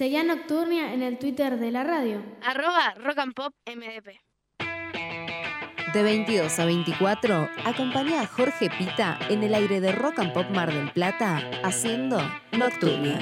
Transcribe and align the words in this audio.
Seguía 0.00 0.24
Nocturnia 0.24 0.94
en 0.94 1.02
el 1.02 1.18
Twitter 1.18 1.58
de 1.58 1.70
la 1.70 1.84
radio. 1.84 2.22
Arroba 2.42 2.94
Rock 3.04 3.18
and 3.18 3.34
Pop 3.34 3.52
MDP. 3.66 4.18
De 5.92 6.02
22 6.02 6.58
a 6.58 6.64
24, 6.64 7.50
acompaña 7.66 8.22
a 8.22 8.26
Jorge 8.26 8.70
Pita 8.70 9.18
en 9.28 9.42
el 9.42 9.52
aire 9.52 9.82
de 9.82 9.92
Rock 9.92 10.20
and 10.20 10.32
Pop 10.32 10.46
Mar 10.54 10.72
del 10.72 10.90
Plata 10.90 11.42
haciendo 11.62 12.18
Nocturnia. 12.52 13.20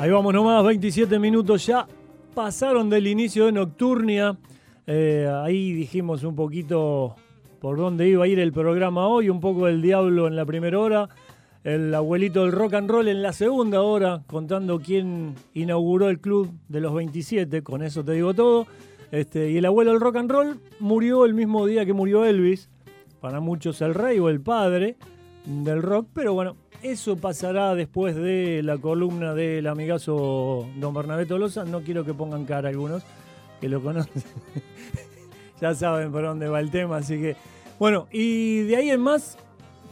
Ahí 0.00 0.10
vamos 0.10 0.32
nomás, 0.32 0.64
27 0.64 1.18
minutos 1.18 1.66
ya 1.66 1.86
pasaron 2.34 2.88
del 2.88 3.06
inicio 3.06 3.44
de 3.44 3.52
Nocturnia. 3.52 4.34
Eh, 4.86 5.30
ahí 5.30 5.74
dijimos 5.74 6.24
un 6.24 6.34
poquito 6.34 7.16
por 7.60 7.76
dónde 7.76 8.08
iba 8.08 8.24
a 8.24 8.26
ir 8.26 8.38
el 8.38 8.50
programa 8.50 9.06
hoy, 9.08 9.28
un 9.28 9.40
poco 9.40 9.66
del 9.66 9.82
diablo 9.82 10.26
en 10.26 10.36
la 10.36 10.46
primera 10.46 10.78
hora, 10.78 11.10
el 11.64 11.94
abuelito 11.94 12.44
del 12.44 12.52
rock 12.52 12.72
and 12.72 12.90
roll 12.90 13.08
en 13.08 13.20
la 13.20 13.34
segunda 13.34 13.82
hora, 13.82 14.22
contando 14.26 14.80
quién 14.80 15.34
inauguró 15.52 16.08
el 16.08 16.18
club 16.18 16.50
de 16.68 16.80
los 16.80 16.94
27, 16.94 17.60
con 17.60 17.82
eso 17.82 18.02
te 18.02 18.12
digo 18.12 18.32
todo. 18.32 18.66
Este, 19.10 19.50
y 19.50 19.58
el 19.58 19.66
abuelo 19.66 19.90
del 19.90 20.00
rock 20.00 20.16
and 20.16 20.30
roll 20.30 20.60
murió 20.78 21.26
el 21.26 21.34
mismo 21.34 21.66
día 21.66 21.84
que 21.84 21.92
murió 21.92 22.24
Elvis, 22.24 22.70
para 23.20 23.40
muchos 23.40 23.82
el 23.82 23.92
rey 23.92 24.18
o 24.18 24.30
el 24.30 24.40
padre 24.40 24.96
del 25.44 25.82
rock, 25.82 26.08
pero 26.14 26.32
bueno, 26.32 26.56
eso 26.82 27.16
pasará 27.16 27.74
después 27.74 28.16
de 28.16 28.62
la 28.62 28.78
columna 28.78 29.34
del 29.34 29.66
amigazo 29.66 30.66
don 30.76 30.94
Bernabé 30.94 31.26
Tolosa. 31.26 31.64
No 31.64 31.82
quiero 31.82 32.04
que 32.04 32.14
pongan 32.14 32.44
cara 32.44 32.68
algunos 32.68 33.02
que 33.60 33.68
lo 33.68 33.82
conocen. 33.82 34.22
ya 35.60 35.74
saben 35.74 36.10
por 36.10 36.22
dónde 36.22 36.48
va 36.48 36.60
el 36.60 36.70
tema, 36.70 36.98
así 36.98 37.18
que. 37.18 37.36
Bueno, 37.78 38.08
y 38.10 38.60
de 38.62 38.76
ahí 38.76 38.90
en 38.90 39.00
más, 39.00 39.38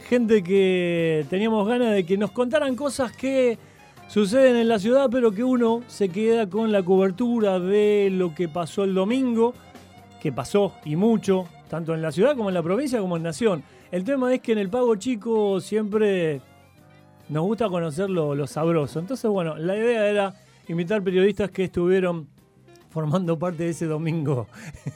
gente 0.07 0.43
que 0.43 1.25
teníamos 1.29 1.67
ganas 1.67 1.93
de 1.93 2.05
que 2.05 2.17
nos 2.17 2.31
contaran 2.31 2.75
cosas 2.75 3.11
que 3.11 3.57
suceden 4.07 4.55
en 4.55 4.67
la 4.67 4.79
ciudad, 4.79 5.09
pero 5.11 5.31
que 5.31 5.43
uno 5.43 5.83
se 5.87 6.09
queda 6.09 6.49
con 6.49 6.71
la 6.71 6.83
cobertura 6.83 7.59
de 7.59 8.09
lo 8.11 8.33
que 8.33 8.47
pasó 8.47 8.83
el 8.83 8.93
domingo, 8.93 9.53
que 10.21 10.31
pasó 10.31 10.73
y 10.85 10.95
mucho, 10.95 11.47
tanto 11.69 11.93
en 11.93 12.01
la 12.01 12.11
ciudad 12.11 12.35
como 12.35 12.49
en 12.49 12.55
la 12.55 12.63
provincia 12.63 12.99
como 12.99 13.17
en 13.17 13.23
Nación. 13.23 13.63
El 13.91 14.03
tema 14.03 14.33
es 14.33 14.41
que 14.41 14.51
en 14.51 14.59
el 14.59 14.69
Pago 14.69 14.95
Chico 14.95 15.59
siempre 15.61 16.41
nos 17.29 17.43
gusta 17.43 17.69
conocer 17.69 18.09
lo, 18.09 18.47
sabroso. 18.47 18.99
Entonces, 18.99 19.29
bueno, 19.29 19.55
la 19.57 19.75
idea 19.75 20.09
era 20.09 20.35
invitar 20.67 21.03
periodistas 21.03 21.51
que 21.51 21.65
estuvieron 21.65 22.27
formando 22.89 23.37
parte 23.37 23.63
de 23.63 23.69
ese 23.69 23.85
domingo, 23.85 24.47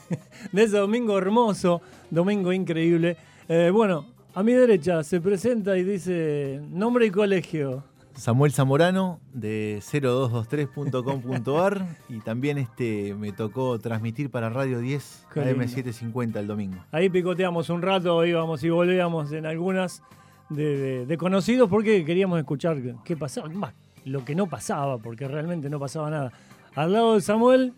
de 0.51 0.63
ese 0.63 0.77
domingo 0.77 1.17
hermoso, 1.17 1.81
domingo 2.09 2.51
increíble. 2.51 3.17
Eh, 3.47 3.69
bueno, 3.71 4.07
a 4.33 4.41
mi 4.41 4.53
derecha 4.53 5.03
se 5.03 5.21
presenta 5.21 5.77
y 5.77 5.83
dice 5.83 6.59
nombre 6.69 7.05
y 7.05 7.11
colegio. 7.11 7.83
Samuel 8.15 8.51
Zamorano 8.51 9.19
de 9.33 9.79
0223.com.ar 9.81 11.97
y 12.09 12.19
también 12.19 12.59
este 12.59 13.15
me 13.15 13.31
tocó 13.31 13.79
transmitir 13.79 14.29
para 14.29 14.49
Radio 14.49 14.79
10 14.79 15.27
AM750 15.33 16.35
el 16.37 16.47
domingo. 16.47 16.77
Ahí 16.91 17.09
picoteamos 17.09 17.69
un 17.69 17.81
rato, 17.81 18.23
íbamos 18.25 18.63
y 18.63 18.69
volvíamos 18.69 19.31
en 19.31 19.47
algunas 19.47 20.03
de, 20.49 21.15
conocidos 21.17 21.69
porque 21.69 22.05
queríamos 22.05 22.39
escuchar 22.39 22.77
qué 23.03 23.15
pasaba, 23.17 23.49
más 23.49 23.73
lo 24.05 24.25
que 24.25 24.35
no 24.35 24.47
pasaba, 24.47 24.97
porque 24.97 25.27
realmente 25.27 25.69
no 25.69 25.79
pasaba 25.79 26.09
nada. 26.09 26.31
Al 26.75 26.93
lado 26.93 27.15
de 27.15 27.21
Samuel. 27.21 27.73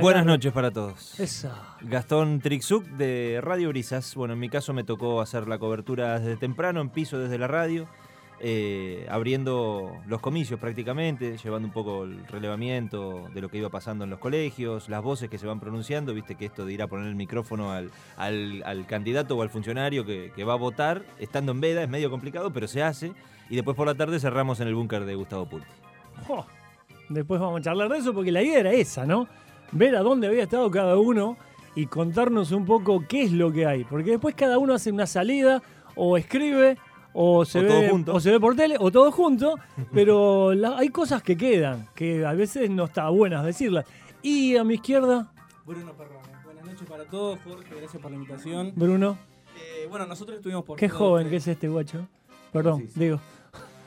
Buenas 0.00 0.26
noches 0.26 0.52
para 0.52 0.70
todos. 0.70 1.18
Esa. 1.20 1.76
Gastón 1.82 2.40
Trixuc 2.40 2.84
de 2.84 3.40
Radio 3.42 3.68
Brisas. 3.68 4.14
Bueno, 4.16 4.34
en 4.34 4.40
mi 4.40 4.48
caso 4.48 4.72
me 4.72 4.82
tocó 4.82 5.20
hacer 5.20 5.46
la 5.46 5.58
cobertura 5.58 6.18
desde 6.18 6.36
temprano, 6.36 6.80
en 6.80 6.90
piso 6.90 7.18
desde 7.18 7.38
la 7.38 7.46
radio. 7.46 7.86
Eh, 8.40 9.06
abriendo 9.08 9.96
los 10.06 10.20
comicios 10.20 10.58
prácticamente, 10.58 11.38
llevando 11.38 11.68
un 11.68 11.72
poco 11.72 12.04
el 12.04 12.26
relevamiento 12.26 13.28
de 13.32 13.40
lo 13.40 13.48
que 13.48 13.58
iba 13.58 13.70
pasando 13.70 14.04
en 14.04 14.10
los 14.10 14.18
colegios, 14.18 14.88
las 14.88 15.02
voces 15.02 15.30
que 15.30 15.38
se 15.38 15.46
van 15.46 15.60
pronunciando, 15.60 16.12
viste 16.12 16.34
que 16.34 16.46
esto 16.46 16.66
de 16.66 16.72
ir 16.72 16.82
a 16.82 16.88
poner 16.88 17.06
el 17.06 17.14
micrófono 17.14 17.70
al, 17.72 17.90
candidato 18.86 19.36
o 19.36 19.42
al 19.42 19.50
funcionario 19.50 20.04
que, 20.04 20.44
va 20.44 20.54
a 20.54 20.56
votar, 20.56 21.04
estando 21.20 21.52
en 21.52 21.60
veda, 21.60 21.82
es 21.82 21.88
medio 21.88 22.10
complicado, 22.10 22.52
pero 22.52 22.66
se 22.66 22.82
hace, 22.82 23.12
y 23.48 23.54
después 23.54 23.76
por 23.76 23.86
la 23.86 23.94
tarde 23.94 24.18
cerramos 24.18 24.60
en 24.60 24.68
el 24.68 24.74
búnker 24.74 25.04
de 25.04 25.14
Gustavo 25.14 25.46
Pulti. 25.46 25.66
después 27.08 27.40
vamos 27.40 27.60
a 27.60 27.62
charlar 27.62 27.88
de 27.88 27.98
eso, 27.98 28.12
porque 28.12 28.32
la 28.32 28.42
idea 28.42 28.58
era 28.58 28.72
esa, 28.72 29.06
¿no? 29.06 29.28
Ver 29.70 29.96
a 29.96 30.00
dónde 30.00 30.26
había 30.26 30.42
estado 30.42 30.70
cada 30.70 30.98
uno 30.98 31.36
y 31.76 31.86
contarnos 31.86 32.52
un 32.52 32.64
poco 32.66 33.04
qué 33.08 33.22
es 33.22 33.32
lo 33.32 33.52
que 33.52 33.64
hay, 33.64 33.84
porque 33.84 34.10
después 34.10 34.34
cada 34.34 34.58
uno 34.58 34.74
hace 34.74 34.90
una 34.90 35.06
salida 35.06 35.62
o 35.94 36.16
escribe 36.16 36.76
o 37.14 37.44
se, 37.44 37.60
ve, 37.60 38.04
o 38.06 38.20
se 38.20 38.30
ve 38.32 38.40
por 38.40 38.56
tele, 38.56 38.76
o 38.78 38.90
todo 38.90 39.10
junto, 39.12 39.54
pero 39.92 40.50
hay 40.76 40.88
cosas 40.88 41.22
que 41.22 41.36
quedan, 41.36 41.88
que 41.94 42.26
a 42.26 42.32
veces 42.32 42.68
no 42.68 42.84
está 42.84 43.08
buenas 43.08 43.44
decirlas. 43.44 43.86
Y 44.20 44.56
a 44.56 44.64
mi 44.64 44.74
izquierda... 44.74 45.30
Bruno 45.64 45.92
Perrone. 45.92 46.28
Buenas 46.44 46.64
noches 46.64 46.88
para 46.88 47.04
todos, 47.04 47.38
Jorge, 47.44 47.74
gracias 47.74 48.02
por 48.02 48.10
la 48.10 48.16
invitación. 48.16 48.72
Bruno. 48.74 49.16
Eh, 49.56 49.86
bueno, 49.88 50.06
nosotros 50.06 50.36
estuvimos 50.36 50.64
por... 50.64 50.76
Qué 50.76 50.88
joven 50.88 51.30
que 51.30 51.36
es 51.36 51.46
este 51.46 51.68
guacho. 51.68 52.06
Perdón, 52.52 52.88
digo. 52.94 53.20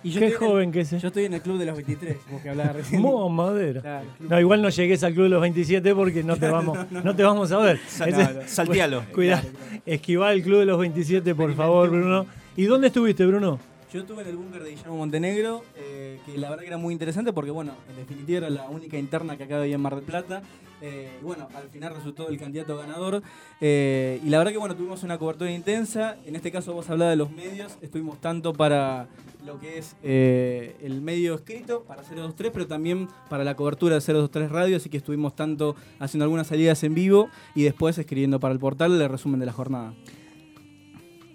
Qué 0.03 0.31
joven 0.31 0.71
que 0.71 0.81
es. 0.81 0.91
Yo 0.91 1.07
estoy 1.07 1.25
en 1.25 1.33
el 1.33 1.41
club 1.41 1.57
de 1.57 1.65
los 1.65 1.75
23, 1.75 2.17
como 2.17 2.41
que 2.41 2.49
hablaba 2.49 2.73
recién. 2.73 3.01
Mo, 3.01 3.27
madera. 3.29 4.03
no, 4.19 4.39
igual 4.39 4.61
no 4.61 4.69
llegues 4.69 5.03
al 5.03 5.13
club 5.13 5.23
de 5.23 5.29
los 5.29 5.41
27 5.41 5.95
porque 5.95 6.23
no 6.23 6.37
te 6.37 6.47
vamos, 6.51 6.77
no, 6.91 7.15
te 7.15 7.23
vamos 7.23 7.51
a 7.51 7.57
ver. 7.57 7.79
Saltealo. 7.87 9.03
Cuidado. 9.13 9.47
Esquiva 9.85 10.31
el 10.31 10.43
club 10.43 10.59
de 10.59 10.65
los 10.65 10.79
27, 10.79 11.35
por 11.35 11.53
favor, 11.55 11.89
Bruno. 11.89 12.25
¿Y 12.57 12.65
dónde 12.65 12.87
estuviste, 12.87 13.23
Bruno? 13.23 13.59
Yo 13.93 13.99
estuve 13.99 14.23
en 14.23 14.29
el 14.29 14.35
búnker 14.35 14.63
de 14.63 14.71
Guillermo 14.71 14.97
Montenegro, 14.97 15.63
eh, 15.75 16.19
que 16.25 16.39
la 16.39 16.49
verdad 16.49 16.63
que 16.63 16.69
era 16.69 16.79
muy 16.79 16.91
interesante 16.91 17.31
porque, 17.31 17.51
bueno, 17.51 17.73
en 17.87 17.97
definitiva 17.97 18.39
era 18.39 18.49
la 18.49 18.67
única 18.67 18.97
interna 18.97 19.37
que 19.37 19.43
acá 19.43 19.61
había 19.61 19.75
en 19.75 19.81
Mar 19.81 19.93
del 19.93 20.03
Plata. 20.03 20.41
Eh, 20.81 21.19
bueno, 21.21 21.47
al 21.53 21.69
final 21.69 21.93
resultó 21.93 22.29
el 22.29 22.39
candidato 22.39 22.75
ganador. 22.75 23.21
Eh, 23.61 24.19
y 24.25 24.29
la 24.29 24.39
verdad 24.39 24.53
que, 24.53 24.57
bueno, 24.57 24.75
tuvimos 24.75 25.03
una 25.03 25.19
cobertura 25.19 25.51
intensa. 25.51 26.17
En 26.25 26.35
este 26.35 26.51
caso 26.51 26.73
vos 26.73 26.89
hablabas 26.89 27.11
de 27.11 27.17
los 27.17 27.29
medios. 27.29 27.77
Estuvimos 27.83 28.19
tanto 28.19 28.53
para 28.53 29.07
lo 29.45 29.59
que 29.59 29.77
es 29.77 29.95
el 30.03 31.01
medio 31.01 31.35
escrito, 31.35 31.83
para 31.83 32.01
023, 32.01 32.51
pero 32.51 32.65
también 32.65 33.07
para 33.29 33.43
la 33.43 33.55
cobertura 33.55 33.99
de 33.99 34.01
023 34.01 34.49
Radio. 34.49 34.77
Así 34.77 34.89
que 34.89 34.97
estuvimos 34.97 35.35
tanto 35.35 35.75
haciendo 35.99 36.23
algunas 36.23 36.47
salidas 36.47 36.83
en 36.83 36.95
vivo 36.95 37.29
y 37.53 37.65
después 37.65 37.99
escribiendo 37.99 38.39
para 38.39 38.51
el 38.51 38.59
portal 38.59 38.99
el 38.99 39.09
resumen 39.09 39.39
de 39.39 39.45
la 39.45 39.53
jornada. 39.53 39.93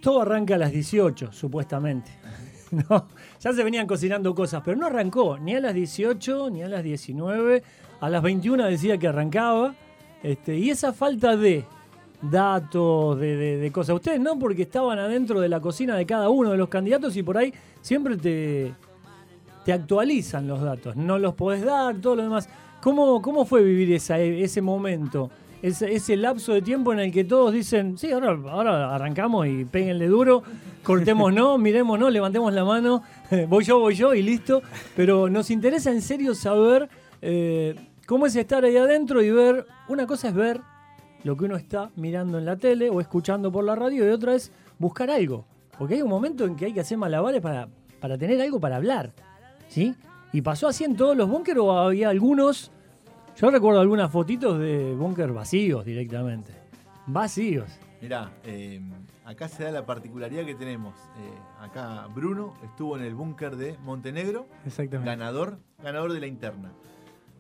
Todo 0.03 0.21
arranca 0.21 0.57
a 0.57 0.59
las 0.59 0.73
18, 0.73 1.33
supuestamente. 1.33 2.11
No, 2.73 3.07
ya 3.39 3.53
se 3.53 3.63
venían 3.63 3.87
cocinando 3.87 4.35
cosas, 4.35 4.63
pero 4.65 4.79
no 4.79 4.87
arrancó 4.87 5.37
ni 5.37 5.55
a 5.55 5.61
las 5.61 5.75
18, 5.75 6.49
ni 6.49 6.63
a 6.63 6.69
las 6.69 6.83
19. 6.83 7.63
A 8.01 8.09
las 8.09 8.23
21 8.23 8.65
decía 8.65 8.97
que 8.97 9.09
arrancaba. 9.09 9.75
Este, 10.23 10.57
y 10.57 10.71
esa 10.71 10.95
falta 10.95 11.37
de 11.37 11.67
datos, 12.23 13.21
de, 13.21 13.59
de- 13.59 13.73
cosas. 13.73 13.95
Ustedes 13.97 14.21
no, 14.21 14.39
porque 14.39 14.63
estaban 14.63 14.99
adentro 14.99 15.39
de 15.39 15.51
la 15.51 15.61
cocina 15.61 15.97
de 15.97 16.07
cada 16.07 16.31
uno 16.31 16.51
de 16.53 16.57
los 16.57 16.71
candidatos 16.71 17.15
y 17.15 17.23
por 17.23 17.37
ahí 17.37 17.53
siempre 17.83 18.17
te, 18.17 18.73
te 19.67 19.73
actualizan 19.75 20.47
los 20.49 20.63
datos. 20.63 20.97
No 20.97 21.19
los 21.19 21.35
podés 21.35 21.63
dar, 21.63 21.97
todo 21.97 22.17
lo 22.17 22.23
demás. 22.23 22.49
¿Cómo, 22.81 23.21
cómo 23.21 23.45
fue 23.45 23.63
vivir 23.63 23.93
esa, 23.93 24.19
ese 24.19 24.63
momento? 24.63 25.31
Ese, 25.63 25.95
ese 25.95 26.17
lapso 26.17 26.53
de 26.53 26.61
tiempo 26.61 26.93
en 26.93 26.99
el 26.99 27.13
que 27.13 27.23
todos 27.23 27.53
dicen, 27.53 27.97
sí, 27.97 28.11
ahora, 28.11 28.37
ahora 28.51 28.95
arrancamos 28.95 29.47
y 29.47 29.65
péguenle 29.65 30.09
duro, 30.09 30.43
cortemos 30.83 31.33
no, 31.33 31.57
miremos 31.67 31.99
no, 31.99 32.11
levantemos 32.11 32.53
la 32.53 32.65
mano, 32.65 33.03
voy 33.49 33.65
yo, 33.65 33.79
voy 33.79 33.95
yo 33.95 34.13
y 34.13 34.23
listo. 34.23 34.63
Pero 34.97 35.29
nos 35.31 35.51
interesa 35.51 35.93
en 35.93 36.03
serio 36.03 36.35
saber 36.35 36.89
eh, 37.21 37.77
cómo 38.07 38.27
es 38.27 38.35
estar 38.35 38.65
ahí 38.65 38.77
adentro 38.77 39.23
y 39.23 39.31
ver, 39.31 39.67
una 39.89 40.07
cosa 40.07 40.29
es 40.29 40.35
ver 40.35 40.61
lo 41.25 41.37
que 41.37 41.45
uno 41.45 41.57
está 41.57 41.91
mirando 41.95 42.39
en 42.39 42.45
la 42.45 42.57
tele 42.57 42.91
o 42.91 43.01
escuchando 43.01 43.53
por 43.53 43.65
la 43.65 43.77
radio 43.77 44.05
y 44.05 44.11
otra 44.11 44.35
es 44.35 44.51
buscar 44.79 45.11
algo. 45.11 45.45
Porque 45.79 45.95
hay 45.95 46.03
un 46.03 46.11
momento 46.11 46.45
en 46.45 46.57
que 46.57 46.67
hay 46.67 46.73
que 46.73 46.81
hacer 46.81 46.99
malabares 46.99 47.41
para, 47.41 47.69
para 48.01 48.19
tener 48.19 48.41
algo 48.41 48.61
para 48.61 48.77
hablar. 48.77 49.13
¿Sí? 49.69 49.95
Y 50.33 50.43
pasó 50.43 50.69
así 50.69 50.85
en 50.85 50.97
todos 50.97 51.17
los 51.17 51.29
búnkeres 51.29 51.63
o 51.63 51.73
había 51.73 52.09
algunos. 52.11 52.73
Yo 53.37 53.51
recuerdo 53.51 53.81
algunas 53.81 54.11
fotitos 54.11 54.59
de 54.59 54.95
búnker 54.95 55.33
vacíos 55.33 55.85
directamente. 55.85 56.53
Vacíos. 57.07 57.71
Mirá, 58.01 58.31
eh, 58.45 58.81
acá 59.25 59.49
se 59.49 59.65
da 59.65 59.71
la 59.73 59.87
particularidad 59.87 60.45
que 60.45 60.55
tenemos. 60.55 60.95
Eh, 61.19 61.65
acá 61.65 62.07
Bruno 62.15 62.55
estuvo 62.65 62.97
en 62.97 63.05
el 63.05 63.15
búnker 63.15 63.57
de 63.57 63.77
Montenegro, 63.85 64.47
Exactamente. 64.67 65.09
ganador, 65.11 65.59
ganador 65.83 66.13
de 66.13 66.21
la 66.21 66.27
interna. 66.27 66.73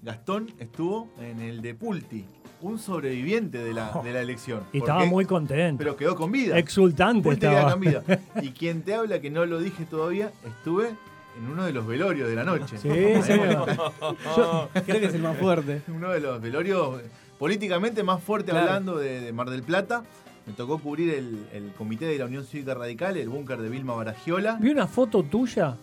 Gastón 0.03 0.51
estuvo 0.59 1.09
en 1.21 1.41
el 1.41 1.63
de 1.63 1.75
Pulti, 1.75 2.25
un 2.61 2.79
sobreviviente 2.79 3.59
de 3.59 3.73
la, 3.73 3.93
de 4.03 4.13
la 4.13 4.21
elección. 4.21 4.61
Y 4.73 4.81
¿Por 4.81 4.89
estaba 4.89 5.05
muy 5.07 5.25
contento. 5.27 5.79
Pero 5.79 5.97
quedó 5.97 6.17
con 6.17 6.33
vida. 6.33 6.59
Exultante 6.59 7.23
Pulti 7.23 7.47
estaba. 7.47 7.61
queda 7.61 7.73
con 7.73 7.81
vida. 7.81 8.03
Y 8.43 8.51
quien 8.51 8.83
te 8.83 8.95
habla, 8.95 9.21
que 9.21 9.31
no 9.31 9.47
lo 9.47 9.61
dije 9.61 9.85
todavía, 9.85 10.33
estuve 10.45 10.91
en 11.39 11.49
uno 11.51 11.65
de 11.65 11.73
los 11.73 11.87
velorios 11.87 12.29
de 12.29 12.35
la 12.35 12.45
noche. 12.45 12.77
Sí, 12.79 12.89
señor. 13.23 13.67
Yo 14.37 14.69
creo 14.87 15.01
que 15.01 15.07
es 15.07 15.15
el 15.15 15.23
más 15.23 15.37
fuerte. 15.37 15.83
Uno 15.89 16.11
de 16.11 16.21
los 16.21 16.41
velorios 16.41 17.01
eh, 17.01 17.05
políticamente 17.39 18.03
más 18.03 18.23
fuerte 18.23 18.51
Claro. 18.51 18.67
hablando 18.69 18.97
de, 18.99 19.21
de 19.21 19.33
Mar 19.33 19.51
del 19.51 19.63
Plata. 19.63 20.03
Me 20.47 20.53
tocó 20.55 20.79
cubrir 20.79 21.15
el, 21.15 21.47
el 21.53 21.71
comité 21.79 22.05
de 22.07 22.19
la 22.19 22.25
Unión 22.25 22.45
Cívica 22.45 22.75
Radical, 22.75 23.17
el 23.17 23.29
búnker 23.29 23.59
de 23.59 23.69
Vilma 23.69 23.95
Baragiola. 23.95 24.59
Vi 24.61 24.71
una 24.71 24.89
foto 24.89 25.23
tuya. 25.23 25.77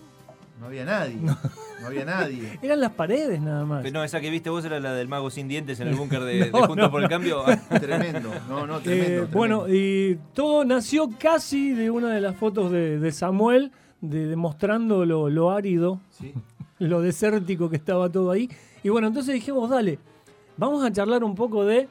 No 0.60 0.66
había 0.66 0.84
nadie. 0.84 1.16
No, 1.16 1.38
había 1.88 2.04
nadie. 2.04 2.60
Eran 2.62 2.81
las 2.81 2.92
paredes 2.92 3.40
nada 3.40 3.63
más. 3.63 3.81
Pero 3.81 3.94
no, 4.00 4.04
esa 4.04 4.19
que 4.19 4.30
viste 4.30 4.50
vos 4.50 4.66
era 4.66 4.81
la 4.81 4.94
del 4.94 5.07
mago 5.07 5.30
sin 5.30 5.48
dientes 5.48 5.80
en 5.80 5.88
el 5.88 5.95
búnker 5.95 6.19
de, 6.24 6.34
de 6.45 6.52
No, 6.52 6.57
Juntos 6.68 6.75
no, 6.75 6.92
por 6.92 7.02
el 7.02 7.07
Cambio. 7.07 7.45
Tremendo. 7.80 8.30
No, 8.50 8.68
no, 8.68 8.80
Eh, 8.80 8.81
tremendo. 8.84 9.28
bueno, 9.28 9.63
tremendo. 9.63 9.74
y 9.81 10.19
todo 10.34 10.66
nació 10.66 11.10
casi 11.18 11.72
de 11.72 11.90
una 11.90 12.13
de 12.13 12.19
las 12.19 12.36
fotos 12.36 12.74
de, 12.74 13.00
de 13.00 13.12
Samuel, 13.13 13.72
de, 14.01 14.28
demostrando 14.28 15.06
lo, 15.06 15.30
lo 15.30 15.51
árido, 15.51 16.00
Sí. 16.12 16.34
lo 16.80 17.01
desértico 17.01 17.69
que 17.69 17.75
estaba 17.75 18.10
todo 18.10 18.31
ahí. 18.31 18.50
Y 18.84 18.90
bueno, 18.90 19.07
entonces 19.07 19.34
dijimos, 19.34 19.69
dale, 19.69 20.00
vamos 20.57 20.84
a 20.84 20.92
charlar 20.92 21.24
un 21.24 21.36
poco 21.36 21.66
de... 21.66 21.88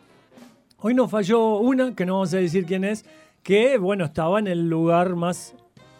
Hoy 0.80 0.94
nos 0.94 1.10
falló 1.10 1.58
una, 1.58 1.94
que 1.94 2.06
no 2.06 2.14
vamos 2.14 2.32
a 2.34 2.38
decir 2.38 2.64
quién 2.64 2.84
es, 2.84 3.04
que 3.42 3.78
bueno, 3.78 4.04
estaba 4.04 4.38
en 4.38 4.46
el 4.46 4.68
lugar 4.70 5.16
más 5.16 5.54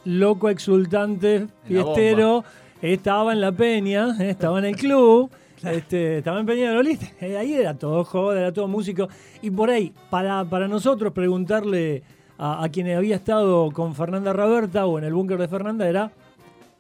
loco, 0.05 0.49
exultante, 0.49 1.49
fiestero, 1.65 2.45
estaba 2.81 3.33
en 3.33 3.41
la 3.41 3.51
peña, 3.53 4.17
eh, 4.21 4.31
estaba 4.31 4.61
en 4.61 4.67
el 4.67 4.77
club, 4.77 5.31
este, 5.65 6.19
estaba 6.19 6.39
en 6.39 6.47
Peña 6.47 6.69
de 6.69 6.75
Lolita, 6.77 7.07
eh, 7.21 7.37
ahí 7.39 7.55
era 7.55 7.75
todo 7.75 8.05
joda, 8.05 8.39
era 8.39 8.53
todo 8.53 8.69
músico. 8.69 9.09
Y 9.43 9.51
por 9.51 9.71
ahí, 9.71 9.93
para, 10.11 10.45
para 10.45 10.69
nosotros 10.69 11.13
preguntarle 11.13 12.05
a, 12.39 12.65
a 12.65 12.69
quien 12.71 12.91
había 12.91 13.17
estado 13.17 13.71
con 13.73 13.95
Fernanda 13.95 14.33
Raberta 14.33 14.87
o 14.87 14.99
en 14.99 15.05
el 15.05 15.13
búnker 15.13 15.39
de 15.39 15.49
Fernanda 15.49 15.89
era 15.89 16.11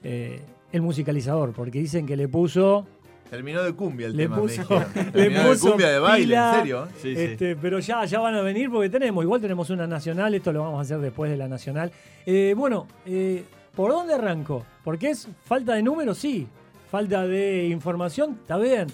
eh, 0.02 0.40
el 0.72 0.82
musicalizador, 0.82 1.52
porque 1.52 1.78
dicen 1.80 2.06
que 2.06 2.16
le 2.16 2.28
puso 2.28 2.86
Terminó 3.30 3.62
de 3.62 3.74
cumbia 3.74 4.06
el 4.06 4.16
le 4.16 4.22
tema, 4.22 4.36
puso, 4.38 4.62
le 4.94 5.04
Terminó 5.10 5.42
de 5.42 5.48
puso 5.50 5.70
cumbia 5.70 5.90
de 5.90 5.98
baile, 5.98 6.24
pila, 6.26 6.50
en 6.50 6.58
serio. 6.60 6.88
sí. 7.02 7.12
este, 7.14 7.56
pero 7.56 7.78
ya, 7.78 8.04
ya 8.06 8.20
van 8.20 8.34
a 8.34 8.40
venir 8.40 8.70
porque 8.70 8.88
tenemos, 8.88 9.22
igual 9.22 9.40
tenemos 9.40 9.68
una 9.70 9.86
nacional, 9.86 10.34
esto 10.34 10.50
lo 10.52 10.60
vamos 10.62 10.78
a 10.78 10.82
hacer 10.82 10.98
después 10.98 11.30
de 11.30 11.36
la 11.36 11.46
nacional. 11.46 11.92
Eh, 12.24 12.54
bueno, 12.56 12.86
eh, 13.04 13.44
¿por 13.76 13.90
dónde 13.90 14.14
arranco? 14.14 14.64
Porque 14.82 15.10
es 15.10 15.28
falta 15.44 15.74
de 15.74 15.82
números, 15.82 16.16
sí. 16.16 16.46
Falta 16.90 17.26
de 17.26 17.66
información, 17.66 18.38
está 18.40 18.56
bien. 18.56 18.86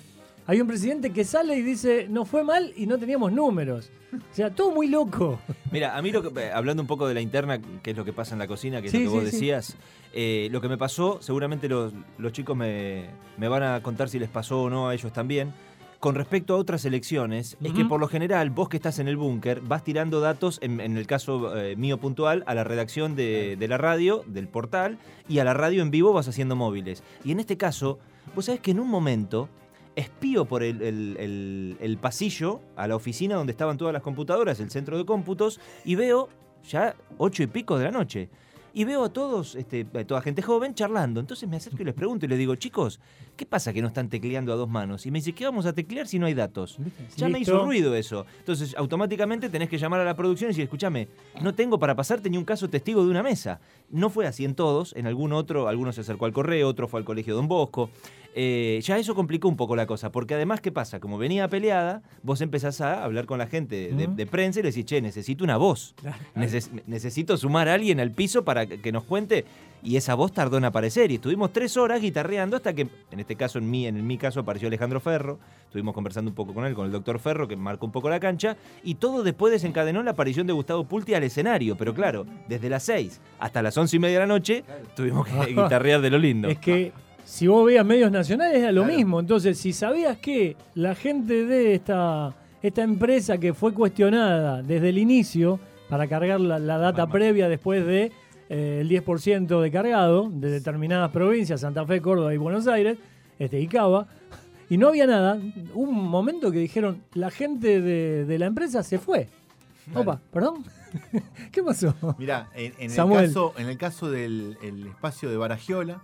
Hay 0.47 0.61
un 0.61 0.67
presidente 0.67 1.11
que 1.11 1.25
sale 1.25 1.57
y 1.57 1.63
dice, 1.63 2.07
no 2.11 2.25
fue 2.27 2.45
mal 2.45 2.73
y 2.77 2.87
no 2.87 2.99
teníamos 2.99 3.33
números. 3.33 3.91
O 4.13 4.35
sea, 4.35 4.51
todo 4.55 4.71
muy 4.73 4.89
loco. 4.89 5.41
Mira, 5.73 5.97
a 5.97 6.03
mí, 6.03 6.13
lo 6.13 6.23
que, 6.23 6.39
eh, 6.41 6.53
hablando 6.53 6.83
un 6.83 6.87
poco 6.87 7.09
de 7.09 7.15
la 7.15 7.21
interna, 7.23 7.61
que 7.83 7.93
es 7.93 7.97
lo 7.97 8.05
que 8.05 8.13
pasa 8.13 8.35
en 8.35 8.39
la 8.41 8.47
cocina, 8.47 8.81
que 8.83 8.89
es 8.89 8.93
Sí, 8.93 9.05
lo 9.05 9.11
que 9.11 9.17
vos 9.17 9.25
sí, 9.25 9.31
sí. 9.31 9.37
decías, 9.37 9.77
eh, 10.13 10.49
lo 10.53 10.61
que 10.61 10.69
me 10.69 10.77
pasó, 10.77 11.19
seguramente 11.23 11.69
los, 11.69 11.93
los 12.19 12.33
chicos 12.33 12.57
me, 12.57 13.07
me 13.39 13.49
van 13.49 13.63
a 13.63 13.83
contar 13.83 14.09
si 14.11 14.19
les 14.19 14.29
pasó 14.29 14.63
o 14.65 14.71
no 14.71 14.89
a 14.89 14.95
ellos 14.95 15.13
también. 15.13 15.53
Con 15.99 16.15
respecto 16.15 16.53
a 16.55 16.59
otras 16.59 16.85
elecciones, 16.85 17.57
es 17.63 17.73
que 17.73 17.87
por 17.87 17.99
lo 17.99 18.09
general, 18.09 18.51
vos 18.51 18.69
que 18.69 18.77
estás 18.77 18.99
en 18.99 19.09
el 19.09 19.17
búnker, 19.17 19.63
vas 19.63 19.83
tirando 19.83 20.21
datos, 20.21 20.59
en, 20.61 20.79
en 20.81 20.99
el 20.99 21.07
caso 21.07 21.57
eh, 21.57 21.77
mío 21.77 21.97
puntual, 21.99 22.45
a 22.47 22.55
la 22.55 22.63
redacción 22.63 23.17
de, 23.17 23.57
de 23.59 23.69
la 23.69 23.79
radio, 23.79 24.23
del 24.27 24.47
portal, 24.47 24.99
y 25.31 25.39
a 25.39 25.45
la 25.45 25.55
radio 25.55 25.81
en 25.81 25.91
vivo 25.91 26.13
vas 26.13 26.29
haciendo 26.29 26.57
móviles. 26.57 27.03
Y 27.25 27.33
en 27.33 27.41
este 27.41 27.57
caso, 27.57 27.99
vos 28.35 28.45
sabés 28.45 28.61
que 28.61 28.73
en 28.73 28.81
un 28.81 28.89
momento 28.91 29.49
espío 29.97 30.45
por 30.45 30.63
el, 30.63 30.83
el- 30.83 31.17
el- 31.19 31.77
el 31.81 31.99
pasillo 31.99 32.61
a 32.77 32.89
la 32.89 32.97
oficina 32.97 33.37
donde 33.37 33.53
estaban 33.53 33.77
todas 33.79 33.93
las 33.93 34.03
computadoras, 34.03 34.59
el 34.61 34.71
centro 34.71 34.99
de 34.99 35.05
cómputos, 35.05 35.61
y 35.85 35.95
veo 35.95 36.29
ya 36.69 36.95
ocho 37.19 37.43
y 37.43 37.47
pico 37.47 37.79
de 37.79 37.85
la 37.85 37.91
noche. 37.91 38.29
Y 38.77 38.83
veo 38.83 39.05
a 39.05 39.09
todos, 39.13 39.55
este, 39.55 39.87
a 39.95 40.05
toda 40.05 40.21
gente 40.21 40.43
joven 40.43 40.75
charlando. 40.75 41.21
Entonces 41.21 41.49
me 41.49 41.57
acerco 41.59 41.81
y 41.83 41.85
les 41.85 41.95
pregunto 41.95 42.27
y 42.27 42.29
les 42.29 42.37
digo, 42.37 42.57
chicos, 42.57 42.99
¿qué 43.37 43.47
pasa 43.47 43.73
que 43.73 43.81
no 43.81 43.87
están 43.87 44.09
tecleando 44.09 44.53
a 44.53 44.57
dos 44.57 44.69
manos? 44.69 45.07
Y 45.07 45.13
me 45.13 45.21
dice, 45.21 45.33
¿qué 45.33 45.45
vamos 45.45 45.65
a 45.67 45.73
teclear 45.73 46.09
si 46.09 46.19
no 46.19 46.27
hay 46.27 46.35
datos? 46.35 46.79
Ya 47.17 47.29
me 47.29 47.39
hizo 47.39 47.53
ruido 47.65 47.95
eso. 47.95 48.27
Entonces, 48.41 48.75
automáticamente 48.77 49.49
tenés 49.49 49.69
que 49.69 49.79
llamar 49.79 50.01
a 50.01 50.05
la 50.05 50.17
producción 50.17 50.49
y 50.49 50.55
decir, 50.55 50.65
escúchame, 50.65 51.07
no 51.41 51.55
tengo 51.55 51.79
para 51.79 51.95
pasarte 51.95 52.29
ni 52.29 52.37
un 52.37 52.45
caso 52.45 52.69
testigo 52.69 53.05
de 53.05 53.11
una 53.13 53.23
mesa. 53.23 53.61
No 53.91 54.11
fue 54.11 54.27
así 54.27 54.45
en 54.45 54.57
todos, 54.57 54.93
en 54.97 55.07
algún 55.07 55.33
otro, 55.33 55.69
alguno 55.69 55.93
se 55.93 56.01
acercó 56.01 56.25
al 56.25 56.33
correo, 56.33 56.67
otro 56.67 56.89
fue 56.89 56.99
al 56.99 57.05
colegio 57.07 57.37
Don 57.37 57.47
Bosco. 57.47 57.91
Eh, 58.37 58.81
ya 58.83 58.99
eso 58.99 59.15
complicó 59.15 59.49
un 59.49 59.57
poco 59.57 59.77
la 59.77 59.87
cosa, 59.87 60.11
porque 60.11 60.35
además, 60.35 60.61
¿qué 60.61 60.73
pasa? 60.73 61.01
Como 61.01 61.19
venía 61.19 61.49
peleada, 61.49 62.03
vos 62.23 62.41
empezás 62.41 62.81
a 62.81 63.05
hablar 63.05 63.27
con 63.27 63.39
la 63.39 63.47
gente 63.47 63.93
de, 63.93 64.27
prensa 64.27 64.61
y 64.61 64.63
le 64.63 64.71
decís, 64.71 64.85
che, 64.85 65.01
necesito 65.01 65.45
una 65.45 65.57
voz. 65.57 65.95
Neces- 66.35 66.71
necesito 66.87 67.37
sumar 67.37 67.69
a 67.69 67.75
alguien 67.75 68.01
al 68.01 68.11
piso 68.11 68.45
para 68.45 68.67
que 68.67 68.85
que 68.85 68.93
nos 68.93 69.05
cuente. 69.05 69.45
Y 69.83 69.97
esa 69.97 70.15
voz 70.15 70.33
tardó 70.33 70.57
en 70.57 70.65
aparecer. 70.65 71.11
Y 71.11 71.17
estuvimos 71.17 71.53
tres 71.53 71.77
horas 71.77 72.01
guitarreando 72.01 72.57
hasta 72.57 72.73
que, 72.73 72.89
en 73.11 73.21
este 73.21 73.37
caso, 73.37 73.59
en 73.59 73.71
mí, 73.71 73.87
en 73.87 74.07
mi 74.07 74.17
caso, 74.17 74.41
apareció 74.41 74.69
Alejandro 74.69 74.99
Ferro. 75.01 75.39
Estuvimos 75.67 75.95
conversando 75.95 76.31
un 76.31 76.35
poco 76.35 76.55
con 76.55 76.65
él, 76.65 76.75
con 76.75 76.87
el 76.87 76.93
doctor 76.93 77.19
Ferro, 77.19 77.49
que 77.49 77.57
marcó 77.57 77.85
un 77.85 77.93
poco 77.93 78.09
la 78.09 78.21
cancha. 78.21 78.57
Y 78.83 78.95
todo 78.95 79.23
después 79.23 79.53
desencadenó 79.53 80.03
la 80.03 80.13
aparición 80.13 80.47
de 80.47 80.55
Gustavo 80.55 80.85
Pulti 80.85 81.13
al 81.15 81.23
escenario. 81.25 81.77
Pero 81.77 81.93
claro, 81.93 82.25
desde 82.49 82.71
las 82.71 82.83
seis 82.83 83.21
hasta 83.39 83.63
las 83.63 83.77
once 83.77 83.97
y 83.97 83.99
media 83.99 84.21
de 84.21 84.27
la 84.27 84.27
noche, 84.27 84.65
tuvimos 84.97 85.27
que 85.27 85.47
guitarrear 85.55 86.01
de 86.01 86.11
lo 86.11 86.19
lindo. 86.19 86.49
Es 86.49 86.59
que 86.59 86.93
si 87.35 87.49
vos 87.49 87.67
veías 87.67 87.85
medios 87.85 88.13
nacionales 88.13 88.59
era 88.59 88.71
lo 88.71 88.83
Claro. 88.85 88.97
mismo. 88.97 89.19
Entonces, 89.19 89.59
si 89.59 89.73
sabías 89.73 90.19
que 90.19 90.57
la 90.77 90.95
gente 90.95 91.45
de 91.47 91.75
esta, 91.75 92.33
esta 92.63 92.83
empresa 92.83 93.39
que 93.39 93.53
fue 93.53 93.75
cuestionada 93.75 94.63
desde 94.63 94.91
el 94.91 94.99
inicio 94.99 95.59
para 95.89 96.07
cargar 96.07 96.41
la, 96.41 96.61
la 96.61 96.79
data 96.79 97.09
previa 97.09 97.49
después 97.49 97.85
de 97.85 98.13
eh, 98.49 98.79
el 98.83 98.89
10% 98.89 99.61
de 99.61 99.71
cargado 99.73 100.31
de 100.31 100.49
determinadas 100.49 101.11
provincias, 101.11 101.63
Santa 101.63 101.85
Fe, 101.85 102.01
Córdoba 102.01 102.33
y 102.33 102.37
Buenos 102.37 102.69
Aires, 102.69 102.99
este, 103.41 103.61
y 103.61 103.67
Cava, 103.67 104.07
y 104.71 104.79
no 104.79 104.87
había 104.89 105.07
nada, 105.09 105.37
hubo 105.75 105.91
un 105.91 106.09
momento 106.09 106.53
que 106.53 106.59
dijeron, 106.59 107.03
la 107.15 107.33
gente 107.33 107.81
de, 107.81 108.25
de 108.27 108.39
la 108.39 108.47
empresa 108.47 108.85
se 108.85 108.99
fue. 109.01 109.29
Opa, 109.93 110.21
perdón. 110.33 110.65
¿Qué 111.53 111.65
pasó? 111.65 111.95
Mirá, 112.17 112.49
en, 112.55 112.73
en 112.79 112.91
el 112.93 112.97
caso, 112.97 113.55
en 113.59 113.69
el 113.69 113.77
caso 113.77 114.09
del 114.09 114.57
el 114.63 114.87
espacio 114.87 115.29
de 115.29 115.37
Baragiola, 115.37 116.01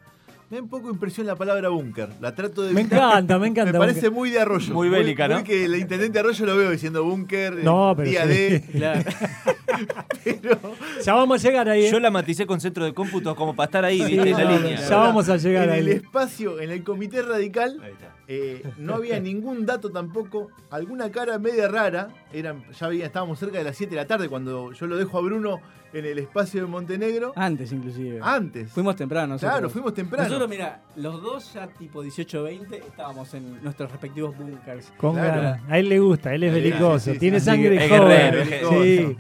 me 0.51 0.57
da 0.57 0.63
un 0.65 0.69
poco 0.69 0.91
impresión 0.91 1.27
la 1.29 1.37
palabra 1.37 1.69
búnker. 1.69 2.09
La 2.21 2.35
trato 2.35 2.63
de 2.63 2.73
Me 2.73 2.81
encanta, 2.81 3.39
me 3.39 3.47
encanta. 3.47 3.73
Me 3.73 3.79
parece 3.79 4.11
muy 4.11 4.31
de 4.31 4.41
Arroyo. 4.41 4.75
Muy 4.75 4.89
bélica, 4.89 5.29
¿no? 5.29 5.37
Muy 5.37 5.45
que 5.45 5.65
el 5.65 5.77
intendente 5.77 6.19
Arroyo 6.19 6.45
lo 6.47 6.57
veo 6.57 6.71
diciendo 6.71 7.05
búnker, 7.05 7.55
eh, 7.61 7.63
No, 7.63 7.95
pero 7.97 8.11
día 8.11 8.23
sí. 8.25 8.29
de. 8.29 8.61
Claro. 8.73 9.03
Ya 11.05 11.15
vamos 11.15 11.43
a 11.43 11.49
llegar 11.49 11.69
ahí. 11.69 11.87
¿eh? 11.87 11.91
Yo 11.91 12.01
la 12.01 12.11
maticé 12.11 12.45
con 12.47 12.61
centro 12.61 12.85
de 12.85 12.93
cómputos 12.93 13.35
como 13.37 13.55
para 13.55 13.67
estar 13.67 13.85
ahí, 13.85 13.99
Sí, 13.99 14.05
viste, 14.19 14.31
en 14.31 14.37
la 14.37 14.45
no, 14.45 14.59
línea. 14.59 14.81
Ya 14.89 14.97
vamos 14.97 15.29
a 15.29 15.37
llegar 15.37 15.65
en 15.69 15.71
ahí. 15.75 15.81
el 15.81 15.89
espacio, 15.89 16.61
en 16.61 16.71
el 16.71 16.83
comité 16.83 17.23
radical, 17.23 17.81
Ahí 17.83 17.93
está. 17.93 18.15
Eh, 18.33 18.63
no 18.79 18.95
había 18.95 19.19
ningún 19.19 19.67
dato 19.67 19.91
tampoco, 19.91 20.49
alguna 20.71 21.11
cara 21.11 21.37
media 21.41 21.67
rara, 21.67 22.09
eran, 22.33 22.63
ya 22.79 22.87
había, 22.87 23.07
estábamos 23.07 23.41
cerca 23.41 23.59
de 23.59 23.65
las 23.65 23.77
7 23.77 23.91
de 23.91 23.97
la 23.97 24.07
tarde 24.07 24.29
cuando 24.29 24.71
yo 24.73 24.87
lo 24.87 24.97
dejo 24.97 25.19
a 25.19 25.21
Bruno 25.21 25.61
en 25.93 26.05
el 26.05 26.21
espacio 26.21 26.61
de 26.61 26.69
Montenegro. 26.69 27.33
Antes, 27.35 27.73
inclusive. 27.73 28.21
Antes. 28.23 28.71
Fuimos 28.71 28.95
temprano. 28.95 29.33
nosotros. 29.35 29.51
Claro, 29.53 29.69
fuimos 29.71 29.93
temprano. 29.93 30.23
Nosotros, 30.29 30.49
mira, 30.49 30.81
los 30.95 31.21
dos 31.21 31.53
ya 31.53 31.67
tipo 31.67 32.05
18-20 32.05 32.75
estábamos 32.87 33.35
en 33.35 33.61
nuestros 33.65 33.91
respectivos 33.91 34.37
bunkers. 34.39 34.93
Con 34.97 35.15
Claro. 35.15 35.43
ganas. 35.43 35.63
A 35.69 35.79
él 35.81 35.89
le 35.89 35.99
gusta, 35.99 36.33
él 36.33 36.45
es 36.45 36.55
belicoso, 36.55 37.01
sí, 37.01 37.13
sí, 37.15 37.19
tiene 37.19 37.41
sí. 37.41 37.47
sangre 37.47 37.85
Es 37.85 37.91
joven. 37.91 38.09
guerrero, 38.09 38.71
sí. 38.71 39.17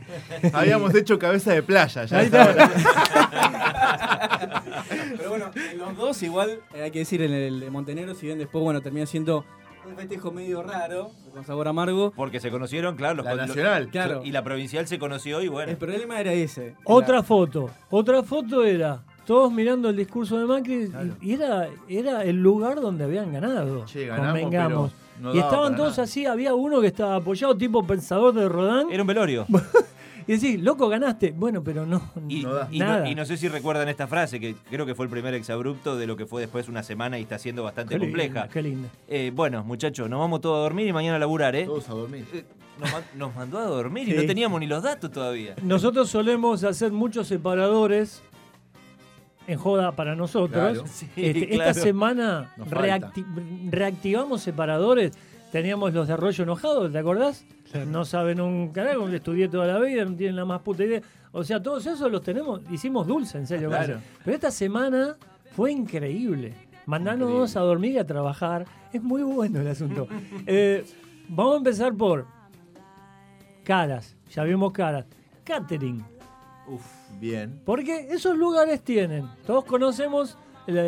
Habíamos 0.53 0.95
hecho 0.95 1.19
cabeza 1.19 1.53
de 1.53 1.65
playa 1.65 2.05
ya. 2.05 2.19
Ahí 2.19 2.27
está. 2.27 2.71
Pero 5.17 5.31
bueno, 5.31 5.51
en 5.73 5.79
los 5.79 5.97
dos 5.97 6.23
igual, 6.23 6.61
eh, 6.75 6.83
hay 6.83 6.91
que 6.91 7.01
decir, 7.01 7.21
en 7.23 7.33
el 7.33 7.61
de 7.61 7.71
Montenegro, 7.71 8.15
si 8.15 8.27
bien 8.27 8.39
después, 8.39 8.63
bueno, 8.63 8.81
termina 9.01 9.07
siendo 9.07 9.45
un 9.89 9.97
festejo 9.97 10.31
medio 10.31 10.63
raro, 10.63 11.11
con 11.33 11.45
sabor 11.45 11.69
amargo. 11.69 12.13
Porque 12.15 12.39
se 12.41 12.51
conocieron, 12.51 12.97
claro, 12.97 13.17
los 13.17 13.25
La 13.25 13.35
los- 13.35 13.49
nacional. 13.49 13.89
Claro. 13.89 14.23
Y 14.25 14.31
la 14.31 14.45
provincial 14.45 14.87
se 14.87 14.99
conoció 14.99 15.41
y 15.43 15.49
bueno. 15.49 15.71
El 15.71 15.79
problema 15.79 16.21
era 16.21 16.33
ese. 16.33 16.75
Otra 16.85 17.17
Era- 17.19 17.23
foto, 17.23 17.71
otra 17.91 18.23
foto 18.23 18.65
era 18.65 19.03
todos 19.27 19.51
mirando 19.53 19.89
el 19.89 19.97
discurso 19.97 20.39
de 20.39 20.45
Macri 20.47 20.83
y- 20.85 20.89
Claro. 20.89 21.17
y 21.21 21.33
era, 21.33 21.69
era 21.89 22.25
el 22.25 22.37
lugar 22.43 22.81
donde 22.81 23.05
habían 23.05 23.33
ganado. 23.33 23.85
Che, 23.87 24.07
ganamos, 24.07 24.27
convengamos. 24.41 24.93
pero 24.93 25.01
no 25.31 25.35
y 25.35 25.39
estaban 25.39 25.77
todos 25.77 25.91
nada. 25.93 26.03
así, 26.05 26.27
había 26.27 26.55
uno 26.55 26.81
que 26.81 26.87
estaba 26.89 27.17
apoyado 27.17 27.57
tipo 27.57 27.87
pensador 27.87 28.33
de 28.35 28.49
Rodán 28.49 28.87
Era 28.91 29.03
un 29.03 29.07
velorio. 29.07 29.47
y 30.33 30.39
decís, 30.39 30.61
loco, 30.63 30.89
ganaste. 30.89 31.33
Bueno, 31.33 31.63
pero 31.65 31.85
no. 31.87 32.01
Y 32.29 32.43
No 32.43 32.55
da. 32.55 32.69
y 32.71 32.79
no, 32.79 32.85
Nada. 32.87 33.09
y 33.09 33.15
no 33.15 33.25
sé 33.25 33.37
si 33.37 33.49
recuerdan 33.49 33.89
esta 33.89 34.07
frase, 34.07 34.39
que 34.39 34.55
creo 34.71 34.87
que 34.87 34.95
fue 34.95 35.07
el 35.07 35.11
primer 35.11 35.35
exabrupto 35.35 35.97
de 35.97 36.07
lo 36.07 36.17
que 36.17 36.27
fue 36.27 36.41
después 36.41 36.69
una 36.69 36.83
semana 36.83 37.19
y 37.19 37.23
está 37.23 37.39
siendo 37.39 37.63
bastante 37.65 37.95
Qué 37.95 37.99
linda, 37.99 38.19
compleja. 38.19 38.49
qué 38.49 38.63
linda. 38.63 38.89
Eh, 39.09 39.33
bueno, 39.35 39.65
muchachos, 39.65 40.09
nos 40.09 40.21
vamos 40.21 40.41
todos 40.41 40.59
a 40.59 40.61
dormir 40.63 40.87
y 40.87 40.93
mañana 40.93 41.17
a 41.17 41.19
laburar, 41.19 41.57
¿eh? 41.57 41.65
Todos 41.65 41.89
a 41.89 41.95
dormir. 41.95 42.25
Eh, 42.33 42.45
Nos, 42.81 42.93
ma- 42.93 43.03
nos 43.17 43.35
mandó 43.35 43.59
a 43.59 43.65
dormir 43.65 44.09
y 44.09 44.13
Sí. 44.13 44.17
no 44.17 44.27
teníamos 44.27 44.59
ni 44.61 44.67
los 44.67 44.83
datos 44.83 45.11
todavía. 45.11 45.55
Nosotros 45.63 46.09
solemos 46.09 46.65
hacer 46.65 46.93
muchos 46.93 47.27
separadores 47.27 48.23
en 49.47 49.59
joda 49.59 49.93
para 49.93 50.15
nosotros. 50.15 50.73
Claro. 50.73 50.85
Sí, 50.87 51.07
Este, 51.17 51.49
claro. 51.49 51.71
Esta 51.71 51.83
semana 51.83 52.55
reacti- 52.57 53.25
reactivamos 53.71 54.43
separadores. 54.43 55.13
Teníamos 55.51 55.93
los 55.93 56.07
de 56.07 56.15
Arroyo 56.15 56.45
Enojado, 56.45 56.91
¿te 56.91 56.99
acordás? 56.99 57.45
No 57.89 58.05
saben 58.05 58.41
un 58.41 58.71
carajo, 58.73 59.09
le 59.09 59.17
estudié 59.17 59.49
toda 59.49 59.67
la 59.67 59.81
vida, 59.81 60.05
no 60.05 60.15
tienen 60.15 60.37
la 60.37 60.45
más 60.45 60.63
puta 60.63 60.85
idea. 60.85 61.03
O 61.33 61.43
sea, 61.43 61.61
todos 61.63 61.87
esos 61.87 62.11
los 62.11 62.23
tenemos, 62.23 62.61
hicimos 62.71 63.07
dulce, 63.07 63.39
en 63.39 63.47
serio. 63.47 63.69
Claro. 63.69 63.99
Pero 64.25 64.35
esta 64.35 64.51
semana 64.51 65.17
fue 65.53 65.73
increíble. 65.73 66.55
Increíble. 66.87 67.51
a 67.55 67.61
dormir 67.61 67.93
y 67.93 67.99
a 67.99 68.07
trabajar. 68.07 68.65
Es 68.93 69.03
muy 69.03 69.23
bueno 69.23 69.61
el 69.61 69.69
asunto. 69.69 70.09
Eh, 70.47 70.85
vamos 71.29 71.55
a 71.55 71.59
empezar 71.59 71.95
por 71.95 72.27
caras. 73.65 74.17
Ya 74.31 74.45
vimos 74.45 74.73
caras. 74.73 75.07
Catering. 75.45 76.05
Uf, 76.69 76.83
bien. 77.21 77.61
Porque 77.65 78.09
esos 78.11 78.37
lugares 78.37 78.83
tienen. 78.83 79.29
Todos 79.47 79.65
conocemos 79.65 80.39
la, 80.67 80.83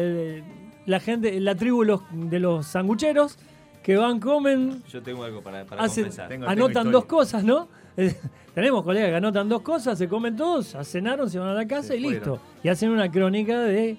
la 0.86 1.00
gente, 1.00 1.38
la 1.40 1.54
tribu 1.54 1.82
de 1.82 1.86
los, 1.86 2.00
de 2.12 2.38
los 2.38 2.66
sangucheros 2.66 3.38
que 3.82 3.96
van, 3.96 4.20
comen, 4.20 4.82
Yo 4.90 5.02
tengo 5.02 5.24
algo 5.24 5.42
para, 5.42 5.64
para 5.64 5.82
hacen, 5.82 6.04
confesar. 6.04 6.28
Tengo- 6.28 6.46
anotan 6.46 6.90
dos 6.90 7.04
cosas, 7.06 7.42
¿no? 7.44 7.68
Eh, 7.96 8.14
Tenemos 8.54 8.82
colegas 8.84 9.08
que 9.10 9.16
anotan 9.16 9.48
dos 9.48 9.62
cosas, 9.62 9.96
se 9.98 10.08
comen 10.08 10.36
todos, 10.36 10.76
cenaron, 10.84 11.28
se 11.30 11.38
van 11.38 11.48
a 11.48 11.54
la 11.54 11.66
casa 11.66 11.88
Se 11.88 11.96
y 11.96 12.00
listo. 12.00 12.38
Y 12.62 12.68
hacen 12.68 12.90
una 12.90 13.10
crónica 13.10 13.60
de 13.60 13.96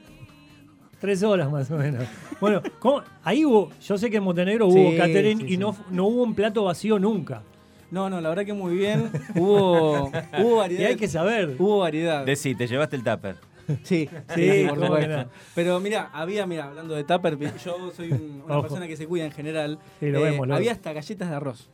tres 1.00 1.24
horas 1.24 1.52
más 1.52 1.70
o 1.72 1.78
menos. 1.78 2.04
Bueno, 2.40 2.62
¿cómo? 2.80 3.02
ahí 3.24 3.46
hubo, 3.46 3.72
yo 3.82 3.98
sé 3.98 4.10
que 4.10 4.18
en 4.18 4.24
Montenegro 4.24 4.68
hubo 4.68 4.92
Sí, 4.92 4.98
catering 4.98 5.40
sí, 5.40 5.46
y 5.46 5.50
sí. 5.50 5.58
No, 5.58 5.76
no 5.92 6.06
hubo 6.08 6.24
un 6.24 6.36
plato 6.36 6.64
vacío 6.66 7.00
nunca. 7.00 7.42
No, 7.92 8.10
no, 8.10 8.20
la 8.22 8.30
verdad 8.30 8.46
que 8.46 8.54
muy 8.54 8.76
bien. 8.76 9.10
Hubo, 9.36 10.08
hubo 10.10 10.12
Y 10.54 10.58
variedad. 10.58 10.88
hay 10.90 10.96
que 10.96 11.08
saber. 11.08 11.56
Hubo 11.60 11.80
variedad. 11.80 12.26
Decí, 12.26 12.56
te 12.56 12.68
llevaste 12.68 12.96
el 12.96 13.04
tupper. 13.04 13.36
Sí, 13.84 14.10
Sí, 14.36 14.66
por 14.70 14.80
supuesto. 14.80 15.30
Pero 15.56 15.80
mira, 15.80 16.10
había, 16.14 16.46
mira, 16.46 16.66
hablando 16.66 16.96
de 16.96 17.04
tupper, 17.04 17.38
yo 17.64 17.92
soy 17.96 18.12
un- 18.12 18.42
una 18.46 18.56
Ojo. 18.56 18.64
persona 18.64 18.88
que 18.88 18.98
se 18.98 19.08
cuida 19.08 19.26
en 19.26 19.32
general. 19.32 19.80
Sí, 20.00 20.10
lo 20.10 20.20
Eh, 20.20 20.32
vemos, 20.32 20.48
lo 20.48 20.56
había 20.56 20.72
vemos. 20.72 20.78
hasta 20.80 20.94
galletas 20.94 21.30
de 21.30 21.36
arroz. 21.36 21.70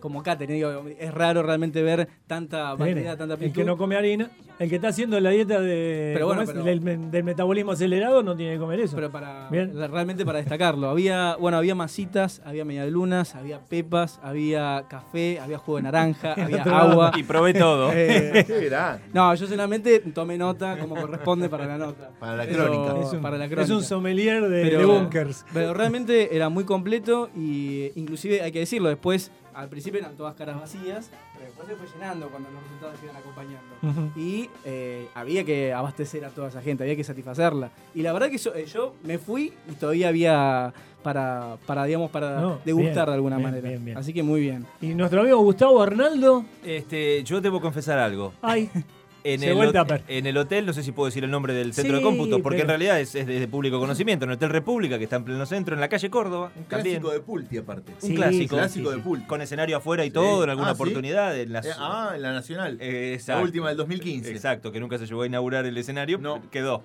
Como 0.00 0.22
catering, 0.22 0.54
digo, 0.56 0.84
es 0.98 1.12
raro 1.12 1.42
realmente 1.42 1.82
ver 1.82 2.08
tanta 2.26 2.74
variedad, 2.74 3.16
tanta 3.16 3.34
el 3.34 3.38
que 3.40 3.46
amplitud. 3.46 3.66
no 3.66 3.76
come 3.76 3.96
harina, 3.96 4.30
el 4.58 4.68
que 4.68 4.76
está 4.76 4.88
haciendo 4.88 5.18
la 5.20 5.30
dieta 5.30 5.60
de, 5.60 6.10
Pero 6.14 6.26
bueno, 6.26 6.42
¿cómo 6.42 6.50
es? 6.50 6.50
pero- 6.52 6.64
del, 6.64 6.80
me- 6.80 6.96
del 7.10 7.24
metabolismo 7.24 7.72
acelerado 7.72 8.22
no 8.22 8.36
tiene 8.36 8.54
que 8.54 8.58
comer 8.58 8.80
eso. 8.80 8.96
Pero 8.96 9.10
para 9.10 9.48
Bien. 9.50 9.72
realmente 9.90 10.24
para 10.24 10.38
destacarlo, 10.38 10.88
había, 10.88 11.36
bueno, 11.36 11.56
había 11.58 11.74
masitas, 11.74 12.42
había 12.44 12.64
medialunas, 12.64 13.34
había 13.34 13.60
pepas, 13.60 14.20
había 14.22 14.84
café, 14.88 15.38
había 15.40 15.58
jugo 15.58 15.76
de 15.78 15.82
naranja, 15.84 16.32
había 16.38 16.62
agua. 16.62 17.12
Y 17.16 17.22
probé 17.22 17.54
todo. 17.54 17.90
Eh, 18.00 18.46
no, 19.12 19.34
yo 19.34 19.46
solamente 19.46 20.00
tomé 20.14 20.38
nota 20.38 20.78
como 20.78 20.94
corresponde 20.96 21.48
para 21.48 21.66
la 21.66 21.78
nota. 21.78 22.10
Para 22.18 22.36
la 22.36 22.44
Pero- 22.44 22.64
crónica. 22.66 23.00
es, 23.06 23.12
un, 23.12 23.20
para 23.20 23.38
la 23.38 23.44
es 23.46 23.50
crónica. 23.50 23.74
un 23.74 23.82
sommelier 23.82 24.42
de, 24.48 24.62
Pero- 24.62 24.78
de 24.78 24.84
bunkers. 24.84 25.44
Pero 25.52 25.74
realmente 25.74 26.34
era 26.36 26.48
muy 26.48 26.64
completo 26.64 27.30
y 27.36 27.90
inclusive 27.94 28.42
hay 28.42 28.52
que 28.52 28.60
decirlo, 28.60 28.88
después 28.88 29.30
al 29.58 29.68
principio 29.68 29.98
eran 30.00 30.16
todas 30.16 30.34
caras 30.34 30.60
vacías, 30.60 31.10
pero 31.34 31.46
después 31.46 31.66
se 31.68 31.74
fue 31.74 31.86
llenando 31.92 32.28
cuando 32.28 32.48
los 32.50 32.62
resultados 32.62 32.96
iban 33.02 33.16
acompañando. 33.16 34.12
Y 34.16 34.48
eh, 34.64 35.08
había 35.14 35.44
que 35.44 35.72
abastecer 35.72 36.24
a 36.24 36.30
toda 36.30 36.48
esa 36.48 36.62
gente, 36.62 36.84
había 36.84 36.94
que 36.96 37.04
satisfacerla. 37.04 37.70
Y 37.94 38.02
la 38.02 38.12
verdad 38.12 38.30
que 38.30 38.38
yo, 38.38 38.54
eh, 38.54 38.66
yo 38.66 38.94
me 39.02 39.18
fui 39.18 39.52
y 39.68 39.72
todavía 39.72 40.08
había 40.08 40.72
para, 41.02 41.56
para 41.66 41.84
digamos, 41.84 42.10
para 42.10 42.40
No, 42.40 42.58
degustar 42.64 42.94
bien, 42.94 43.06
de 43.06 43.12
alguna 43.14 43.36
bien, 43.36 43.48
manera. 43.50 43.68
bien, 43.68 43.84
bien. 43.84 43.98
Así 43.98 44.12
que 44.12 44.22
muy 44.22 44.40
bien. 44.40 44.66
Y 44.80 44.94
nuestro 44.94 45.20
amigo 45.22 45.38
Gustavo 45.38 45.82
Arnaldo, 45.82 46.44
Este, 46.64 47.22
yo 47.24 47.40
debo 47.40 47.60
confesar 47.60 47.98
algo. 47.98 48.32
ay, 48.42 48.70
En 49.24 49.42
el, 49.42 49.50
el 49.58 49.68
hot- 49.68 49.72
tupper. 49.82 50.02
en 50.08 50.26
el 50.26 50.36
hotel, 50.36 50.64
no 50.66 50.72
sé 50.72 50.82
si 50.82 50.92
puedo 50.92 51.06
decir 51.06 51.24
el 51.24 51.30
nombre 51.30 51.52
del 51.52 51.74
centro 51.74 51.96
Sí, 51.96 51.98
de 51.98 52.02
cómputo, 52.02 52.40
porque 52.42 52.58
pero- 52.58 52.64
en 52.64 52.68
realidad 52.68 53.00
es, 53.00 53.14
es 53.14 53.26
de, 53.26 53.40
de 53.40 53.48
público 53.48 53.78
conocimiento, 53.80 54.24
en 54.24 54.30
el 54.30 54.36
Hotel 54.36 54.50
República, 54.50 54.96
que 54.98 55.04
está 55.04 55.16
en 55.16 55.24
pleno 55.24 55.44
centro, 55.46 55.74
en 55.74 55.80
la 55.80 55.88
calle 55.88 56.08
Córdoba. 56.10 56.50
Un 56.56 56.64
también. 56.64 57.00
clásico 57.00 57.10
de 57.12 57.20
Pulti, 57.20 57.58
aparte. 57.58 57.92
Un 58.02 58.14
clásico. 58.14 58.56
Clásico 58.56 58.90
de 58.90 58.98
Pulti. 58.98 59.26
Con 59.26 59.42
escenario 59.42 59.76
afuera 59.76 60.04
y 60.04 60.10
todo, 60.10 60.44
en 60.44 60.50
alguna 60.50 60.70
Ah, 60.70 60.74
¿sí? 60.74 60.82
oportunidad. 60.82 61.38
En 61.38 61.52
la, 61.52 61.60
Eh, 61.60 61.70
ah, 61.78 62.12
en 62.14 62.22
la 62.22 62.32
Nacional. 62.32 62.78
Eh, 62.80 63.18
la 63.26 63.40
última 63.40 63.68
del 63.68 63.76
2015. 63.76 64.30
Exacto, 64.30 64.72
que 64.72 64.80
nunca 64.80 64.98
se 64.98 65.06
llegó 65.06 65.22
a 65.22 65.26
inaugurar 65.26 65.66
el 65.66 65.76
escenario. 65.76 66.18
No. 66.18 66.42
Quedó. 66.50 66.82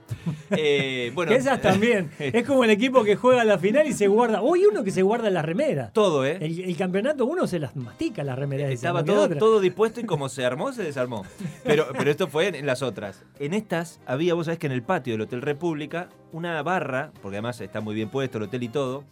Eh, 0.51 1.11
bueno, 1.15 1.31
esas 1.31 1.61
también. 1.61 2.09
es 2.19 2.45
como 2.45 2.63
el 2.63 2.69
equipo 2.69 3.03
que 3.03 3.15
juega 3.15 3.43
la 3.43 3.57
final 3.57 3.87
y 3.87 3.93
se 3.93 4.07
guarda. 4.07 4.41
Hoy 4.41 4.65
uno 4.65 4.83
que 4.83 4.91
se 4.91 5.01
guarda 5.01 5.29
las 5.29 5.45
remeras. 5.45 5.93
todo, 5.93 6.25
¿eh? 6.25 6.37
El, 6.41 6.59
el 6.61 6.77
campeonato 6.77 7.25
uno 7.25 7.47
se 7.47 7.59
las 7.59 7.75
mastica 7.75 8.23
las 8.23 8.37
remeras. 8.37 8.67
esas, 8.67 8.75
Estaba 8.75 9.03
todo, 9.03 9.29
todo 9.37 9.59
dispuesto 9.59 9.99
y 10.01 10.05
como 10.05 10.29
se 10.29 10.45
armó, 10.45 10.71
se 10.73 10.83
desarmó. 10.83 11.25
Pero, 11.63 11.87
pero 11.97 12.11
esto 12.11 12.22
fue 12.27 12.47
en, 12.47 12.55
en 12.55 12.65
las 12.65 12.81
otras. 12.81 13.23
En 13.39 13.53
estas 13.53 13.99
había, 14.05 14.33
vos 14.33 14.45
sabés 14.45 14.59
que 14.59 14.67
en 14.67 14.73
el 14.73 14.83
patio 14.83 15.13
del 15.13 15.21
Hotel 15.21 15.41
República, 15.41 16.09
una 16.31 16.61
barra, 16.63 17.11
porque 17.21 17.37
además 17.37 17.59
está 17.61 17.81
muy 17.81 17.95
bien 17.95 18.09
puesto 18.09 18.37
el 18.37 18.45
hotel 18.45 18.63
y 18.63 18.69
todo, 18.69 19.03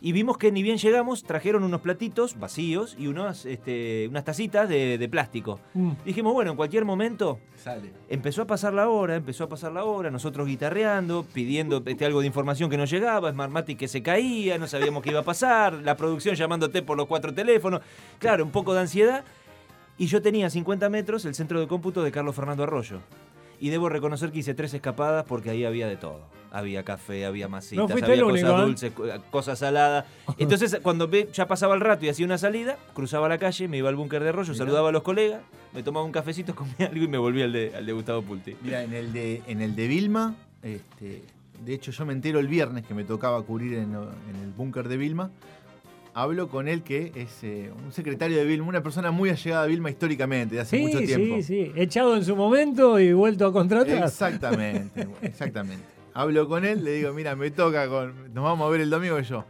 y 0.00 0.12
vimos 0.12 0.38
que 0.38 0.52
ni 0.52 0.62
bien 0.62 0.78
llegamos, 0.78 1.24
trajeron 1.24 1.64
unos 1.64 1.80
platitos 1.80 2.38
vacíos 2.38 2.94
y 2.98 3.08
unos, 3.08 3.46
este, 3.46 4.06
unas 4.08 4.24
tacitas 4.24 4.68
de, 4.68 4.96
de 4.96 5.08
plástico. 5.08 5.58
Mm. 5.74 5.90
Dijimos, 6.04 6.32
bueno, 6.32 6.52
en 6.52 6.56
cualquier 6.56 6.84
momento 6.84 7.40
Sale. 7.56 7.92
empezó 8.08 8.42
a 8.42 8.46
pasar 8.46 8.74
la 8.74 8.88
hora, 8.88 9.16
empezó 9.16 9.44
a 9.44 9.48
pasar 9.48 9.72
la 9.72 9.84
hora, 9.84 10.10
nosotros 10.10 10.46
guitarreando, 10.46 11.26
pidiendo 11.32 11.82
este, 11.86 12.04
algo 12.04 12.20
de 12.20 12.26
información 12.26 12.70
que 12.70 12.76
no 12.76 12.84
llegaba, 12.84 13.30
Smartmatic 13.32 13.78
que 13.78 13.88
se 13.88 14.02
caía, 14.02 14.56
no 14.58 14.68
sabíamos 14.68 15.02
qué 15.02 15.10
iba 15.10 15.20
a 15.20 15.24
pasar, 15.24 15.74
la 15.74 15.96
producción 15.96 16.36
llamándote 16.36 16.82
por 16.82 16.96
los 16.96 17.06
cuatro 17.06 17.34
teléfonos, 17.34 17.80
claro, 18.18 18.44
un 18.44 18.50
poco 18.50 18.74
de 18.74 18.80
ansiedad. 18.80 19.24
Y 19.98 20.06
yo 20.06 20.22
tenía 20.22 20.46
a 20.46 20.50
50 20.50 20.88
metros 20.90 21.24
el 21.24 21.34
centro 21.34 21.60
de 21.60 21.66
cómputo 21.66 22.02
de 22.02 22.12
Carlos 22.12 22.34
Fernando 22.34 22.62
Arroyo. 22.62 23.00
Y 23.60 23.70
debo 23.70 23.88
reconocer 23.88 24.30
que 24.30 24.38
hice 24.38 24.54
tres 24.54 24.72
escapadas 24.72 25.24
porque 25.26 25.50
ahí 25.50 25.64
había 25.64 25.88
de 25.88 25.96
todo. 25.96 26.20
Había 26.52 26.84
café, 26.84 27.26
había 27.26 27.48
masitas, 27.48 27.88
No 27.88 27.92
había 27.92 28.06
cosas 28.06 28.22
único, 28.22 28.48
¿eh? 28.48 28.62
dulces, 28.66 28.92
cosas 29.30 29.58
saladas. 29.58 30.04
Entonces, 30.38 30.78
cuando 30.80 31.10
ya 31.10 31.48
pasaba 31.48 31.74
el 31.74 31.80
rato 31.80 32.06
y 32.06 32.08
hacía 32.08 32.24
una 32.24 32.38
salida, 32.38 32.78
cruzaba 32.94 33.28
la 33.28 33.38
calle, 33.38 33.66
me 33.66 33.76
iba 33.78 33.88
al 33.88 33.96
búnker 33.96 34.22
de 34.22 34.28
Arroyo, 34.28 34.52
Mirá. 34.52 34.64
saludaba 34.64 34.90
a 34.90 34.92
los 34.92 35.02
colegas, 35.02 35.42
me 35.74 35.82
tomaba 35.82 36.06
un 36.06 36.12
cafecito, 36.12 36.54
comía 36.54 36.86
algo 36.88 37.04
y 37.04 37.08
me 37.08 37.18
volvía 37.18 37.44
al 37.46 37.52
de, 37.52 37.74
al 37.76 37.84
de 37.84 37.92
Gustavo 37.92 38.22
Pulti. 38.22 38.56
Mira, 38.62 38.84
en 38.84 38.94
el 38.94 39.12
de, 39.12 39.42
en 39.48 39.60
el 39.60 39.74
de 39.74 39.88
Vilma, 39.88 40.36
este, 40.62 41.24
de 41.64 41.74
hecho 41.74 41.90
yo 41.90 42.06
me 42.06 42.12
entero 42.12 42.38
el 42.38 42.46
viernes 42.46 42.86
que 42.86 42.94
me 42.94 43.02
tocaba 43.02 43.42
cubrir 43.42 43.74
en, 43.74 43.92
en 43.94 44.36
el 44.42 44.52
búnker 44.56 44.88
de 44.88 44.96
Vilma. 44.96 45.32
Hablo 46.20 46.48
con 46.48 46.66
él 46.66 46.82
que 46.82 47.12
es 47.14 47.44
eh, 47.44 47.70
un 47.86 47.92
secretario 47.92 48.38
de 48.38 48.44
Vilma, 48.44 48.66
una 48.66 48.82
persona 48.82 49.12
muy 49.12 49.30
allegada 49.30 49.62
a 49.62 49.66
Vilma 49.66 49.88
históricamente, 49.88 50.56
de 50.56 50.62
hace 50.62 50.76
Sí, 50.76 50.82
mucho 50.82 50.98
tiempo. 50.98 51.36
sí, 51.36 51.42
sí. 51.44 51.72
Echado 51.76 52.16
en 52.16 52.24
su 52.24 52.34
momento 52.34 52.98
y 52.98 53.12
vuelto 53.12 53.46
a 53.46 53.52
contratar. 53.52 54.02
Exactamente, 54.02 55.06
exactamente. 55.22 55.84
Hablo 56.14 56.48
con 56.48 56.64
él, 56.64 56.82
le 56.82 56.94
digo, 56.94 57.12
mira, 57.12 57.36
me 57.36 57.52
toca 57.52 57.88
con. 57.88 58.34
Nos 58.34 58.42
vamos 58.42 58.66
a 58.66 58.70
ver 58.70 58.80
el 58.80 58.90
domingo 58.90 59.20
y 59.20 59.22
yo. 59.22 59.44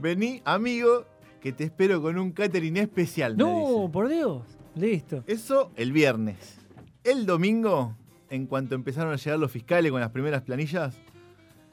Vení, 0.00 0.42
amigo, 0.44 1.04
que 1.40 1.52
te 1.52 1.62
espero 1.62 2.02
con 2.02 2.18
un 2.18 2.32
catering 2.32 2.78
especial. 2.78 3.36
No, 3.36 3.88
por 3.92 4.08
Dios. 4.08 4.42
Listo. 4.74 5.22
Eso 5.28 5.70
el 5.76 5.92
viernes. 5.92 6.58
El 7.04 7.24
domingo, 7.24 7.94
en 8.30 8.46
cuanto 8.46 8.74
empezaron 8.74 9.12
a 9.12 9.16
llegar 9.16 9.38
los 9.38 9.52
fiscales 9.52 9.92
con 9.92 10.00
las 10.00 10.10
primeras 10.10 10.42
planillas, 10.42 10.98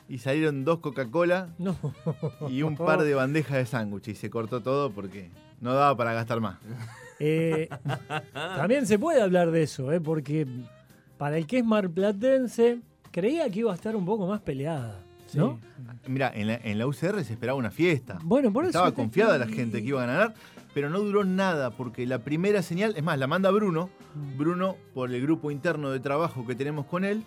y 0.10 0.20
salieron 0.20 0.64
dos 0.66 0.80
Coca-Cola 0.80 1.50
No. 1.58 1.76
y 2.50 2.62
un 2.64 2.76
par 2.76 3.02
de 3.04 3.14
bandejas 3.14 3.58
de 3.58 3.66
sándwich 3.66 4.08
y 4.10 4.16
se 4.16 4.30
cortó 4.30 4.62
todo 4.62 4.92
porque 4.92 5.30
no 5.62 5.74
daba 5.74 5.96
para 5.98 6.14
gastar 6.14 6.40
más. 6.42 6.58
Eh, 7.20 7.68
también 8.34 8.86
se 8.86 9.00
puede 9.00 9.22
hablar 9.22 9.52
de 9.52 9.64
eso, 9.64 9.92
¿eh? 9.92 10.00
porque 10.00 10.46
para 11.18 11.38
el 11.38 11.48
que 11.48 11.60
es 11.60 11.66
marplatense, 11.66 12.80
creía 13.12 13.50
que 13.50 13.60
iba 13.60 13.72
a 13.72 13.76
estar 13.76 13.96
un 13.96 14.06
poco 14.06 14.28
más 14.28 14.40
peleada. 14.42 15.00
¿no? 15.34 15.60
Mira, 16.08 16.32
en 16.34 16.48
la, 16.48 16.56
en 16.56 16.78
la 16.78 16.88
UCR 16.88 17.24
se 17.26 17.34
esperaba 17.34 17.58
una 17.58 17.72
fiesta. 17.72 18.18
Bueno, 18.24 18.54
por 18.54 18.64
eso. 18.64 18.70
Estaba 18.70 18.92
te- 18.92 18.96
confiada 18.96 19.38
la 19.38 19.48
gente 19.48 19.82
que 19.82 19.88
iba 19.90 20.02
a 20.04 20.06
ganar, 20.06 20.34
pero 20.74 20.90
no 20.90 21.00
duró 21.00 21.26
nada 21.26 21.72
porque 21.72 22.06
la 22.06 22.20
primera 22.20 22.62
señal, 22.62 22.94
es 22.96 23.04
más, 23.04 23.18
la 23.20 23.28
manda 23.28 23.52
Bruno. 23.52 23.90
Mm. 24.16 24.38
Bruno, 24.38 24.78
por 24.94 25.12
el 25.14 25.22
grupo 25.22 25.52
interno 25.52 25.90
de 25.90 26.00
trabajo 26.00 26.46
que 26.48 26.56
tenemos 26.56 26.86
con 26.86 27.04
él, 27.04 27.24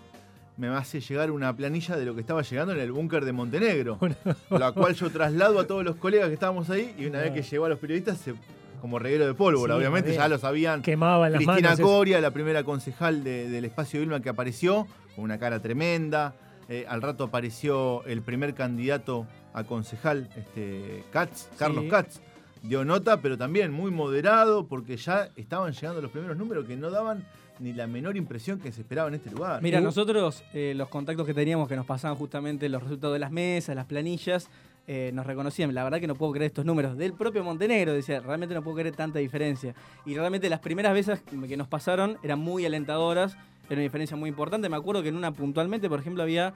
me 0.60 0.68
hace 0.68 1.00
llegar 1.00 1.30
una 1.30 1.56
planilla 1.56 1.96
de 1.96 2.04
lo 2.04 2.14
que 2.14 2.20
estaba 2.20 2.42
llegando 2.42 2.74
en 2.74 2.80
el 2.80 2.92
búnker 2.92 3.24
de 3.24 3.32
Montenegro, 3.32 3.98
la 4.50 4.72
cual 4.72 4.94
yo 4.94 5.08
traslado 5.10 5.58
a 5.58 5.66
todos 5.66 5.82
los 5.82 5.96
colegas 5.96 6.28
que 6.28 6.34
estábamos 6.34 6.68
ahí 6.68 6.94
y 6.98 7.06
una 7.06 7.20
vez 7.20 7.32
que 7.32 7.40
llegó 7.42 7.64
a 7.64 7.70
los 7.70 7.78
periodistas, 7.78 8.18
se- 8.18 8.34
como 8.82 8.98
reguero 8.98 9.26
de 9.26 9.32
pólvora, 9.34 9.74
Sí, 9.74 9.78
obviamente 9.78 10.14
ya 10.14 10.28
lo 10.28 10.38
sabían. 10.38 10.82
Quemaba 10.82 11.26
en 11.28 11.32
las 11.32 11.38
Cristina 11.38 11.68
manos. 11.70 11.78
eso. 11.80 11.88
Coria, 11.88 12.20
la 12.20 12.30
primera 12.30 12.62
concejal 12.62 13.24
de- 13.24 13.48
del 13.48 13.64
espacio 13.64 14.00
Vilma 14.00 14.20
que 14.20 14.28
apareció, 14.28 14.86
con 15.16 15.24
una 15.24 15.38
cara 15.38 15.60
tremenda. 15.60 16.34
Eh, 16.68 16.84
al 16.88 17.00
rato 17.02 17.24
apareció 17.24 18.04
el 18.04 18.20
primer 18.22 18.54
candidato 18.54 19.26
a 19.54 19.64
concejal, 19.64 20.28
este, 20.36 21.04
Katz, 21.10 21.48
Carlos 21.58 21.84
Sí. 21.84 21.90
Katz. 21.90 22.20
Dio 22.62 22.84
nota, 22.84 23.20
pero 23.22 23.36
también 23.38 23.72
muy 23.72 23.90
moderado, 23.90 24.66
porque 24.66 24.96
ya 24.98 25.30
estaban 25.36 25.72
llegando 25.72 26.00
los 26.02 26.10
primeros 26.10 26.36
números 26.36 26.66
que 26.66 26.76
no 26.76 26.90
daban 26.90 27.24
ni 27.60 27.72
la 27.72 27.86
menor 27.86 28.16
impresión 28.16 28.58
que 28.58 28.72
se 28.72 28.80
esperaba 28.80 29.08
en 29.08 29.14
este 29.14 29.30
lugar. 29.30 29.62
Mira, 29.62 29.80
Uh. 29.80 29.82
nosotros 29.84 30.42
eh, 30.54 30.72
los 30.76 30.88
contactos 30.88 31.26
que 31.26 31.34
teníamos 31.34 31.68
que 31.68 31.76
nos 31.76 31.86
pasaban 31.86 32.16
justamente 32.16 32.68
los 32.68 32.82
resultados 32.82 33.14
de 33.14 33.18
las 33.20 33.30
mesas, 33.30 33.76
las 33.76 33.86
planillas, 33.86 34.48
eh, 34.86 35.10
nos 35.14 35.24
reconocían. 35.26 35.72
La 35.74 35.84
verdad 35.84 36.00
que 36.00 36.06
no 36.08 36.14
puedo 36.16 36.32
creer 36.32 36.46
estos 36.50 36.64
números. 36.64 36.96
Del 36.96 37.12
propio 37.12 37.44
Montenegro, 37.44 37.92
decía, 37.92 38.18
realmente 38.20 38.54
no 38.54 38.62
puedo 38.62 38.78
creer 38.78 38.96
tanta 38.96 39.18
diferencia. 39.20 39.74
Y 40.06 40.14
realmente 40.16 40.48
las 40.48 40.60
primeras 40.60 40.94
veces 40.94 41.20
que 41.46 41.56
nos 41.56 41.68
pasaron 41.68 42.16
eran 42.22 42.38
muy 42.40 42.64
alentadoras. 42.66 43.34
Era 43.68 43.76
una 43.76 43.82
diferencia 43.82 44.16
muy 44.16 44.28
importante. 44.30 44.68
Me 44.68 44.76
acuerdo 44.76 45.00
que 45.02 45.10
en 45.10 45.16
una 45.16 45.30
puntualmente, 45.32 45.88
por 45.88 46.00
ejemplo, 46.00 46.24
había 46.24 46.54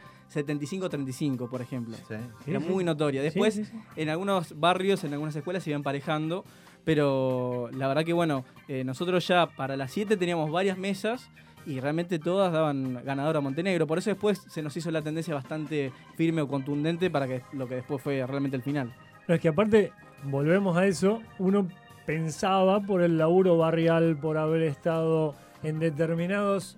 75-35, 0.59 1.49
por 1.49 1.61
ejemplo. 1.63 1.97
Sí. 2.09 2.15
Era 2.47 2.61
Sí, 2.61 2.67
muy 2.67 2.81
sí. 2.83 2.85
notoria. 2.87 3.23
Después, 3.23 3.55
sí, 3.55 3.65
sí. 3.65 3.73
en 3.97 4.09
algunos 4.09 4.59
barrios, 4.59 5.05
en 5.05 5.13
algunas 5.13 5.37
escuelas 5.37 5.63
se 5.63 5.71
iba 5.71 5.77
emparejando, 5.77 6.45
pero 6.85 7.69
la 7.73 7.89
verdad 7.89 8.05
que 8.05 8.13
bueno, 8.13 8.45
eh, 8.69 8.85
nosotros 8.85 9.27
ya 9.27 9.47
para 9.47 9.77
las 9.77 9.91
7 9.93 10.17
teníamos 10.17 10.51
varias 10.51 10.79
mesas 10.79 11.31
y 11.67 11.81
realmente 11.81 12.19
todas 12.19 12.53
daban 12.53 13.03
ganador 13.05 13.37
a 13.39 13.41
Montenegro. 13.41 13.87
Por 13.87 13.99
eso 13.99 14.11
después 14.11 14.43
se 14.49 14.63
nos 14.63 14.77
hizo 14.77 14.91
la 14.91 15.01
tendencia 15.03 15.35
bastante 15.35 15.93
firme 16.17 16.43
o 16.43 16.49
contundente 16.49 17.11
para 17.11 17.27
que 17.27 17.43
lo 17.53 17.67
que 17.67 17.77
después 17.77 18.03
fue 18.03 18.25
realmente 18.27 18.57
el 18.57 18.63
final. 18.63 18.95
No, 19.27 19.35
es 19.35 19.41
que 19.41 19.49
aparte, 19.49 19.91
volvemos 20.25 20.77
a 20.77 20.87
eso, 20.87 21.23
uno 21.39 21.67
pensaba 22.05 22.81
por 22.81 23.01
el 23.01 23.17
laburo 23.17 23.57
barrial, 23.57 24.19
por 24.19 24.37
haber 24.37 24.63
estado 24.63 25.35
en 25.63 25.79
determinados 25.79 26.77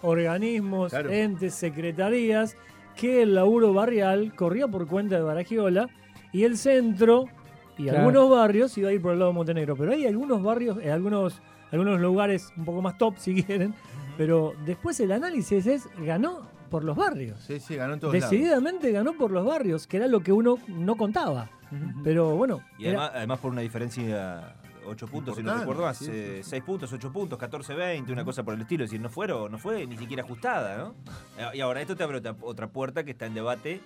organismos, 0.00 0.90
Claro. 0.90 1.10
entes, 1.10 1.54
secretarías, 1.54 2.56
que 2.96 3.22
el 3.22 3.34
laburo 3.34 3.72
barrial 3.74 4.34
corría 4.34 4.66
por 4.68 4.86
cuenta 4.86 5.16
de 5.16 5.22
Baragiola 5.22 5.88
y 6.32 6.44
el 6.44 6.56
centro 6.56 7.26
y 7.82 7.88
Claro. 7.88 7.98
algunos 8.00 8.30
barrios 8.30 8.76
iba 8.78 8.88
a 8.88 8.92
ir 8.92 9.00
por 9.02 9.12
el 9.12 9.18
lado 9.18 9.30
de 9.30 9.34
Montenegro. 9.36 9.76
Pero 9.76 9.92
hay 9.92 10.06
algunos 10.06 10.42
barrios, 10.42 10.78
eh, 10.82 10.90
algunos, 10.90 11.40
algunos 11.70 12.00
lugares 12.00 12.52
un 12.56 12.64
poco 12.64 12.82
más 12.82 12.96
top 12.98 13.14
si 13.18 13.42
quieren, 13.42 13.74
pero 14.16 14.54
después 14.66 14.98
el 15.00 15.12
análisis 15.12 15.66
es 15.66 15.88
ganó 15.98 16.42
por 16.70 16.84
los 16.84 16.96
barrios. 16.96 17.38
Sí, 17.40 17.60
sí, 17.60 17.76
ganó 17.76 17.94
en 17.94 18.00
todos 18.00 18.14
lados. 18.14 18.30
Decididamente 18.30 18.90
ganó 18.92 19.12
por 19.12 19.30
los 19.30 19.44
barrios, 19.44 19.86
que 19.86 19.98
era 19.98 20.06
lo 20.06 20.20
que 20.20 20.32
uno 20.32 20.58
no 20.68 20.96
contaba. 20.96 21.50
Pero 22.04 22.36
bueno, 22.36 22.60
Y 22.78 22.86
era- 22.86 22.98
además, 22.98 23.12
además 23.16 23.38
por 23.40 23.50
una 23.52 23.60
diferencia 23.62 24.54
8 24.86 25.06
puntos, 25.06 25.36
si 25.36 25.42
no 25.42 25.56
recuerdo 25.56 25.82
más, 25.84 25.96
sí, 25.96 26.06
sí. 26.06 26.40
6 26.42 26.62
puntos, 26.64 26.92
8 26.92 27.12
puntos, 27.12 27.38
14, 27.38 27.72
20, 27.74 28.12
una 28.12 28.24
cosa 28.24 28.42
por 28.42 28.52
el 28.54 28.60
estilo. 28.62 28.84
Es 28.84 28.90
decir, 28.90 29.00
no, 29.00 29.08
fueron, 29.08 29.50
no 29.52 29.58
fue 29.58 29.86
ni 29.86 29.96
siquiera 29.96 30.22
ajustada, 30.22 30.76
¿no? 30.76 30.94
Eh, 31.38 31.46
Y 31.54 31.60
ahora 31.60 31.80
esto 31.80 31.94
te 31.96 32.02
abre 32.04 32.18
otra, 32.18 32.34
otra 32.42 32.68
puerta 32.68 33.04
que 33.04 33.12
está 33.12 33.26
en 33.26 33.34
debate 33.34 33.80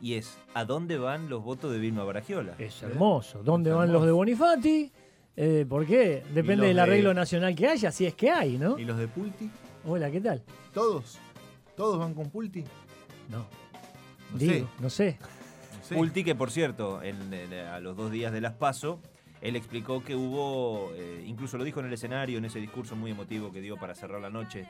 y 0.00 0.14
es 0.14 0.38
¿a 0.54 0.64
dónde 0.64 0.98
van 0.98 1.28
los 1.28 1.42
votos 1.42 1.72
de 1.72 1.78
Vilma 1.78 2.04
Baragiola? 2.04 2.54
es 2.58 2.82
hermoso. 2.82 3.42
¿Dónde 3.42 3.70
Es 3.70 3.76
van 3.76 3.92
los 3.92 4.04
de 4.04 4.12
Bonifati? 4.12 4.92
Eh, 5.36 5.64
¿Por 5.68 5.86
qué? 5.86 6.22
Depende 6.34 6.66
del 6.66 6.76
de- 6.76 6.82
arreglo 6.82 7.14
nacional 7.14 7.54
que 7.54 7.66
haya, 7.68 7.90
si 7.92 8.04
es 8.06 8.14
que 8.14 8.30
hay, 8.30 8.58
¿no? 8.58 8.78
¿Y 8.78 8.84
los 8.84 8.98
de 8.98 9.08
Pulti? 9.08 9.50
Hola, 9.86 10.10
¿qué 10.10 10.20
tal? 10.20 10.42
¿Todos? 10.74 11.18
¿Todos 11.76 11.98
van 11.98 12.12
con 12.14 12.28
Pulti? 12.30 12.64
No, 13.30 13.38
No 14.32 14.38
digo, 14.38 14.52
sé. 14.52 14.66
no 14.82 14.90
sé. 14.90 15.18
Pulti, 15.94 16.22
que 16.24 16.34
por 16.34 16.50
cierto, 16.50 17.02
en- 17.02 17.32
en- 17.32 17.52
a 17.54 17.80
los 17.80 17.96
dos 17.96 18.10
días 18.10 18.32
de 18.32 18.40
las 18.40 18.52
PASO, 18.54 19.00
él 19.40 19.56
explicó 19.56 20.04
que 20.04 20.14
hubo, 20.14 20.90
eh, 20.94 21.24
incluso 21.26 21.56
lo 21.56 21.64
dijo 21.64 21.80
en 21.80 21.86
el 21.86 21.92
escenario, 21.94 22.38
en 22.38 22.44
ese 22.44 22.58
discurso 22.60 22.94
muy 22.94 23.10
emotivo 23.12 23.50
que 23.50 23.60
dio 23.60 23.76
para 23.76 23.94
cerrar 23.94 24.20
la 24.20 24.30
noche, 24.30 24.66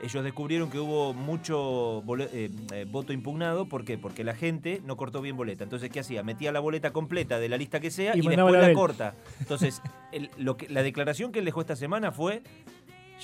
ellos 0.00 0.24
descubrieron 0.24 0.70
que 0.70 0.78
hubo 0.80 1.14
mucho 1.14 2.02
eh, 2.18 2.50
eh, 2.72 2.86
voto 2.90 3.12
impugnado. 3.12 3.68
¿Por 3.68 3.84
qué? 3.84 3.98
Porque 3.98 4.24
la 4.24 4.34
gente 4.34 4.80
no 4.84 4.96
cortó 4.96 5.20
bien 5.20 5.36
boleta. 5.36 5.64
Entonces, 5.64 5.90
¿qué 5.90 6.00
hacía? 6.00 6.22
Metía 6.22 6.50
la 6.52 6.60
boleta 6.60 6.92
completa 6.92 7.38
de 7.38 7.48
la 7.48 7.56
lista 7.56 7.78
que 7.80 7.90
sea 7.90 8.12
Y 8.16 8.20
después 8.20 8.36
la 8.68 8.74
corta. 8.74 9.14
Entonces, 9.40 9.80
el- 10.12 10.30
lo 10.38 10.56
que, 10.56 10.68
la 10.68 10.82
declaración 10.82 11.30
que 11.32 11.38
él 11.40 11.44
dejó 11.44 11.60
esta 11.60 11.76
semana 11.76 12.12
fue... 12.12 12.42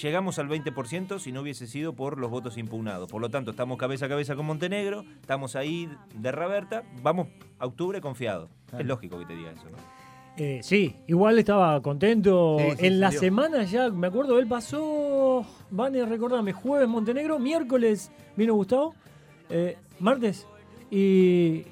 Llegamos 0.00 0.38
al 0.38 0.48
20% 0.48 1.18
si 1.18 1.33
no 1.33 1.40
hubiese 1.40 1.66
sido 1.66 1.92
por 1.92 2.18
los 2.20 2.31
votos 2.31 2.57
impugnados. 2.57 3.11
Por 3.11 3.20
lo 3.20 3.31
tanto, 3.31 3.50
estamos 3.50 3.78
cabeza 3.78 4.07
a 4.07 4.09
cabeza 4.09 4.37
con 4.37 4.46
Montenegro, 4.46 5.04
estamos 5.20 5.57
ahí 5.57 5.90
de 6.14 6.31
Raberta, 6.31 6.85
vamos 7.02 7.26
a 7.59 7.66
octubre 7.66 8.00
confiados. 8.00 8.48
Es 8.78 8.87
lógico 8.87 9.18
que 9.18 9.24
te 9.26 9.35
diga 9.35 9.50
eso, 9.50 9.64
¿no? 9.68 9.76
Eh, 10.38 10.61
sí, 10.62 10.94
igual 11.09 11.38
estaba 11.38 11.81
contento. 11.83 12.57
Sí, 12.61 12.77
sí, 12.79 12.87
en 12.87 13.01
la 13.01 13.09
salió. 13.09 13.20
semana 13.20 13.64
ya, 13.64 13.90
me 13.90 14.07
acuerdo, 14.07 14.38
él 14.38 14.46
pasó, 14.46 15.44
van 15.70 15.96
a 15.96 16.07
recordarme, 16.07 16.53
jueves 16.53 16.88
Montenegro, 16.88 17.38
miércoles 17.38 18.11
vino 18.37 18.55
Gustavo, 18.55 18.94
eh, 19.51 19.77
martes, 19.98 20.46
y 20.90 21.64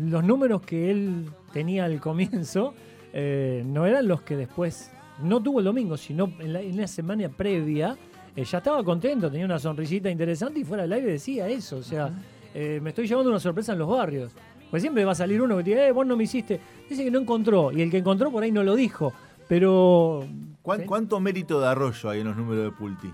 los 0.00 0.24
números 0.24 0.62
que 0.62 0.90
él 0.90 1.26
tenía 1.52 1.84
al 1.84 2.00
comienzo 2.00 2.74
eh, 3.12 3.62
no 3.66 3.86
eran 3.86 4.08
los 4.08 4.22
que 4.22 4.36
después, 4.36 4.90
no 5.22 5.42
tuvo 5.42 5.58
el 5.58 5.66
domingo, 5.66 5.96
sino 5.96 6.32
en 6.40 6.52
la, 6.54 6.62
en 6.62 6.76
la 6.76 6.86
semana 6.86 7.28
previa, 7.28 7.96
ya 8.36 8.58
estaba 8.58 8.84
contento, 8.84 9.28
tenía 9.30 9.46
una 9.46 9.58
sonrisita 9.58 10.08
interesante 10.08 10.60
y 10.60 10.64
fuera 10.64 10.84
del 10.84 10.92
aire 10.92 11.10
decía 11.10 11.48
eso, 11.48 11.78
o 11.78 11.82
sea, 11.82 12.08
me 12.54 12.90
estoy 12.90 13.08
llevando 13.08 13.30
una 13.30 13.40
sorpresa 13.40 13.72
en 13.72 13.80
los 13.80 13.88
barrios. 13.88 14.32
Pues 14.70 14.82
siempre 14.82 15.04
va 15.04 15.12
a 15.12 15.14
salir 15.14 15.40
uno 15.40 15.56
que 15.56 15.64
te 15.64 15.70
diga, 15.70 15.86
eh, 15.86 15.92
vos 15.92 16.06
no 16.06 16.16
me 16.16 16.24
hiciste. 16.24 16.60
Dice 16.88 17.04
que 17.04 17.10
no 17.10 17.18
encontró. 17.20 17.72
Y 17.72 17.80
el 17.82 17.90
que 17.90 17.98
encontró 17.98 18.30
por 18.30 18.42
ahí 18.42 18.52
no 18.52 18.62
lo 18.62 18.74
dijo. 18.74 19.12
Pero. 19.48 20.26
¿Cuán- 20.62 20.80
¿Sí? 20.80 20.86
¿Cuánto 20.86 21.20
mérito 21.20 21.60
de 21.60 21.66
Arroyo 21.68 22.10
hay 22.10 22.20
en 22.20 22.26
los 22.28 22.36
números 22.36 22.64
de 22.64 22.70
Pulti? 22.72 23.10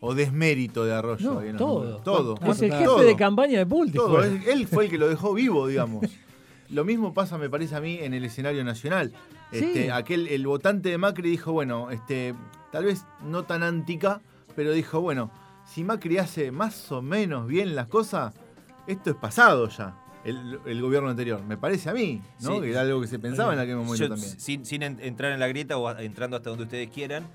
¿O 0.00 0.14
desmérito 0.14 0.84
de 0.84 0.92
Arroyo 0.94 1.32
No, 1.34 1.38
hay 1.40 1.46
en 1.48 1.52
los 1.54 1.58
todo. 1.58 1.78
números? 1.80 2.02
Todo. 2.02 2.34
Es 2.52 2.62
el 2.62 2.72
jefe 2.72 2.84
Todo. 2.84 3.00
de 3.02 3.16
campaña 3.16 3.58
de 3.58 3.66
Pulti. 3.66 3.92
Todo. 3.98 4.16
fue. 4.16 4.26
Él, 4.26 4.40
él 4.46 4.66
fue 4.66 4.84
el 4.84 4.90
que 4.90 4.98
lo 4.98 5.08
dejó 5.08 5.32
vivo, 5.34 5.66
digamos. 5.68 6.04
Lo 6.70 6.84
mismo 6.84 7.12
pasa, 7.12 7.36
me 7.38 7.50
parece 7.50 7.74
a 7.76 7.80
mí, 7.80 7.98
en 8.00 8.14
el 8.14 8.24
escenario 8.24 8.64
nacional. 8.64 9.12
Este, 9.52 9.84
Sí. 9.84 9.88
aquel, 9.90 10.28
el 10.28 10.46
votante 10.46 10.88
de 10.88 10.98
Macri 10.98 11.28
dijo, 11.30 11.52
bueno, 11.52 11.90
este, 11.90 12.34
tal 12.72 12.84
vez 12.86 13.04
no 13.22 13.44
tan 13.44 13.62
antica, 13.62 14.20
pero 14.56 14.72
dijo, 14.72 15.00
bueno, 15.00 15.30
si 15.66 15.84
Macri 15.84 16.16
hace 16.18 16.50
más 16.50 16.90
o 16.90 17.02
menos 17.02 17.46
bien 17.46 17.74
las 17.76 17.86
cosas, 17.86 18.34
esto 18.86 19.10
es 19.10 19.16
pasado 19.16 19.68
ya. 19.68 19.94
El, 20.24 20.58
el 20.64 20.80
gobierno 20.80 21.10
anterior, 21.10 21.42
me 21.42 21.56
parece 21.58 21.90
a 21.90 21.92
mí, 21.92 22.22
¿no? 22.40 22.54
Sí. 22.56 22.60
Que 22.62 22.70
era 22.70 22.80
algo 22.80 23.00
que 23.00 23.06
se 23.06 23.18
pensaba 23.18 23.52
en 23.52 23.58
aquel 23.58 23.76
momento 23.76 23.96
Yo, 23.96 24.08
también. 24.08 24.40
Sin, 24.40 24.64
sin 24.64 24.82
en- 24.82 24.98
entrar 25.00 25.32
en 25.32 25.40
la 25.40 25.48
grieta 25.48 25.76
o 25.76 25.90
entrando 25.98 26.36
hasta 26.36 26.48
donde 26.50 26.64
ustedes 26.64 26.88
quieran, 26.88 27.26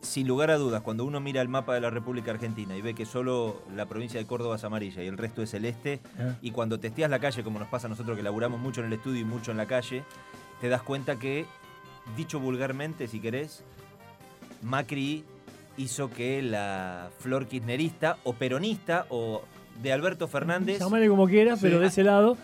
sin 0.00 0.26
lugar 0.26 0.50
a 0.50 0.56
dudas, 0.56 0.82
cuando 0.82 1.04
uno 1.04 1.20
mira 1.20 1.40
el 1.40 1.48
mapa 1.48 1.74
de 1.74 1.80
la 1.80 1.88
República 1.90 2.32
Argentina 2.32 2.76
y 2.76 2.82
ve 2.82 2.92
que 2.92 3.06
solo 3.06 3.62
la 3.76 3.86
provincia 3.86 4.18
de 4.18 4.26
Córdoba 4.26 4.56
es 4.56 4.64
amarilla 4.64 5.00
y 5.04 5.06
el 5.06 5.16
resto 5.16 5.42
es 5.42 5.50
celeste, 5.50 6.00
Ah. 6.18 6.34
y 6.42 6.50
cuando 6.50 6.80
testeas 6.80 7.08
la 7.08 7.20
calle, 7.20 7.44
como 7.44 7.60
nos 7.60 7.68
pasa 7.68 7.86
a 7.86 7.90
nosotros 7.90 8.16
que 8.16 8.22
laburamos 8.24 8.58
mucho 8.58 8.80
en 8.80 8.88
el 8.88 8.94
estudio 8.94 9.20
y 9.20 9.24
mucho 9.24 9.52
en 9.52 9.56
la 9.58 9.66
calle, 9.66 10.02
te 10.60 10.68
das 10.68 10.82
cuenta 10.82 11.20
que, 11.20 11.46
dicho 12.16 12.40
vulgarmente, 12.40 13.06
si 13.06 13.20
querés, 13.20 13.62
Macri 14.62 15.24
hizo 15.76 16.10
que 16.10 16.42
la 16.42 17.10
flor 17.20 17.46
kirchnerista 17.46 18.18
o 18.24 18.32
peronista 18.34 19.06
o 19.08 19.42
de 19.82 19.92
Alberto 19.92 20.28
Fernández 20.28 20.78
Llamale 20.78 21.08
como 21.08 21.26
quieras, 21.26 21.58
pero 21.60 21.76
Sí. 21.76 21.80
de 21.82 21.86
ese 21.88 22.04
lado. 22.04 22.36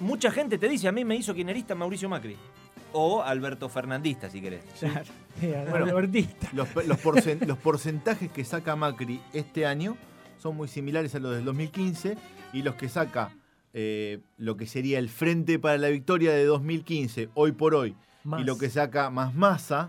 mucha 0.00 0.30
gente 0.30 0.58
te 0.58 0.68
dice, 0.68 0.88
a 0.88 0.92
mí 0.92 1.04
me 1.04 1.16
hizo 1.16 1.34
kirchnerista 1.34 1.74
Mauricio 1.74 2.08
Macri. 2.08 2.36
O 2.92 3.22
Alberto 3.22 3.68
Fernandista, 3.68 4.30
si 4.30 4.40
querés. 4.40 4.62
eh, 5.42 5.66
Bueno. 5.70 5.86
Albertista. 5.86 6.48
Los, 6.52 6.68
porcentajes 7.58 8.30
que 8.30 8.44
saca 8.44 8.76
Macri 8.76 9.20
este 9.32 9.66
año 9.66 9.96
son 10.38 10.56
muy 10.56 10.68
similares 10.68 11.14
a 11.14 11.18
los 11.18 11.34
del 11.34 11.44
2015 11.44 12.16
y 12.52 12.62
los 12.62 12.74
que 12.76 12.88
saca 12.88 13.30
eh, 13.72 14.20
lo 14.38 14.56
que 14.56 14.66
sería 14.66 14.98
el 15.00 15.08
Frente 15.08 15.58
para 15.58 15.76
la 15.78 15.88
Victoria 15.88 16.30
de 16.32 16.44
2015, 16.44 17.30
hoy 17.34 17.50
por 17.50 17.74
hoy, 17.74 17.96
Más. 18.22 18.40
y 18.40 18.44
lo 18.44 18.56
que 18.58 18.70
saca 18.70 19.10
más 19.10 19.34
masa 19.34 19.88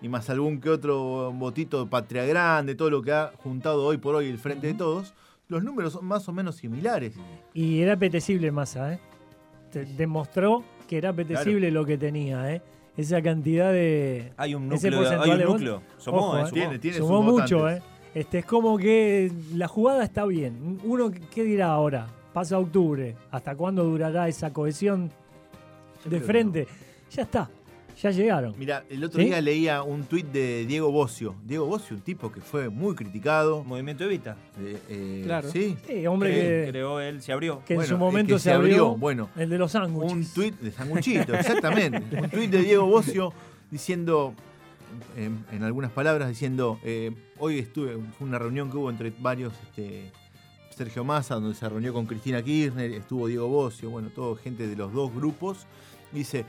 y 0.00 0.08
más 0.08 0.28
algún 0.28 0.60
que 0.60 0.70
otro 0.70 1.32
votito 1.32 1.84
de 1.84 1.88
Patria 1.88 2.24
Grande, 2.24 2.74
todo 2.74 2.90
lo 2.90 3.02
que 3.02 3.12
ha 3.12 3.32
juntado 3.36 3.84
hoy 3.84 3.98
por 3.98 4.16
hoy 4.16 4.26
el 4.28 4.38
Frente 4.38 4.66
de 4.66 4.74
Todos, 4.74 5.14
los 5.52 5.62
números 5.62 5.92
son 5.92 6.06
más 6.06 6.26
o 6.28 6.32
menos 6.32 6.56
similares. 6.56 7.14
Y 7.52 7.80
era 7.82 7.92
apetecible 7.92 8.50
Massa, 8.50 8.94
¿eh? 8.94 8.98
Te- 9.70 9.84
demostró 9.84 10.64
que 10.88 10.96
era 10.96 11.10
apetecible 11.10 11.70
lo 11.70 11.84
que 11.84 11.98
tenía, 11.98 12.52
¿eh? 12.54 12.62
Esa 12.96 13.20
cantidad 13.22 13.70
de. 13.72 14.32
Hay 14.36 14.54
un 14.54 14.72
ese 14.72 14.90
núcleo, 14.90 15.00
porcentual 15.00 15.30
hay 15.30 15.34
un 15.34 15.38
de 15.38 15.44
núcleo. 15.52 15.82
Somó, 15.98 16.16
Ojo, 16.18 16.36
eh, 16.38 16.40
eh. 16.40 16.46
sumó. 16.46 16.52
Tiene, 16.60 16.78
tiene 16.78 16.96
Sumó 16.98 17.22
mucho. 17.22 17.68
¿eh? 17.68 17.82
Este, 18.14 18.38
es 18.40 18.44
como 18.46 18.76
que 18.78 19.30
la 19.54 19.68
jugada 19.68 20.04
está 20.04 20.24
bien. 20.26 20.78
Uno, 20.84 21.10
¿qué 21.30 21.44
dirá 21.44 21.68
ahora? 21.68 22.06
Pasa 22.32 22.58
octubre. 22.58 23.14
¿Hasta 23.30 23.54
cuándo 23.54 23.84
durará 23.84 24.28
esa 24.28 24.52
cohesión 24.52 25.10
de 26.04 26.20
frente? 26.20 26.66
Ya 27.10 27.22
está. 27.22 27.48
Ya 28.00 28.10
llegaron. 28.10 28.54
Mira, 28.58 28.84
el 28.90 29.04
otro 29.04 29.20
¿Sí? 29.20 29.26
día 29.26 29.40
leía 29.40 29.82
un 29.82 30.04
tuit 30.04 30.26
de 30.26 30.66
Diego 30.66 30.90
Bocio. 30.90 31.34
Diego 31.44 31.66
Bocio, 31.66 31.94
un 31.96 32.02
tipo 32.02 32.32
que 32.32 32.40
fue 32.40 32.68
muy 32.68 32.94
criticado. 32.94 33.62
Movimiento 33.64 34.04
Evita. 34.04 34.36
eh, 34.60 34.78
eh, 34.88 35.22
Claro. 35.24 35.50
Sí. 35.50 35.76
Sí, 35.86 36.06
hombre 36.06 36.32
que, 36.32 36.66
Creó 36.70 37.00
él, 37.00 37.22
se 37.22 37.32
abrió. 37.32 37.62
que 37.64 37.74
en 37.74 37.84
su 37.84 37.96
momento 37.98 38.38
se 38.38 38.44
se 38.44 38.52
abrió. 38.52 38.74
abrió, 38.86 38.96
bueno, 38.96 39.28
el 39.36 39.48
de 39.50 39.58
los 39.58 39.72
sándwiches. 39.72 40.12
Un 40.12 40.24
tuit 40.26 40.58
de 40.60 40.72
sanguchito, 40.72 41.34
exactamente. 41.34 42.16
un 42.20 42.30
tuit 42.30 42.50
de 42.50 42.62
Diego 42.62 42.86
Bocio 42.86 43.32
diciendo, 43.70 44.34
en, 45.16 45.44
en 45.52 45.62
algunas 45.62 45.90
palabras, 45.92 46.28
diciendo, 46.28 46.78
eh, 46.84 47.12
hoy 47.38 47.58
estuve, 47.58 47.98
fue 48.18 48.26
una 48.26 48.38
reunión 48.38 48.70
que 48.70 48.76
hubo 48.78 48.90
entre 48.90 49.12
varios, 49.18 49.52
este, 49.68 50.10
Sergio 50.76 51.04
Massa, 51.04 51.34
donde 51.36 51.54
se 51.54 51.68
reunió 51.68 51.92
con 51.92 52.06
Cristina 52.06 52.42
Kirchner, 52.42 52.90
estuvo 52.92 53.26
Diego 53.28 53.46
Bocio, 53.48 53.90
bueno, 53.90 54.08
todo 54.14 54.34
gente 54.36 54.66
de 54.66 54.74
los 54.76 54.92
dos 54.92 55.14
grupos. 55.14 55.66
Dice, 56.12 56.44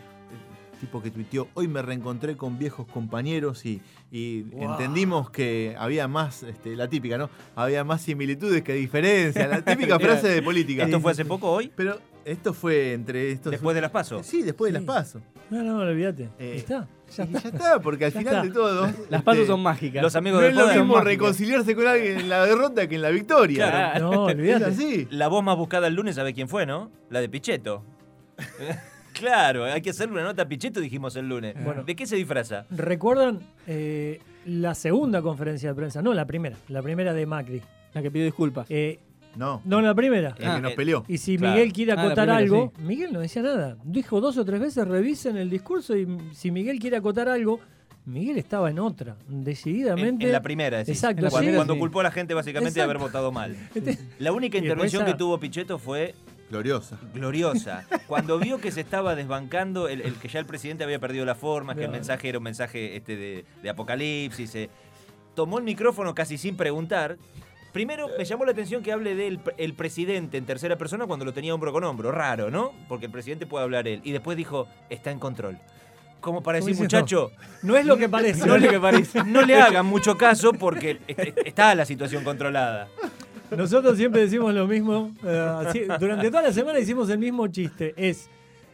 tipo 0.85 1.01
que 1.01 1.11
tuiteó, 1.11 1.47
hoy 1.53 1.67
me 1.67 1.81
reencontré 1.81 2.35
con 2.35 2.59
viejos 2.59 2.85
compañeros 2.87 3.65
y, 3.65 3.81
y 4.11 4.41
Wow. 4.43 4.71
entendimos 4.73 5.29
que 5.29 5.75
había 5.79 6.07
más, 6.07 6.43
este, 6.43 6.75
la 6.75 6.87
típica, 6.89 7.17
¿no? 7.17 7.29
Había 7.55 7.83
más 7.83 8.01
similitudes 8.01 8.61
que 8.63 8.73
diferencias, 8.73 9.49
la 9.49 9.61
típica 9.63 9.97
frase 9.99 10.27
de 10.29 10.41
política. 10.41 10.83
¿Esto 10.83 10.99
fue 10.99 11.11
hace 11.11 11.23
poco 11.25 11.49
hoy? 11.51 11.71
Pero 11.75 11.99
esto 12.25 12.53
fue 12.53 12.93
entre 12.93 13.31
estos. 13.31 13.51
Después 13.51 13.75
de 13.75 13.81
las 13.81 13.91
pasos. 13.91 14.25
Sí, 14.25 14.41
después 14.43 14.71
de 14.73 14.79
las 14.79 14.85
pasos. 14.87 15.21
No, 15.49 15.61
no, 15.63 15.77
olvídate. 15.79 16.29
Eh, 16.39 16.55
está. 16.57 16.87
Ya 17.15 17.25
Y 17.25 17.35
está. 17.35 17.41
ya 17.41 17.49
está, 17.49 17.79
porque 17.81 18.05
al 18.05 18.13
Ya 18.13 18.19
final 18.19 18.33
está. 18.35 18.47
de 18.47 18.51
todo. 18.53 18.81
Las 18.85 18.95
este, 18.99 19.19
pasos 19.19 19.47
son 19.47 19.61
mágicas. 19.61 20.01
Los 20.03 20.15
amigos 20.15 20.39
No 20.41 20.47
del 20.47 20.57
es 20.57 20.65
lo 20.65 20.73
mismo 20.83 20.99
reconciliarse 21.01 21.75
con 21.75 21.85
alguien 21.87 22.19
en 22.19 22.29
la 22.29 22.45
derrota 22.45 22.87
que 22.87 22.95
en 22.95 23.01
la 23.01 23.09
victoria. 23.09 23.69
Claro. 23.69 24.11
No, 24.11 24.23
olvídate. 24.25 25.07
La 25.11 25.27
voz 25.27 25.43
más 25.43 25.55
buscada 25.57 25.87
el 25.87 25.93
lunes, 25.95 26.15
¿sabe 26.15 26.33
quién 26.33 26.47
fue, 26.49 26.65
no? 26.65 26.91
La 27.09 27.21
de 27.21 27.29
Pichetto. 27.29 27.83
claro, 29.13 29.63
hay 29.65 29.81
que 29.81 29.91
hacerle 29.91 30.13
una 30.13 30.23
nota 30.23 30.43
a 30.43 30.47
Pichetto, 30.47 30.79
dijimos 30.79 31.15
el 31.15 31.29
lunes. 31.29 31.55
Bueno. 31.63 31.83
¿De 31.83 31.95
qué 31.95 32.05
se 32.05 32.15
disfraza? 32.15 32.65
¿Recuerdan 32.69 33.39
eh, 33.67 34.19
la 34.45 34.75
segunda 34.75 35.21
conferencia 35.21 35.69
de 35.69 35.75
prensa? 35.75 36.01
No, 36.01 36.13
la 36.13 36.25
primera. 36.25 36.57
La 36.69 36.81
primera 36.81 37.13
de 37.13 37.25
Macri. 37.25 37.61
La 37.93 38.01
que 38.01 38.09
pidió 38.11 38.25
disculpas. 38.25 38.65
Eh, 38.69 38.99
No, 39.35 39.61
no, 39.65 39.81
la 39.81 39.95
primera. 39.95 40.35
el 40.37 40.45
Ah, 40.47 40.55
que 40.57 40.61
nos 40.61 40.71
eh, 40.73 40.75
peleó. 40.75 41.05
Y 41.07 41.17
si 41.17 41.37
Claro. 41.37 41.55
Miguel 41.55 41.73
quiere 41.73 41.91
Ah, 41.93 41.95
acotar 41.95 42.25
primera, 42.27 42.37
algo, 42.37 42.73
Miguel 42.79 43.13
no 43.13 43.19
decía 43.19 43.41
nada. 43.41 43.77
Dijo 43.83 44.19
dos 44.21 44.37
o 44.37 44.45
tres 44.45 44.59
veces, 44.59 44.87
revisen 44.87 45.37
el 45.37 45.49
discurso 45.49 45.95
y 45.97 46.07
si 46.33 46.51
Miguel 46.51 46.79
quiere 46.79 46.97
acotar 46.97 47.29
algo, 47.29 47.59
Miguel 48.05 48.37
estaba 48.37 48.69
en 48.69 48.79
otra, 48.79 49.15
En, 49.29 49.43
decididamente. 49.45 50.25
en 50.25 50.31
la 50.33 50.41
primera, 50.41 50.79
decís. 50.79 50.95
Exacto, 50.97 51.29
cuando, 51.29 51.49
sí. 51.49 51.55
cuando 51.55 51.73
Sí. 51.75 51.79
culpó 51.79 52.01
a 52.01 52.03
la 52.03 52.11
gente 52.11 52.33
básicamente 52.33 52.73
de 52.79 52.83
haber 52.83 52.97
Exacto. 52.97 53.11
votado 53.11 53.31
mal. 53.31 53.55
Este- 53.73 53.97
La 54.19 54.33
única 54.33 54.57
intervención 54.57 55.03
esa- 55.03 55.11
que 55.13 55.17
tuvo 55.17 55.39
Pichetto 55.39 55.79
fue 55.79 56.13
Gloriosa. 56.53 56.97
gloriosa. 57.13 57.85
Cuando 58.07 58.37
vio 58.39 58.59
que 58.59 58.71
se 58.71 58.81
estaba 58.81 59.15
desbancando, 59.15 59.87
el, 59.87 60.01
el 60.01 60.13
que 60.15 60.27
ya 60.27 60.39
el 60.39 60.45
presidente 60.45 60.83
había 60.83 60.99
perdido 60.99 61.25
la 61.25 61.35
forma, 61.35 61.73
que 61.75 61.85
el 61.85 61.89
mensaje 61.91 62.29
era 62.29 62.37
un 62.37 62.43
mensaje 62.43 62.95
este, 62.95 63.15
de, 63.15 63.45
de 63.61 63.69
apocalipsis, 63.69 64.53
eh, 64.55 64.69
tomó 65.35 65.57
el 65.57 65.63
micrófono 65.63 66.13
casi 66.13 66.37
sin 66.37 66.55
preguntar. 66.55 67.17
Primero 67.71 68.07
me 68.17 68.23
llamó 68.23 68.45
la 68.45 68.51
atención 68.51 68.83
que 68.83 68.91
hable 68.91 69.15
del 69.15 69.39
pre- 69.39 69.55
el 69.57 69.73
presidente 69.73 70.37
en 70.37 70.45
tercera 70.45 70.77
persona 70.77 71.07
cuando 71.07 71.25
lo 71.25 71.33
tenía 71.33 71.55
hombro 71.55 71.71
con 71.73 71.83
hombro. 71.83 72.11
Raro, 72.11 72.51
¿no? 72.51 72.71
Porque 72.87 73.07
el 73.07 73.11
presidente 73.11 73.47
puede 73.47 73.63
hablar 73.63 73.87
él. 73.87 73.99
Y 74.03 74.11
después 74.11 74.37
dijo, 74.37 74.67
está 74.91 75.09
en 75.09 75.17
control. 75.17 75.57
Como 76.21 76.41
para 76.43 76.59
decir, 76.59 76.75
muchacho, 76.77 77.31
No 77.63 77.75
es 77.75 77.85
lo 77.85 77.97
que 77.97 78.07
parece. 78.07 78.45
no 78.47 78.57
le, 78.57 78.79
no 79.25 79.41
le 79.41 79.55
hagan 79.59 79.85
mucho 79.87 80.15
caso 80.17 80.53
porque 80.53 80.99
est- 81.07 81.37
está 81.45 81.73
la 81.75 81.83
situación 81.85 82.23
controlada. 82.23 82.87
Nosotros 83.57 83.97
siempre 83.97 84.21
decimos 84.21 84.53
lo 84.53 84.67
mismo. 84.67 85.11
eh, 85.23 85.51
así, 85.67 85.81
durante 85.99 86.29
toda 86.29 86.43
la 86.43 86.53
semana 86.53 86.79
hicimos 86.79 87.09
el 87.09 87.19
mismo 87.19 87.47
chiste. 87.47 87.93
Es 87.97 88.29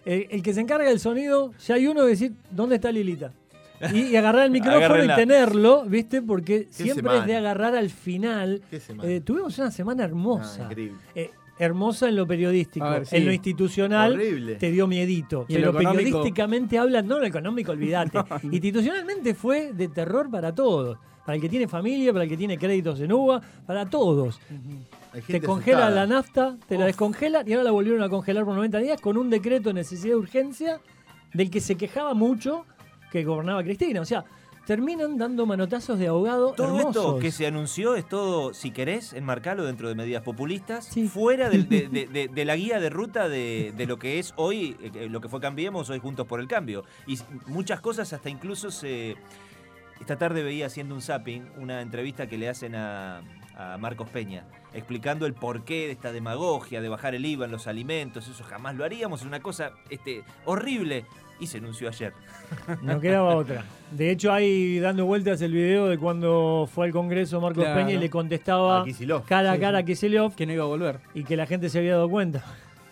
eh, 0.06 0.28
el 0.32 0.42
que 0.42 0.54
se 0.54 0.62
encarga 0.62 0.88
del 0.90 1.00
sonido, 1.00 1.54
ya 1.66 1.76
hay 1.76 1.88
uno 1.88 2.02
que 2.04 2.08
decir, 2.10 2.34
¿dónde 2.52 2.76
está 2.76 2.92
Lilita? 2.92 3.32
Y, 3.94 4.08
y 4.08 4.16
agarrar 4.18 4.44
el 4.46 4.52
micrófono 4.52 4.86
Agárrenla. 4.86 5.14
y 5.14 5.16
tenerlo, 5.16 5.86
¿viste? 5.86 6.22
Porque 6.22 6.68
siempre 6.70 7.18
es 7.20 7.26
de 7.26 7.36
agarrar 7.38 7.76
al 7.76 7.90
final. 7.90 8.62
Qué 8.70 8.80
semana. 8.80 9.10
Eh, 9.10 9.22
tuvimos 9.22 9.58
una 9.58 9.72
semana 9.72 10.04
hermosa. 10.04 10.64
Ah, 10.64 10.66
increíble. 10.70 10.98
Eh, 11.16 11.32
hermosa 11.60 12.10
en 12.10 12.16
lo 12.18 12.28
periodístico. 12.28 12.86
A 12.86 12.90
ver, 12.92 13.06
sí. 13.06 13.16
En 13.16 13.26
lo 13.26 13.32
institucional 13.32 14.14
Horrible. 14.14 14.56
te 14.56 14.70
dio 14.72 14.86
miedito. 14.88 15.46
Y 15.48 15.56
en 15.56 15.62
pero 15.62 15.72
lo 15.72 15.80
económico- 15.80 15.98
periodísticamente 16.04 16.78
hablan, 16.78 17.08
no 17.08 17.16
en 17.16 17.22
lo 17.22 17.28
económico, 17.28 17.72
olvídate. 17.72 18.18
Institucionalmente 18.52 19.34
fue 19.34 19.72
de 19.74 19.88
terror 19.88 20.30
para 20.30 20.54
todos. 20.54 20.98
Para 21.30 21.36
el 21.36 21.42
que 21.44 21.50
tiene 21.50 21.68
familia, 21.68 22.12
para 22.12 22.24
el 22.24 22.30
que 22.32 22.38
tiene 22.38 22.58
créditos 22.58 23.00
en 23.02 23.14
UBA, 23.14 23.40
para 23.68 23.86
todos. 23.88 24.40
Hay 25.14 25.22
Te 25.22 25.40
congela 25.40 25.86
asustada. 25.86 25.92
la 25.92 26.08
nafta, 26.08 26.58
te 26.68 26.76
la 26.76 26.86
descongelan 26.88 27.48
y 27.48 27.52
ahora 27.54 27.66
la 27.66 27.70
volvieron 27.72 28.02
a 28.02 28.10
congelar 28.10 28.46
por 28.46 28.56
90 28.56 28.80
días 28.80 29.00
con 29.00 29.16
un 29.16 29.30
decreto 29.30 29.70
de 29.70 29.76
necesidad 29.76 30.14
de 30.14 30.16
urgencia 30.16 30.82
del 31.32 31.52
que 31.52 31.62
se 31.62 31.76
quejaba 31.76 32.16
mucho 32.16 32.66
que 33.12 33.24
gobernaba 33.24 33.62
Cristina. 33.64 34.02
O 34.02 34.06
sea, 34.06 34.26
terminan 34.66 35.20
dando 35.20 35.46
manotazos 35.46 36.00
de 36.00 36.08
ahogado 36.08 36.54
Todo 36.54 36.66
hermosos. 36.80 36.96
esto 37.06 37.20
que 37.20 37.30
se 37.32 37.46
anunció 37.46 37.94
es 37.94 38.08
todo, 38.10 38.52
si 38.56 38.72
querés, 38.72 39.14
enmarcarlo 39.14 39.66
dentro 39.66 39.88
de 39.88 39.94
medidas 39.94 40.24
populistas, 40.24 40.86
Sí. 40.86 41.08
fuera 41.08 41.48
del- 41.52 41.70
de, 41.70 41.88
de- 41.90 42.08
de- 42.08 42.28
de 42.28 42.46
la 42.46 42.56
guía 42.56 42.80
de 42.80 42.90
ruta 42.90 43.30
de, 43.30 43.72
lo 43.88 44.00
que 44.00 44.18
es 44.18 44.34
hoy, 44.36 44.76
eh, 44.82 45.08
lo 45.08 45.22
que 45.22 45.30
fue 45.30 45.40
Cambiemos, 45.40 45.92
hoy 45.92 46.00
Juntos 46.00 46.26
por 46.26 46.40
el 46.40 46.48
Cambio. 46.48 46.86
Y 47.06 47.20
muchas 47.46 47.82
cosas 47.82 48.12
hasta 48.14 48.32
incluso 48.32 48.72
se... 48.72 49.16
Esta 50.00 50.18
tarde 50.18 50.44
veía 50.44 50.66
haciendo 50.68 50.96
un 50.96 51.02
zapping 51.02 51.44
una 51.58 51.82
entrevista 51.82 52.28
que 52.28 52.38
le 52.38 52.50
hacen 52.50 52.74
a, 52.76 53.22
a 53.58 53.78
Marcos 53.78 54.10
Peña, 54.10 54.44
explicando 54.74 55.26
el 55.26 55.34
porqué 55.34 55.88
de 55.88 55.92
esta 55.92 56.12
demagogia, 56.12 56.82
de 56.82 56.90
bajar 56.90 57.16
el 57.16 57.26
IVA 57.26 57.46
en 57.46 57.52
los 57.52 57.68
alimentos, 57.68 58.28
eso 58.28 58.44
jamás 58.44 58.76
lo 58.76 58.86
haríamos, 58.86 59.22
es 59.22 59.28
una 59.28 59.40
cosa 59.42 59.72
este, 59.90 60.24
horrible. 60.46 61.06
Y 61.42 61.48
se 61.48 61.60
anunció 61.60 61.88
ayer. 61.88 62.12
No 62.82 63.00
quedaba 63.00 63.34
otra. 63.38 63.64
De 63.92 64.12
hecho, 64.12 64.34
hay 64.34 64.78
dando 64.80 65.06
vueltas 65.06 65.42
el 65.42 65.54
video 65.54 65.88
de 65.88 65.98
cuando 65.98 66.68
fue 66.70 66.88
al 66.88 66.92
Congreso 66.92 67.40
Marcos 67.40 67.64
Claro. 67.64 67.80
Peña 67.80 67.94
y 67.94 67.98
le 67.98 68.10
contestaba 68.10 68.82
A 68.82 68.84
Kicillof. 68.84 69.26
cara 69.26 69.52
a 69.52 69.56
Sí, 69.56 69.62
cara 69.62 69.78
a 69.78 69.82
sí. 69.82 69.88
Kicillof 69.88 70.36
Que 70.36 70.46
no 70.46 70.52
iba 70.52 70.66
a 70.66 70.68
volver. 70.68 71.00
y 71.14 71.24
que 71.24 71.38
la 71.38 71.46
gente 71.46 71.70
se 71.70 71.80
había 71.80 71.94
dado 71.94 72.10
cuenta. 72.10 72.44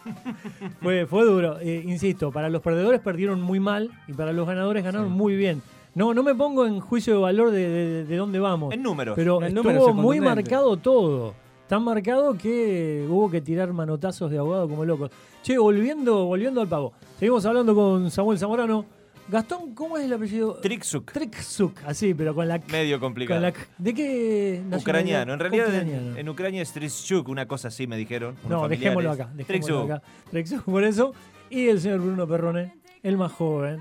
fue, 0.81 1.05
fue 1.07 1.25
duro. 1.25 1.59
Eh, 1.59 1.83
insisto, 1.85 2.31
para 2.31 2.49
los 2.49 2.61
perdedores 2.61 3.01
perdieron 3.01 3.41
muy 3.41 3.59
mal 3.59 3.91
y 4.07 4.13
para 4.13 4.31
los 4.31 4.47
ganadores 4.47 4.81
ganaron 4.83 5.11
muy 5.11 5.35
bien. 5.35 5.61
No, 5.97 6.13
no 6.13 6.21
me 6.21 6.36
pongo 6.36 6.67
en 6.67 6.79
juicio 6.79 7.13
de 7.15 7.19
valor 7.19 7.49
de, 7.49 7.67
de- 7.67 8.03
de 8.05 8.15
dónde 8.15 8.38
vamos. 8.39 8.71
En 8.73 8.83
números. 8.83 9.15
Pero 9.15 9.41
El 9.41 9.57
estuvo 9.57 9.89
es 9.89 9.95
muy 9.95 10.19
marcado 10.21 10.77
todo. 10.77 11.33
Tan 11.67 11.83
marcado 11.83 12.38
que 12.38 13.05
hubo 13.10 13.29
que 13.31 13.41
tirar 13.41 13.73
manotazos 13.73 14.29
de 14.29 14.38
abogado 14.38 14.69
como 14.69 14.86
locos. 14.86 15.10
Che, 15.41 15.57
volviendo, 15.57 16.25
volviendo 16.25 16.62
al 16.62 16.67
pago. 16.67 16.93
Seguimos 17.19 17.43
hablando 17.47 17.73
con 17.73 18.12
Samuel 18.12 18.38
Zamorano. 18.38 18.86
Gastón, 19.27 19.73
¿cómo 19.73 19.97
es 19.97 20.05
el 20.05 20.13
apellido? 20.13 20.53
Trixuk, 20.62 21.12
Trixuk, 21.12 21.73
así, 21.86 22.13
pero 22.13 22.33
con 22.33 22.47
la... 22.47 22.62
medio 22.71 22.97
complicado. 22.99 23.41
Con 23.41 23.51
la 23.51 23.53
¿De 23.77 23.93
qué? 23.93 24.62
Ucraniano. 24.79 25.33
En 25.33 25.39
realidad 25.39 25.67
en, 25.67 25.88
Ucraniano. 25.88 26.17
en 26.17 26.29
Ucrania 26.29 26.62
es 26.62 26.71
Trishchuk, 26.71 27.27
una 27.27 27.45
cosa 27.47 27.67
así 27.69 27.88
me 27.88 27.97
dijeron. 27.97 28.36
No, 28.43 28.62
familiares. 28.62 28.79
dejémoslo 28.79 29.12
acá. 29.12 29.29
Dejémoslo 29.33 29.45
Trixuk. 29.75 29.91
acá. 29.91 30.01
Trixuk, 30.31 30.62
por 30.63 30.83
eso. 30.86 31.13
Y 31.49 31.67
el 31.67 31.81
señor 31.81 31.99
Bruno 31.99 32.25
Perrone, 32.27 32.75
el 33.03 33.17
más 33.17 33.33
joven, 33.33 33.79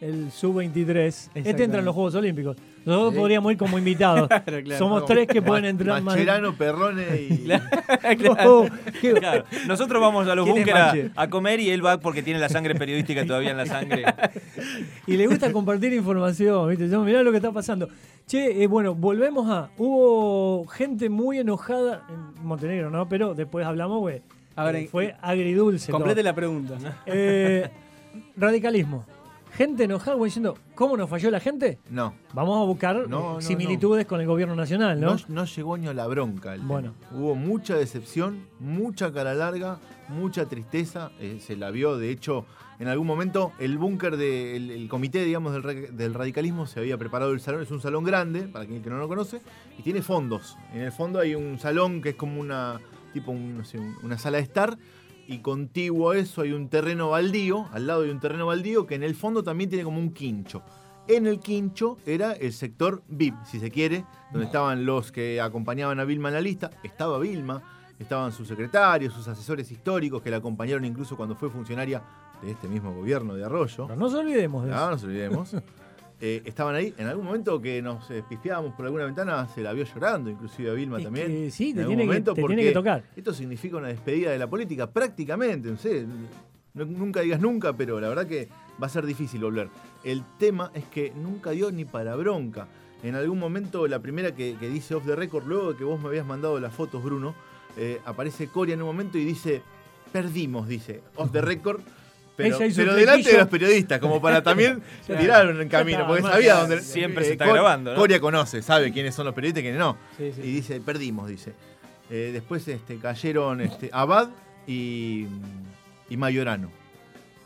el 0.00 0.30
sub-23. 0.30 1.30
Este 1.34 1.64
entra 1.64 1.80
en 1.80 1.84
los 1.84 1.94
Juegos 1.94 2.14
Olímpicos. 2.14 2.56
Nosotros 2.84 3.14
Sí. 3.14 3.18
podríamos 3.18 3.52
ir 3.52 3.58
como 3.58 3.78
invitados. 3.78 4.28
Claro, 4.48 4.62
claro. 4.62 4.78
Somos 4.78 5.04
tres 5.04 5.26
que 5.26 5.42
pueden 5.42 5.64
entrar 5.64 5.96
más. 5.96 6.14
Mascherano, 6.14 6.54
Perrone 6.54 7.04
y. 7.16 7.48
Claro, 9.18 9.44
nosotros 9.66 10.00
vamos 10.00 10.28
a 10.28 10.34
los 10.34 10.44
¿Quién 10.44 10.58
es 10.58 10.64
búnkeres 10.64 11.10
a, 11.16 11.22
a 11.22 11.30
comer 11.30 11.60
y 11.60 11.70
él 11.70 11.84
va 11.84 11.98
porque 11.98 12.22
tiene 12.22 12.38
la 12.38 12.48
sangre 12.48 12.74
periodística 12.74 13.26
todavía 13.26 13.50
en 13.50 13.56
la 13.56 13.66
sangre. 13.66 14.04
Y 15.06 15.16
le 15.16 15.26
gusta 15.26 15.52
compartir 15.52 15.92
información, 15.92 16.68
¿viste? 16.68 16.88
Yo, 16.88 17.02
mirá 17.02 17.22
lo 17.22 17.30
que 17.30 17.38
está 17.38 17.52
pasando. 17.52 17.88
Che, 18.26 18.62
eh, 18.62 18.66
bueno, 18.66 18.94
volvemos 18.94 19.50
a. 19.50 19.70
Hubo 19.78 20.66
gente 20.66 21.08
muy 21.08 21.38
enojada 21.38 22.06
en 22.08 22.46
Montenegro, 22.46 22.90
¿no? 22.90 23.08
Pero 23.08 23.34
después 23.34 23.66
hablamos, 23.66 23.98
güey. 24.00 24.22
Eh, 24.56 24.88
fue 24.90 25.14
agridulce. 25.20 25.86
todo. 25.86 25.98
Complete 25.98 26.22
la 26.22 26.34
pregunta. 26.34 26.74
Eh, 27.06 27.68
radicalismo. 28.36 29.04
Gente 29.58 29.82
enojada, 29.84 30.16
güey, 30.16 30.28
diciendo, 30.28 30.56
¿cómo 30.76 30.96
nos 30.96 31.10
falló 31.10 31.32
la 31.32 31.40
gente? 31.40 31.80
No, 31.90 32.14
Vamos 32.32 32.62
a 32.62 32.64
buscar 32.64 32.94
No, 32.96 33.02
eh, 33.02 33.08
no, 33.34 33.40
similitudes 33.40 34.06
con 34.06 34.20
el 34.20 34.26
gobierno 34.28 34.54
nacional, 34.54 35.00
¿no? 35.00 35.16
no, 35.26 35.44
llegó 35.46 35.76
ni 35.76 35.88
a 35.88 35.92
la 35.94 36.06
bronca. 36.06 36.54
el 36.54 36.60
Bueno. 36.60 36.94
tema. 37.08 37.20
Hubo 37.20 37.34
mucha 37.34 37.74
decepción, 37.74 38.46
mucha 38.60 39.12
cara 39.12 39.34
larga, 39.34 39.80
mucha 40.08 40.46
tristeza. 40.46 41.10
eh, 41.18 41.38
se 41.40 41.56
la 41.56 41.72
vio, 41.72 41.98
de 41.98 42.12
hecho, 42.12 42.46
en 42.78 42.86
algún 42.86 43.08
momento 43.08 43.50
el 43.58 43.78
búnker 43.78 44.16
del 44.16 44.70
el 44.70 44.88
comité, 44.88 45.24
digamos, 45.24 45.52
del, 45.52 45.64
ra- 45.64 45.72
del 45.74 46.14
radicalismo 46.14 46.68
se 46.68 46.78
había 46.78 46.96
preparado 46.96 47.32
el 47.32 47.40
salón. 47.40 47.60
Es 47.62 47.72
un 47.72 47.80
salón 47.80 48.04
grande, 48.04 48.42
para 48.42 48.64
quien 48.64 48.80
que 48.80 48.90
no 48.90 48.98
lo 48.98 49.08
conoce, 49.08 49.40
y 49.76 49.82
tiene 49.82 50.02
fondos. 50.02 50.56
En 50.72 50.82
el 50.82 50.92
fondo 50.92 51.18
hay 51.18 51.34
un 51.34 51.58
salón 51.58 52.00
que 52.00 52.10
es 52.10 52.14
como 52.14 52.40
una, 52.40 52.78
tipo 53.12 53.32
un, 53.32 53.64
sé, 53.64 53.80
una 54.04 54.18
sala 54.18 54.36
de 54.38 54.44
estar, 54.44 54.78
y 55.28 55.38
contiguo 55.40 56.10
a 56.10 56.16
eso 56.18 56.40
hay 56.42 56.52
un 56.52 56.68
terreno 56.68 57.10
baldío, 57.10 57.66
al 57.72 57.86
lado 57.86 58.02
hay 58.02 58.10
un 58.10 58.18
terreno 58.18 58.46
baldío 58.46 58.86
que 58.86 58.94
en 58.96 59.02
el 59.02 59.14
fondo 59.14 59.42
también 59.44 59.68
tiene 59.70 59.84
como 59.84 59.98
un 60.00 60.12
quincho. 60.12 60.62
En 61.06 61.26
el 61.26 61.38
quincho 61.38 61.98
era 62.06 62.32
el 62.32 62.52
sector 62.52 63.02
VIP, 63.08 63.34
si 63.44 63.60
se 63.60 63.70
quiere, 63.70 64.04
donde 64.32 64.46
estaban 64.46 64.84
los 64.86 65.12
que 65.12 65.40
acompañaban 65.40 66.00
a 66.00 66.04
Vilma 66.04 66.28
en 66.28 66.34
la 66.34 66.40
lista. 66.40 66.70
Estaba 66.82 67.18
Vilma, 67.18 67.62
estaban 67.98 68.32
sus 68.32 68.48
secretarios, 68.48 69.12
sus 69.14 69.28
asesores 69.28 69.70
históricos 69.70 70.22
que 70.22 70.30
la 70.30 70.38
acompañaron 70.38 70.84
incluso 70.84 71.16
cuando 71.16 71.34
fue 71.36 71.50
funcionaria 71.50 72.02
de 72.42 72.50
este 72.50 72.68
mismo 72.68 72.92
gobierno 72.94 73.34
de 73.34 73.44
Arroyo. 73.44 73.86
Pero 73.86 73.98
no 73.98 74.06
nos 74.06 74.14
olvidemos 74.14 74.64
de 74.64 74.70
No, 74.70 74.76
eso. 74.76 74.84
no 74.86 74.90
nos 74.92 75.04
olvidemos. 75.04 75.56
Eh, 76.20 76.42
estaban 76.44 76.74
ahí. 76.74 76.92
En 76.98 77.06
algún 77.06 77.24
momento 77.26 77.60
que 77.60 77.80
nos 77.80 78.10
eh, 78.10 78.24
pispiábamos 78.28 78.74
por 78.74 78.84
alguna 78.86 79.04
ventana, 79.04 79.46
se 79.54 79.62
la 79.62 79.72
vio 79.72 79.84
llorando, 79.84 80.28
inclusive 80.30 80.70
a 80.70 80.72
Vilma 80.74 80.98
Es 80.98 81.04
también. 81.04 81.26
que 81.28 81.50
sí, 81.52 81.70
en 81.70 81.74
te 81.76 81.80
algún 81.82 81.90
tiene 81.96 82.02
que- 82.02 82.06
momento, 82.08 82.30
te 82.32 82.40
tiene 82.42 82.54
porque 82.54 82.68
que 82.68 82.72
tocar. 82.74 83.04
Esto 83.14 83.32
significa 83.32 83.76
una 83.76 83.88
despedida 83.88 84.30
de 84.32 84.38
la 84.38 84.48
política, 84.48 84.90
prácticamente. 84.90 85.70
No 85.70 85.76
sé, 85.76 86.06
no- 86.74 86.84
nunca 86.84 87.20
digas 87.20 87.40
nunca, 87.40 87.72
pero 87.72 88.00
la 88.00 88.08
verdad 88.08 88.26
que 88.26 88.48
va 88.82 88.86
a 88.86 88.90
ser 88.90 89.06
difícil 89.06 89.40
volver. 89.42 89.68
El 90.02 90.24
tema 90.38 90.72
es 90.74 90.84
que 90.86 91.12
nunca 91.14 91.50
dio 91.50 91.70
ni 91.70 91.84
para 91.84 92.16
bronca. 92.16 92.66
En 93.04 93.14
algún 93.14 93.38
momento, 93.38 93.86
la 93.86 94.00
primera 94.00 94.34
que, 94.34 94.56
que 94.58 94.68
dice 94.68 94.96
off 94.96 95.06
the 95.06 95.14
record, 95.14 95.46
luego 95.46 95.72
de 95.72 95.78
que 95.78 95.84
vos 95.84 96.00
me 96.00 96.08
habías 96.08 96.26
mandado 96.26 96.58
las 96.58 96.74
fotos, 96.74 97.00
Bruno, 97.02 97.32
eh, 97.76 98.00
aparece 98.04 98.48
Coria 98.48 98.74
en 98.74 98.82
un 98.82 98.88
momento 98.88 99.18
y 99.18 99.24
dice, 99.24 99.62
perdimos, 100.12 100.66
dice, 100.66 101.00
off 101.14 101.30
the 101.30 101.40
record. 101.42 101.80
Pero, 102.38 102.56
un 102.56 102.68
delante 102.96 103.32
de 103.32 103.38
los 103.38 103.48
periodistas, 103.48 103.98
como 103.98 104.22
para 104.22 104.40
también 104.42 104.80
Claro. 105.06 105.20
tirar 105.20 105.48
en 105.50 105.56
el 105.56 105.68
Ya 105.68 105.78
camino, 105.78 105.98
está, 105.98 106.06
porque 106.06 106.22
sabía 106.22 106.54
dónde. 106.54 106.80
Siempre 106.80 107.24
se 107.24 107.32
está 107.32 107.46
Cor- 107.46 107.54
grabando, 107.54 107.90
¿no? 107.92 107.96
Coria 107.98 108.20
conoce, 108.20 108.62
sabe 108.62 108.92
quiénes 108.92 109.14
son 109.14 109.26
los 109.26 109.34
periodistas 109.34 109.60
y 109.60 109.64
quiénes 109.64 109.80
no. 109.80 109.96
Sí, 110.16 110.32
sí. 110.32 110.40
Y 110.44 110.52
dice, 110.52 110.80
perdimos, 110.80 111.28
dice. 111.28 111.52
Eh, 112.10 112.30
después 112.32 112.66
este, 112.68 112.96
cayeron 112.98 113.60
este, 113.60 113.90
Abad 113.92 114.28
y, 114.68 115.26
y 116.08 116.16
Mayorano. 116.16 116.70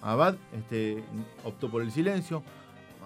Abad 0.03 0.35
este, 0.59 1.03
optó 1.43 1.71
por 1.71 1.81
el 1.81 1.91
silencio. 1.91 2.43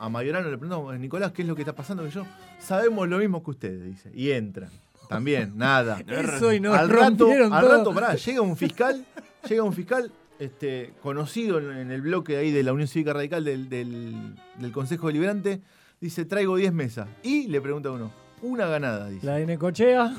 A 0.00 0.08
Mayorano 0.08 0.50
le 0.50 0.58
preguntamos, 0.58 0.98
Nicolás, 0.98 1.30
¿qué 1.30 1.42
es 1.42 1.48
lo 1.48 1.54
que 1.54 1.62
está 1.62 1.72
pasando? 1.72 2.04
Y 2.04 2.10
yo, 2.10 2.26
sabemos 2.58 3.08
lo 3.08 3.18
mismo 3.18 3.44
que 3.44 3.50
ustedes, 3.52 3.84
dice. 3.84 4.10
Y 4.12 4.32
entra. 4.32 4.68
También, 5.08 5.52
nada. 5.56 6.00
Eso 6.08 6.52
y 6.52 6.58
nos 6.58 6.76
al 6.76 6.88
rato, 6.88 7.30
al 7.30 7.50
rato, 7.68 7.94
pará, 7.94 8.16
llega 8.16 8.40
un 8.40 8.56
fiscal, 8.56 9.04
llega 9.48 9.62
un 9.62 9.72
fiscal 9.72 10.10
este, 10.38 10.92
conocido 11.02 11.58
en, 11.58 11.90
el 11.90 12.00
bloque 12.02 12.36
ahí 12.36 12.50
de 12.50 12.62
la 12.62 12.72
Unión 12.72 12.88
Cívica 12.88 13.12
Radical 13.12 13.44
del, 13.44 13.68
del- 13.68 14.34
del 14.58 14.72
Consejo 14.72 15.06
Deliberante, 15.08 15.60
dice, 16.00 16.24
traigo 16.24 16.56
10 16.56 16.72
mesas. 16.72 17.08
Y 17.22 17.46
le 17.48 17.60
pregunta 17.60 17.88
a 17.88 17.92
uno, 17.92 18.10
una 18.42 18.66
ganada, 18.66 19.08
dice. 19.08 19.26
La 19.26 19.36
de 19.36 19.46
Necochea. 19.46 20.14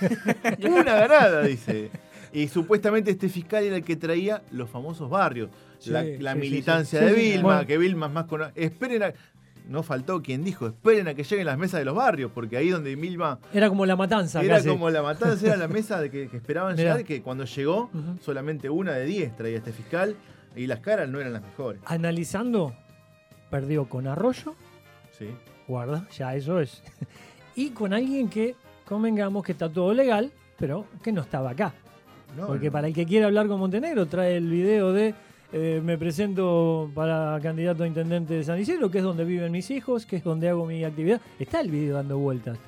Una 0.62 0.94
ganada, 0.94 1.42
dice. 1.42 1.90
Y 2.32 2.48
supuestamente 2.48 3.10
este 3.10 3.28
fiscal 3.28 3.64
era 3.64 3.76
el 3.76 3.84
que 3.84 3.96
traía 3.96 4.42
los 4.52 4.68
famosos 4.70 5.08
barrios. 5.10 5.50
Sí, 5.78 5.90
la 5.90 6.02
sí, 6.02 6.18
la 6.18 6.32
sí, 6.34 6.38
militancia 6.38 7.00
sí. 7.00 7.04
de 7.06 7.12
Vilma, 7.12 7.42
bueno. 7.42 7.66
que 7.66 7.78
Vilma 7.78 8.06
es 8.06 8.12
más 8.12 8.24
con. 8.26 8.42
Esperen 8.54 9.02
a. 9.02 9.12
No 9.68 9.82
faltó 9.82 10.22
quien 10.22 10.44
dijo, 10.44 10.68
esperen 10.68 11.08
a 11.08 11.14
que 11.14 11.24
lleguen 11.24 11.46
las 11.46 11.58
mesas 11.58 11.80
de 11.80 11.84
los 11.84 11.94
barrios, 11.96 12.30
porque 12.32 12.56
ahí 12.56 12.68
donde 12.70 12.94
Vilma 12.94 13.38
Era 13.52 13.68
como 13.68 13.84
la 13.84 13.96
matanza. 13.96 14.40
era 14.42 14.56
casi. 14.56 14.68
como 14.68 14.88
la 14.90 15.02
matanza, 15.02 15.44
era 15.46 15.56
la 15.56 15.66
mesa 15.78 16.00
de 16.00 16.10
que, 16.10 16.28
que 16.28 16.36
esperaban 16.36 16.76
Mirá. 16.76 16.92
llegar, 16.92 17.04
que 17.04 17.20
cuando 17.22 17.44
llegó, 17.44 17.90
solamente 18.22 18.70
una 18.70 18.92
de 18.92 19.04
10 19.06 19.36
traía 19.36 19.56
este 19.58 19.72
fiscal, 19.72 20.14
y 20.54 20.66
las 20.68 20.78
caras 20.80 21.08
no 21.08 21.18
eran 21.20 21.32
las 21.32 21.42
mejores. 21.42 21.80
Analizando, 21.84 22.74
perdió 23.50 23.88
con 23.88 24.06
Arroyo, 24.06 24.54
Sí. 25.18 25.30
guarda, 25.66 26.06
ya 26.16 26.34
eso 26.36 26.60
es. 26.60 26.82
y 27.56 27.70
con 27.70 27.92
alguien 27.92 28.28
que 28.28 28.54
convengamos 28.84 29.42
que 29.44 29.52
está 29.52 29.68
todo 29.68 29.92
legal, 29.94 30.30
pero 30.58 30.86
que 31.02 31.10
no 31.10 31.22
estaba 31.22 31.50
acá. 31.50 31.74
No, 32.36 32.46
Porque 32.46 32.66
no. 32.66 32.72
para 32.72 32.86
el 32.88 32.94
que 32.94 33.04
quiera 33.06 33.26
hablar 33.26 33.46
con 33.48 33.58
Montenegro, 33.58 34.06
trae 34.06 34.36
el 34.36 34.48
video 34.48 34.92
de 34.92 35.14
eh, 35.52 35.80
me 35.84 35.96
presento 35.96 36.90
para 36.94 37.38
candidato 37.42 37.84
a 37.84 37.86
intendente 37.86 38.34
de 38.34 38.44
San 38.44 38.58
Isidro, 38.58 38.90
que 38.90 38.98
es 38.98 39.04
donde 39.04 39.24
viven 39.24 39.52
mis 39.52 39.70
hijos, 39.70 40.04
que 40.06 40.16
es 40.16 40.24
donde 40.24 40.48
hago 40.48 40.66
mi 40.66 40.84
actividad. 40.84 41.20
Está 41.38 41.60
el 41.60 41.70
video 41.70 41.96
dando 41.96 42.18
vueltas. 42.18 42.58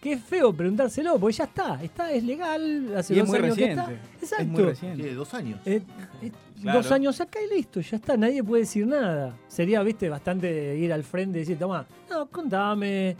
Que 0.00 0.12
es 0.14 0.22
feo 0.22 0.52
preguntárselo, 0.52 1.18
porque 1.18 1.36
ya 1.38 1.44
está, 1.44 1.82
está, 1.82 2.12
es 2.12 2.22
legal, 2.24 2.94
hace 2.96 3.14
Y 3.14 3.18
es 3.20 3.22
dos 3.26 3.28
muy 3.30 3.38
años 3.38 3.56
que 3.56 3.66
reciente. 3.66 3.82
está. 3.82 3.92
Es 4.16 4.22
Exacto. 4.32 4.52
muy 4.52 4.62
reciente. 4.62 5.14
Dos 5.14 5.34
años. 5.34 5.60
Eh, 5.64 5.80
eh, 6.22 6.32
Claro. 6.62 6.78
Dos 6.78 6.92
años 6.92 7.20
acá 7.20 7.40
y 7.42 7.54
listo, 7.54 7.80
ya 7.82 7.96
está, 7.98 8.16
nadie 8.16 8.42
puede 8.42 8.62
decir 8.62 8.86
nada. 8.86 9.36
Sería, 9.48 9.82
viste, 9.82 10.08
bastante 10.08 10.74
ir 10.78 10.92
al 10.94 11.02
frente 11.02 11.36
y 11.38 11.40
decir, 11.40 11.58
toma, 11.58 11.84
no, 12.08 12.26
contame. 12.26 13.14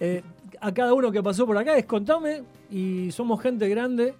Eh, 0.00 0.22
a 0.60 0.72
cada 0.72 0.94
uno 0.94 1.12
que 1.12 1.22
pasó 1.22 1.46
por 1.46 1.56
acá 1.56 1.76
es 1.76 1.84
contame 1.84 2.42
y 2.72 3.12
somos 3.12 3.40
gente 3.40 3.68
grande. 3.68 4.14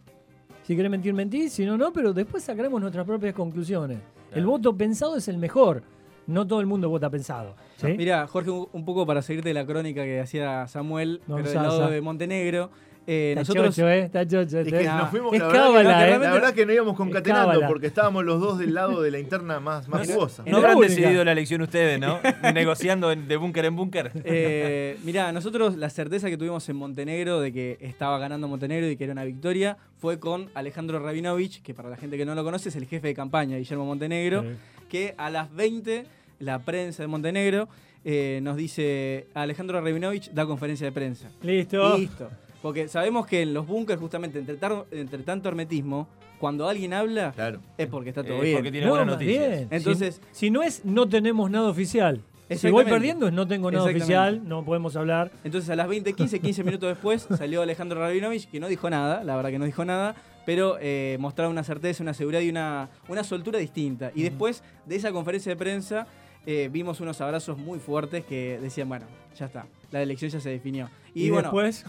Si 0.65 0.77
querés 0.77 0.93
mentir, 0.93 1.13
mentís, 1.13 1.53
si 1.55 1.65
no, 1.67 1.77
no, 1.77 1.93
pero 1.93 2.13
después 2.13 2.45
sacaremos 2.45 2.81
nuestras 2.81 3.05
propias 3.05 3.35
conclusiones. 3.35 3.99
El 4.35 4.47
voto 4.47 4.77
pensado 4.77 5.17
es 5.17 5.29
el 5.29 5.39
mejor. 5.39 5.83
No 6.27 6.47
todo 6.47 6.61
el 6.61 6.67
mundo 6.67 6.91
vota 6.91 7.09
pensado. 7.09 7.55
¿sí? 7.77 7.95
Mira, 7.97 8.27
Jorge, 8.27 8.51
un 8.51 8.85
poco 8.85 9.07
para 9.07 9.23
seguirte 9.23 9.55
la 9.55 9.65
crónica 9.65 10.05
que 10.05 10.21
hacía 10.21 10.69
Samuel, 10.69 11.23
No, 11.27 11.37
pero 11.37 11.49
del 11.49 11.63
lado 11.63 11.89
de 11.89 12.01
Montenegro. 12.03 12.71
Eh, 13.11 13.31
está 13.31 13.41
nosotros 13.41 13.75
chocho, 13.75 13.89
¿eh? 13.89 14.01
Está 14.01 14.27
chocho. 14.27 14.59
Es 14.61 14.69
que 14.69 14.87
Ah, 14.87 14.99
nos 14.99 15.11
fuimos, 15.11 15.33
es 15.33 15.41
la, 15.41 15.47
verdad 15.49 15.99
que, 16.07 16.15
¿eh? 16.15 16.19
la 16.19 16.33
verdad 16.35 16.55
que 16.55 16.67
no 16.67 16.73
íbamos 16.75 16.97
concatenando 16.97 17.61
porque 17.67 17.87
estábamos 17.87 18.25
los 18.25 18.39
dos 18.41 18.59
del 18.59 18.75
lado 18.75 19.01
de 19.01 19.11
la 19.11 19.19
interna 19.19 19.61
más, 19.61 19.89
más 19.89 20.07
No, 20.07 20.15
jugosa. 20.15 20.43
No 20.47 20.59
habrán 20.59 20.77
única. 20.77 20.95
decidido 20.95 21.25
la 21.25 21.33
elección 21.33 21.63
ustedes, 21.63 21.99
¿no? 21.99 22.21
Negociando 22.55 23.09
de 23.09 23.37
búnker 23.37 23.65
en 23.65 23.77
búnker. 23.77 24.13
Eh, 24.25 24.99
mirá, 25.05 25.33
nosotros 25.33 25.77
la 25.77 25.89
certeza 25.91 26.29
que 26.29 26.37
tuvimos 26.37 26.69
en 26.69 26.77
Montenegro 26.77 27.41
de 27.41 27.53
que 27.53 27.79
estaba 27.81 28.19
ganando 28.19 28.47
Montenegro 28.47 28.89
y 28.91 28.97
que 28.97 29.05
era 29.05 29.15
una 29.15 29.25
victoria 29.25 29.79
fue 29.99 30.19
con 30.21 30.51
Alejandro 30.55 30.99
Rabinovich, 30.99 31.63
que 31.63 31.73
para 31.75 31.89
la 31.89 31.97
gente 31.97 32.17
que 32.19 32.27
no 32.27 32.35
lo 32.35 32.45
conoce 32.45 32.69
es 32.69 32.77
el 32.77 32.85
jefe 32.87 33.09
de 33.09 33.15
campaña 33.15 33.55
de 33.55 33.61
Guillermo 33.63 33.87
Montenegro, 33.87 34.43
Sí. 34.43 34.49
que 34.91 35.15
a 35.17 35.31
las 35.31 35.51
20 35.55 36.05
la 36.41 36.59
prensa 36.61 37.03
de 37.03 37.07
Montenegro 37.07 37.69
eh, 38.05 38.39
nos 38.43 38.57
dice 38.57 39.27
Alejandro 39.35 39.81
Rabinovich 39.81 40.31
da 40.31 40.47
conferencia 40.47 40.87
de 40.87 40.93
prensa. 40.93 41.29
Listo. 41.43 41.97
Listo. 41.99 42.31
Porque 42.63 42.89
sabemos 42.89 43.27
que 43.27 43.43
en 43.43 43.55
los 43.55 43.67
búnkers, 43.67 44.01
justamente, 44.01 44.39
entre, 44.39 44.57
tar- 44.57 44.85
entre 44.91 45.23
tanto 45.23 45.49
hermetismo, 45.49 46.09
cuando 46.41 46.69
alguien 46.69 46.93
habla, 46.93 47.33
Claro. 47.33 47.61
es 47.77 47.87
porque 47.89 48.11
está 48.11 48.23
todo 48.25 48.39
Eh, 48.39 48.43
bien. 48.43 48.57
porque 48.57 48.71
tiene 48.73 48.87
No, 48.87 48.93
buenas 48.93 49.09
noticias. 49.15 49.49
bien. 49.49 49.69
Entonces- 49.71 50.21
si, 50.33 50.47
si 50.47 50.51
no 50.51 50.63
es, 50.63 50.85
no 50.85 51.09
tenemos 51.09 51.51
nada 51.51 51.69
oficial. 51.69 52.21
Si 52.51 52.71
voy 52.71 52.85
perdiendo 52.87 53.27
es 53.29 53.33
no 53.35 53.47
tengo 53.47 53.71
nada 53.71 53.85
oficial, 53.85 54.41
no 54.49 54.65
podemos 54.65 54.97
hablar. 54.97 55.31
Entonces 55.45 55.69
a 55.69 55.77
las 55.77 55.87
20, 55.87 56.15
15, 56.15 56.41
15 56.41 56.65
minutos 56.65 56.89
después 56.89 57.27
salió 57.37 57.61
Alejandro 57.61 58.01
Rabinovich, 58.01 58.49
que 58.49 58.59
no 58.59 58.69
dijo 58.69 58.89
nada, 58.89 59.23
la 59.23 59.37
verdad 59.37 59.51
que 59.51 59.59
no 59.59 59.67
dijo 59.67 59.85
nada, 59.85 60.15
pero 60.47 60.79
eh, 60.81 61.19
mostraba 61.21 61.51
una 61.51 61.63
certeza, 61.63 62.03
una 62.03 62.15
seguridad 62.15 62.41
y 62.41 62.49
una, 62.49 62.89
una 63.09 63.23
soltura 63.23 63.59
distinta. 63.59 64.13
Y 64.15 64.23
después 64.23 64.63
de 64.87 64.97
esa 64.97 65.13
conferencia 65.13 65.53
de 65.53 65.57
prensa 65.57 66.07
eh, 66.47 66.71
vimos 66.73 67.01
unos 67.01 67.21
abrazos 67.21 67.59
muy 67.59 67.79
fuertes 67.81 68.25
que 68.25 68.59
decían, 68.63 68.89
bueno, 68.89 69.05
ya 69.39 69.45
está, 69.45 69.67
la 69.91 70.01
elección 70.01 70.31
ya 70.31 70.41
se 70.41 70.49
definió. 70.49 70.89
Y, 71.13 71.25
Y, 71.27 71.31
bueno, 71.31 71.49
después, 71.53 71.85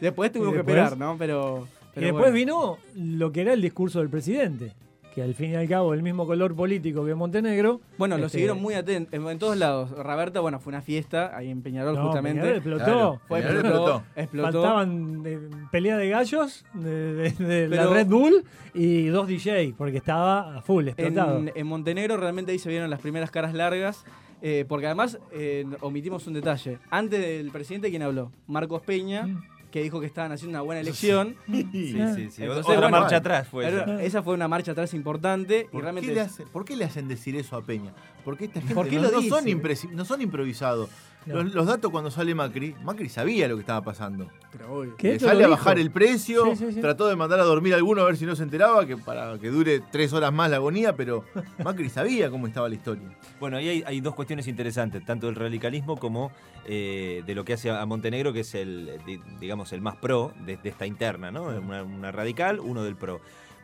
después 0.00 0.32
tuvimos 0.32 0.54
que 0.54 0.60
esperar, 0.60 0.96
¿no? 0.96 1.16
Pero, 1.18 1.66
y 1.96 2.00
después 2.00 2.32
bueno. 2.32 2.34
vino 2.34 2.78
lo 2.94 3.32
que 3.32 3.40
era 3.42 3.52
el 3.52 3.60
discurso 3.62 3.98
del 4.00 4.08
presidente, 4.08 4.72
que 5.14 5.22
al 5.22 5.34
fin 5.34 5.50
y 5.50 5.54
al 5.56 5.66
cabo 5.68 5.92
el 5.92 6.02
mismo 6.04 6.24
color 6.24 6.54
político 6.54 7.04
que 7.04 7.14
Montenegro. 7.16 7.80
Bueno, 7.98 8.16
lo 8.16 8.26
Este- 8.26 8.38
siguieron 8.38 8.62
muy 8.62 8.74
atentos, 8.74 9.12
en, 9.12 9.26
en 9.26 9.38
todos 9.40 9.56
lados. 9.56 9.90
Raberta, 9.90 10.38
bueno, 10.38 10.60
fue 10.60 10.70
una 10.70 10.82
fiesta 10.82 11.36
ahí 11.36 11.50
en 11.50 11.62
Peñarol 11.62 11.96
No, 11.96 12.04
justamente. 12.04 12.40
Peñarol 12.40 12.56
explotó. 12.58 12.84
Claro. 12.84 13.20
Fue, 13.26 13.38
Peñarol 13.40 13.58
explotó, 13.60 14.02
explotó. 14.14 14.20
explotó. 14.20 14.52
Faltaban 14.62 15.22
eh, 15.26 15.38
pelea 15.72 15.96
de 15.96 16.08
gallos 16.10 16.64
de, 16.74 17.14
de- 17.32 17.44
de 17.44 17.68
la 17.68 17.86
Red 17.86 18.06
Bull 18.06 18.44
y 18.72 19.06
dos 19.06 19.26
DJ, 19.26 19.74
porque 19.76 19.96
estaba 19.96 20.58
a 20.58 20.62
full, 20.62 20.86
explotado. 20.86 21.38
En, 21.38 21.52
en 21.56 21.66
Montenegro 21.66 22.16
realmente 22.16 22.52
ahí 22.52 22.58
se 22.60 22.68
vieron 22.68 22.88
las 22.88 23.00
primeras 23.00 23.32
caras 23.32 23.52
largas, 23.52 24.04
eh, 24.42 24.64
porque 24.68 24.86
además 24.86 25.18
eh, 25.32 25.66
omitimos 25.80 26.24
un 26.28 26.34
detalle. 26.34 26.78
Antes 26.88 27.20
del 27.20 27.50
presidente, 27.50 27.90
¿quién 27.90 28.02
habló? 28.02 28.30
Marcos 28.46 28.80
Peña, 28.82 29.26
Mm. 29.26 29.42
Que 29.70 29.82
dijo 29.82 30.00
que 30.00 30.06
estaban 30.06 30.32
haciendo 30.32 30.50
una 30.58 30.62
buena 30.62 30.80
elección. 30.80 31.36
Sí, 31.46 31.68
sí, 31.72 32.30
sí. 32.30 32.42
Entonces, 32.42 32.64
Otra 32.66 32.80
bueno, 32.80 32.90
marcha 33.00 33.16
atrás 33.16 33.48
fue. 33.48 33.68
Esa. 33.68 34.02
esa 34.02 34.22
fue 34.22 34.34
una 34.34 34.48
marcha 34.48 34.72
atrás 34.72 34.92
importante 34.94 35.66
y 35.68 35.72
¿Por, 35.72 35.82
realmente... 35.82 36.08
qué 36.08 36.14
le 36.14 36.20
hace- 36.20 36.46
por 36.46 36.64
qué 36.64 36.76
le 36.76 36.84
hacen 36.84 37.08
decir 37.08 37.36
eso 37.36 37.56
a 37.56 37.62
Peña? 37.62 37.92
Porque 38.24 38.46
esta 38.46 38.60
gente 38.60 38.74
¿Por 38.74 38.88
qué 38.88 38.96
no, 38.96 39.02
lo 39.10 39.20
no 39.20 39.22
son 39.22 39.44
dice? 39.44 39.56
impresi- 39.58 39.90
no 39.90 40.04
son 40.04 40.20
improvisados. 40.22 40.90
No. 41.26 41.42
Los, 41.42 41.54
los 41.54 41.66
datos 41.66 41.90
cuando 41.90 42.10
sale 42.10 42.34
Macri, 42.34 42.74
Macri 42.82 43.08
sabía 43.10 43.46
lo 43.46 43.56
que 43.56 43.60
estaba 43.60 43.82
pasando. 43.82 44.28
Pero 44.50 44.72
obvio. 44.72 44.96
Que 44.96 45.08
Le 45.08 45.14
esto 45.16 45.26
sale 45.26 45.44
a 45.44 45.48
bajar 45.48 45.78
el 45.78 45.90
precio, 45.90 46.44
Sí, 46.46 46.56
sí, 46.56 46.72
sí. 46.72 46.80
trató 46.80 47.06
de 47.08 47.14
mandar 47.16 47.38
a 47.40 47.44
dormir 47.44 47.74
a 47.74 47.76
alguno 47.76 48.00
a 48.00 48.06
ver 48.06 48.16
si 48.16 48.24
no 48.24 48.34
se 48.34 48.42
enteraba, 48.42 48.86
que 48.86 48.96
para 48.96 49.38
que 49.38 49.50
dure 49.50 49.80
tres 49.92 50.12
horas 50.14 50.32
más 50.32 50.50
la 50.50 50.56
agonía, 50.56 50.96
pero 50.96 51.24
Macri 51.64 51.90
sabía 51.90 52.30
cómo 52.30 52.46
estaba 52.46 52.68
la 52.70 52.74
historia. 52.74 53.04
Bueno, 53.38 53.58
ahí 53.58 53.68
hay, 53.68 53.82
hay 53.86 54.00
dos 54.00 54.14
cuestiones 54.14 54.48
interesantes, 54.48 55.04
tanto 55.04 55.26
del 55.26 55.36
radicalismo 55.36 55.98
como 55.98 56.32
eh, 56.64 57.22
de 57.26 57.34
lo 57.34 57.44
que 57.44 57.52
hace 57.52 57.70
a 57.70 57.84
Montenegro, 57.84 58.32
que 58.32 58.40
es 58.40 58.54
el, 58.54 58.98
di- 59.04 59.20
digamos, 59.38 59.72
el 59.74 59.82
más 59.82 59.96
pro 59.96 60.32
de, 60.46 60.56
de 60.56 60.68
esta 60.70 60.86
interna, 60.86 61.30
¿no? 61.30 61.44
Una, 61.44 61.82
una 61.82 62.10
radical, 62.12 62.60
uno 62.60 62.82
del 62.82 62.96
pro. 62.96 63.20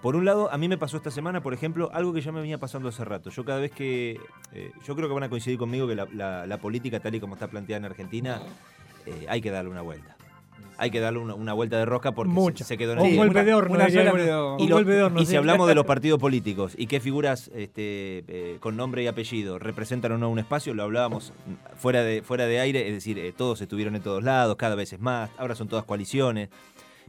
Por 0.06 0.14
un 0.14 0.24
lado, 0.24 0.52
a 0.52 0.56
mí 0.56 0.68
me 0.68 0.78
pasó 0.78 0.98
esta 0.98 1.10
semana, 1.10 1.40
por 1.40 1.52
ejemplo, 1.52 1.90
algo 1.92 2.12
que 2.12 2.20
ya 2.20 2.30
me 2.30 2.40
venía 2.40 2.58
pasando 2.58 2.88
hace 2.90 3.04
rato. 3.04 3.28
Yo 3.30 3.44
cada 3.44 3.58
vez 3.58 3.72
que. 3.72 4.20
eh, 4.52 4.70
yo 4.86 4.94
creo 4.94 5.08
que 5.08 5.14
van 5.14 5.24
a 5.24 5.28
coincidir 5.28 5.58
conmigo 5.58 5.88
que 5.88 5.96
la, 5.96 6.06
la- 6.14 6.46
la 6.46 6.58
política, 6.58 7.00
tal 7.00 7.16
y 7.16 7.18
como 7.18 7.34
está 7.34 7.48
planteada 7.48 7.78
en 7.78 7.84
Argentina, 7.86 8.40
eh, 9.04 9.26
hay 9.28 9.40
que 9.40 9.50
darle 9.50 9.68
una 9.68 9.82
vuelta. 9.82 10.16
hay 10.78 10.92
que 10.92 11.00
darle 11.00 11.18
una, 11.18 11.34
una 11.34 11.54
vuelta 11.54 11.76
de 11.78 11.86
rosca 11.86 12.12
porque 12.12 12.32
Mucha. 12.32 12.58
se, 12.58 12.74
se 12.74 12.78
quedó 12.78 12.92
en 12.92 13.00
Un 13.00 13.06
el 13.06 13.16
golpe 13.16 13.42
de 13.42 13.52
horno. 13.52 13.74
una 13.74 13.88
Y, 13.88 13.96
Un 13.96 14.04
lo- 14.04 14.76
golpe 14.76 14.92
de 14.92 15.02
horno, 15.02 15.20
y 15.22 15.26
si 15.26 15.34
hablamos 15.34 15.66
de 15.66 15.74
los 15.74 15.84
partidos 15.92 16.20
políticos 16.20 16.74
y 16.78 16.86
qué 16.86 17.00
figuras 17.00 17.50
este, 17.52 18.22
eh, 18.28 18.58
con 18.60 18.76
nombre 18.76 19.02
y 19.02 19.08
apellido 19.08 19.58
representan 19.58 20.12
o 20.12 20.18
no 20.18 20.30
un 20.30 20.38
espacio, 20.38 20.72
lo 20.72 20.84
hablábamos 20.84 21.32
fuera 21.76 22.04
de, 22.04 22.22
fuera 22.22 22.46
de 22.46 22.60
aire, 22.60 22.86
es 22.86 22.94
decir, 22.94 23.18
eh, 23.18 23.32
todos 23.36 23.60
estuvieron 23.60 23.96
en 23.96 24.02
todos 24.02 24.22
lados, 24.22 24.54
cada 24.54 24.76
vez 24.76 24.92
es 24.92 25.00
más, 25.00 25.30
ahora 25.36 25.56
son 25.56 25.66
todas 25.66 25.84
coaliciones. 25.84 26.48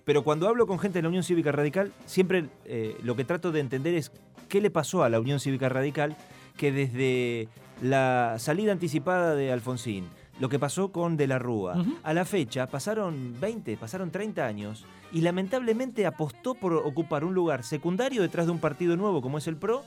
Pero 0.08 0.24
cuando 0.24 0.48
hablo 0.48 0.68
con 0.68 0.80
gente 0.80 1.00
de 1.00 1.04
la 1.04 1.10
Unión 1.10 1.24
Cívica 1.24 1.52
Radical, 1.52 1.92
siempre 2.06 2.46
eh, 2.64 2.96
lo 3.04 3.18
que 3.18 3.26
trato 3.26 3.52
de 3.52 3.60
entender 3.60 3.94
es 3.94 4.14
qué 4.48 4.62
le 4.62 4.72
pasó 4.72 5.04
a 5.04 5.10
la 5.10 5.20
Unión 5.20 5.42
Cívica 5.42 5.68
Radical 5.68 6.16
que 6.56 6.72
desde 6.72 7.50
la 7.82 8.38
salida 8.40 8.72
anticipada 8.72 9.36
de 9.36 9.52
Alfonsín, 9.52 10.08
lo 10.40 10.48
que 10.48 10.60
pasó 10.60 10.94
con 10.94 11.18
De 11.18 11.28
la 11.28 11.40
Rúa, 11.40 11.84
a 12.04 12.14
la 12.14 12.24
fecha 12.24 12.68
pasaron 12.68 13.36
20, 13.42 13.76
pasaron 13.76 14.10
30 14.10 14.46
años 14.46 14.86
y 15.12 15.20
lamentablemente 15.20 16.06
apostó 16.06 16.56
por 16.56 16.72
ocupar 16.74 17.26
un 17.26 17.34
lugar 17.34 17.66
secundario 17.66 18.22
detrás 18.22 18.46
de 18.46 18.54
un 18.54 18.60
partido 18.60 18.96
nuevo 18.96 19.22
como 19.22 19.40
es 19.40 19.48
el 19.48 19.58
PRO. 19.58 19.84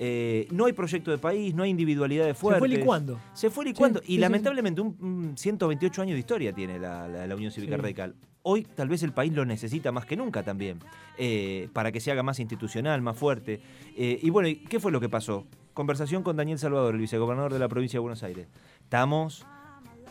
Eh, 0.00 0.46
no 0.52 0.66
hay 0.66 0.72
proyecto 0.72 1.10
de 1.10 1.18
país, 1.18 1.54
no 1.54 1.64
hay 1.64 1.70
individualidades 1.70 2.36
Se 2.36 2.40
fuertes. 2.40 2.60
fue 2.60 2.68
licuando. 2.68 3.18
Se 3.34 3.50
fue 3.50 3.64
licuando. 3.64 3.98
Sí, 4.00 4.12
y 4.12 4.14
sí, 4.14 4.18
lamentablemente 4.20 4.80
un, 4.80 4.96
un 5.00 5.36
128 5.36 6.02
años 6.02 6.14
de 6.14 6.20
historia 6.20 6.52
tiene 6.52 6.78
la, 6.78 7.08
la- 7.08 7.26
la 7.26 7.34
Unión 7.34 7.50
Cívica 7.50 7.74
Sí. 7.74 7.82
Radical. 7.82 8.14
Hoy 8.42 8.62
tal 8.62 8.88
vez 8.88 9.02
el 9.02 9.12
país 9.12 9.32
lo 9.32 9.44
necesita 9.44 9.90
más 9.90 10.06
que 10.06 10.16
nunca 10.16 10.44
también, 10.44 10.78
eh, 11.18 11.68
para 11.72 11.90
que 11.90 11.98
se 12.00 12.12
haga 12.12 12.22
más 12.22 12.38
institucional, 12.38 13.02
más 13.02 13.16
fuerte. 13.16 13.60
Eh, 13.96 14.20
y 14.22 14.30
bueno, 14.30 14.48
¿y 14.48 14.56
¿qué 14.56 14.78
fue 14.78 14.92
lo 14.92 15.00
que 15.00 15.08
pasó? 15.08 15.44
Conversación 15.74 16.22
con 16.22 16.36
Daniel 16.36 16.58
Salvador, 16.60 16.94
el 16.94 17.00
vicegobernador 17.00 17.52
de 17.52 17.58
la 17.58 17.68
provincia 17.68 17.96
de 17.96 18.00
Buenos 18.02 18.22
Aires. 18.22 18.46
Estamos 18.84 19.44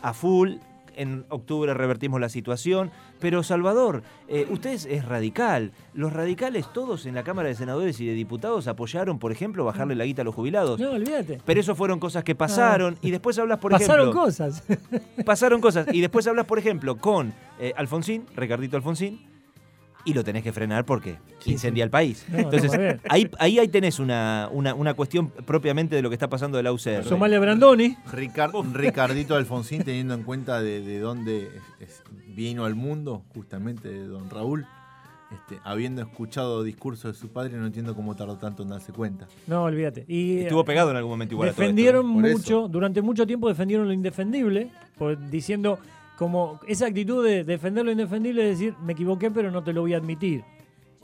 a 0.02 0.12
full, 0.12 0.56
en 0.98 1.24
octubre 1.28 1.72
revertimos 1.72 2.20
la 2.20 2.28
situación, 2.28 2.90
pero 3.20 3.42
Salvador, 3.42 4.02
eh, 4.28 4.46
usted 4.50 4.72
es, 4.72 5.04
radical. 5.04 5.72
Los 5.94 6.12
radicales 6.12 6.70
todos 6.72 7.06
en 7.06 7.14
la 7.14 7.22
Cámara 7.22 7.48
de 7.48 7.54
Senadores 7.54 8.00
y 8.00 8.06
de 8.06 8.12
Diputados 8.12 8.68
apoyaron, 8.68 9.18
por 9.18 9.32
ejemplo, 9.32 9.64
bajarle 9.64 9.94
la 9.94 10.04
guita 10.04 10.22
a 10.22 10.24
los 10.24 10.34
jubilados. 10.34 10.78
No, 10.78 10.90
olvídate. 10.90 11.40
Pero 11.44 11.60
eso 11.60 11.74
fueron 11.74 12.00
cosas 12.00 12.24
que 12.24 12.34
pasaron 12.34 12.98
y 13.00 13.10
después 13.10 13.38
hablas, 13.38 13.58
por 13.58 13.72
Pasaron 13.72 14.08
ejemplo... 14.08 14.22
cosas. 14.22 14.64
Pasaron 15.24 15.60
cosas. 15.60 15.86
Y 15.92 16.00
después 16.00 16.26
hablas, 16.26 16.46
por 16.46 16.58
ejemplo, 16.58 16.96
con 16.96 17.32
eh, 17.58 17.72
Alfonsín, 17.76 18.26
Ricardito 18.34 18.76
Alfonsín, 18.76 19.20
y 20.08 20.14
lo 20.14 20.24
tenés 20.24 20.42
que 20.42 20.52
frenar 20.52 20.84
porque 20.86 21.18
incendia 21.44 21.84
el 21.84 21.90
país. 21.90 22.24
No, 22.30 22.38
Entonces, 22.38 22.72
no, 22.72 23.00
ahí, 23.10 23.30
ahí, 23.38 23.58
ahí 23.58 23.68
tenés 23.68 23.98
una, 23.98 24.48
una, 24.50 24.74
una 24.74 24.94
cuestión 24.94 25.28
propiamente 25.44 25.96
de 25.96 26.02
lo 26.02 26.08
que 26.08 26.14
está 26.14 26.28
pasando 26.28 26.56
de 26.56 26.62
la 26.62 26.72
UCR. 26.72 27.04
Somalia 27.04 27.38
Brandoni. 27.38 27.96
Ricar- 28.10 28.50
Ricardito 28.72 29.34
Alfonsín, 29.36 29.82
teniendo 29.82 30.14
en 30.14 30.22
cuenta 30.22 30.62
de, 30.62 30.80
de 30.80 30.98
dónde 30.98 31.48
es- 31.80 31.88
es- 31.88 32.02
vino 32.34 32.64
al 32.64 32.74
mundo, 32.74 33.22
justamente 33.34 33.88
de 33.88 34.06
don 34.06 34.30
Raúl, 34.30 34.64
este, 35.30 35.60
habiendo 35.64 36.00
escuchado 36.00 36.62
discursos 36.62 37.12
de 37.12 37.18
su 37.18 37.28
padre, 37.28 37.56
no 37.58 37.66
entiendo 37.66 37.94
cómo 37.94 38.14
tardó 38.16 38.36
tanto 38.38 38.62
en 38.62 38.70
darse 38.70 38.92
cuenta. 38.92 39.26
No, 39.46 39.64
olvídate. 39.64 40.06
Y 40.08 40.38
Estuvo 40.38 40.62
eh, 40.62 40.64
pegado 40.64 40.90
en 40.90 40.96
algún 40.96 41.10
momento 41.12 41.34
igual 41.34 41.50
a 41.50 41.52
todo 41.52 41.62
esto, 41.64 41.70
defendieron 41.74 42.06
¿no? 42.06 42.28
Mucho, 42.28 42.66
durante 42.68 43.02
mucho 43.02 43.26
tiempo 43.26 43.46
defendieron 43.48 43.86
lo 43.88 43.92
indefendible, 43.92 44.70
por- 44.96 45.18
diciendo 45.28 45.78
como 46.18 46.58
esa 46.66 46.86
actitud 46.86 47.24
de 47.24 47.44
defender 47.44 47.84
lo 47.84 47.92
indefendible 47.92 48.50
es 48.50 48.58
decir, 48.58 48.74
me 48.82 48.92
equivoqué 48.94 49.30
pero 49.30 49.50
no 49.52 49.62
te 49.62 49.72
lo 49.72 49.82
voy 49.82 49.94
a 49.94 49.98
admitir. 49.98 50.42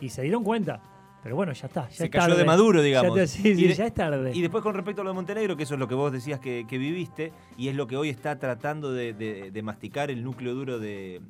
Y 0.00 0.09
se 0.09 0.22
dieron 0.22 0.42
cuenta. 0.42 0.83
Pero 1.22 1.37
bueno, 1.37 1.53
ya 1.55 1.68
está. 1.68 1.88
Ya 1.88 1.94
Se 1.96 2.05
es 2.05 2.11
cayó 2.11 2.27
tarde. 2.27 2.38
de 2.40 2.44
Maduro, 2.44 2.81
Ya 2.81 2.85
digamos. 2.85 3.14
te- 3.14 3.27
sí, 3.27 3.48
Y 3.48 3.55
sí, 3.57 3.68
de- 3.68 3.74
ya 3.74 3.87
es 3.87 3.94
tarde. 3.94 4.33
Y 4.35 4.42
después 4.42 4.62
con 4.62 4.74
respecto 4.74 5.00
a 5.00 5.05
lo 5.05 5.11
de 5.11 5.14
Montenegro, 5.14 5.57
que 5.57 5.62
eso 5.62 5.72
es 5.72 5.81
lo 5.81 5.88
que 5.88 5.94
vos 5.94 6.12
decías 6.12 6.38
que, 6.38 6.66
que 6.68 6.77
viviste, 6.77 7.33
y 7.57 7.68
es 7.68 7.77
lo 7.77 7.87
que 7.87 7.96
hoy 7.96 8.11
está 8.11 8.38
tratando 8.38 8.92
de, 8.92 9.14
de- 9.14 9.50
de 9.50 9.62
masticar 9.62 10.11
el 10.11 10.22
núcleo 10.22 10.53
duro 10.55 10.79
de 10.79 11.22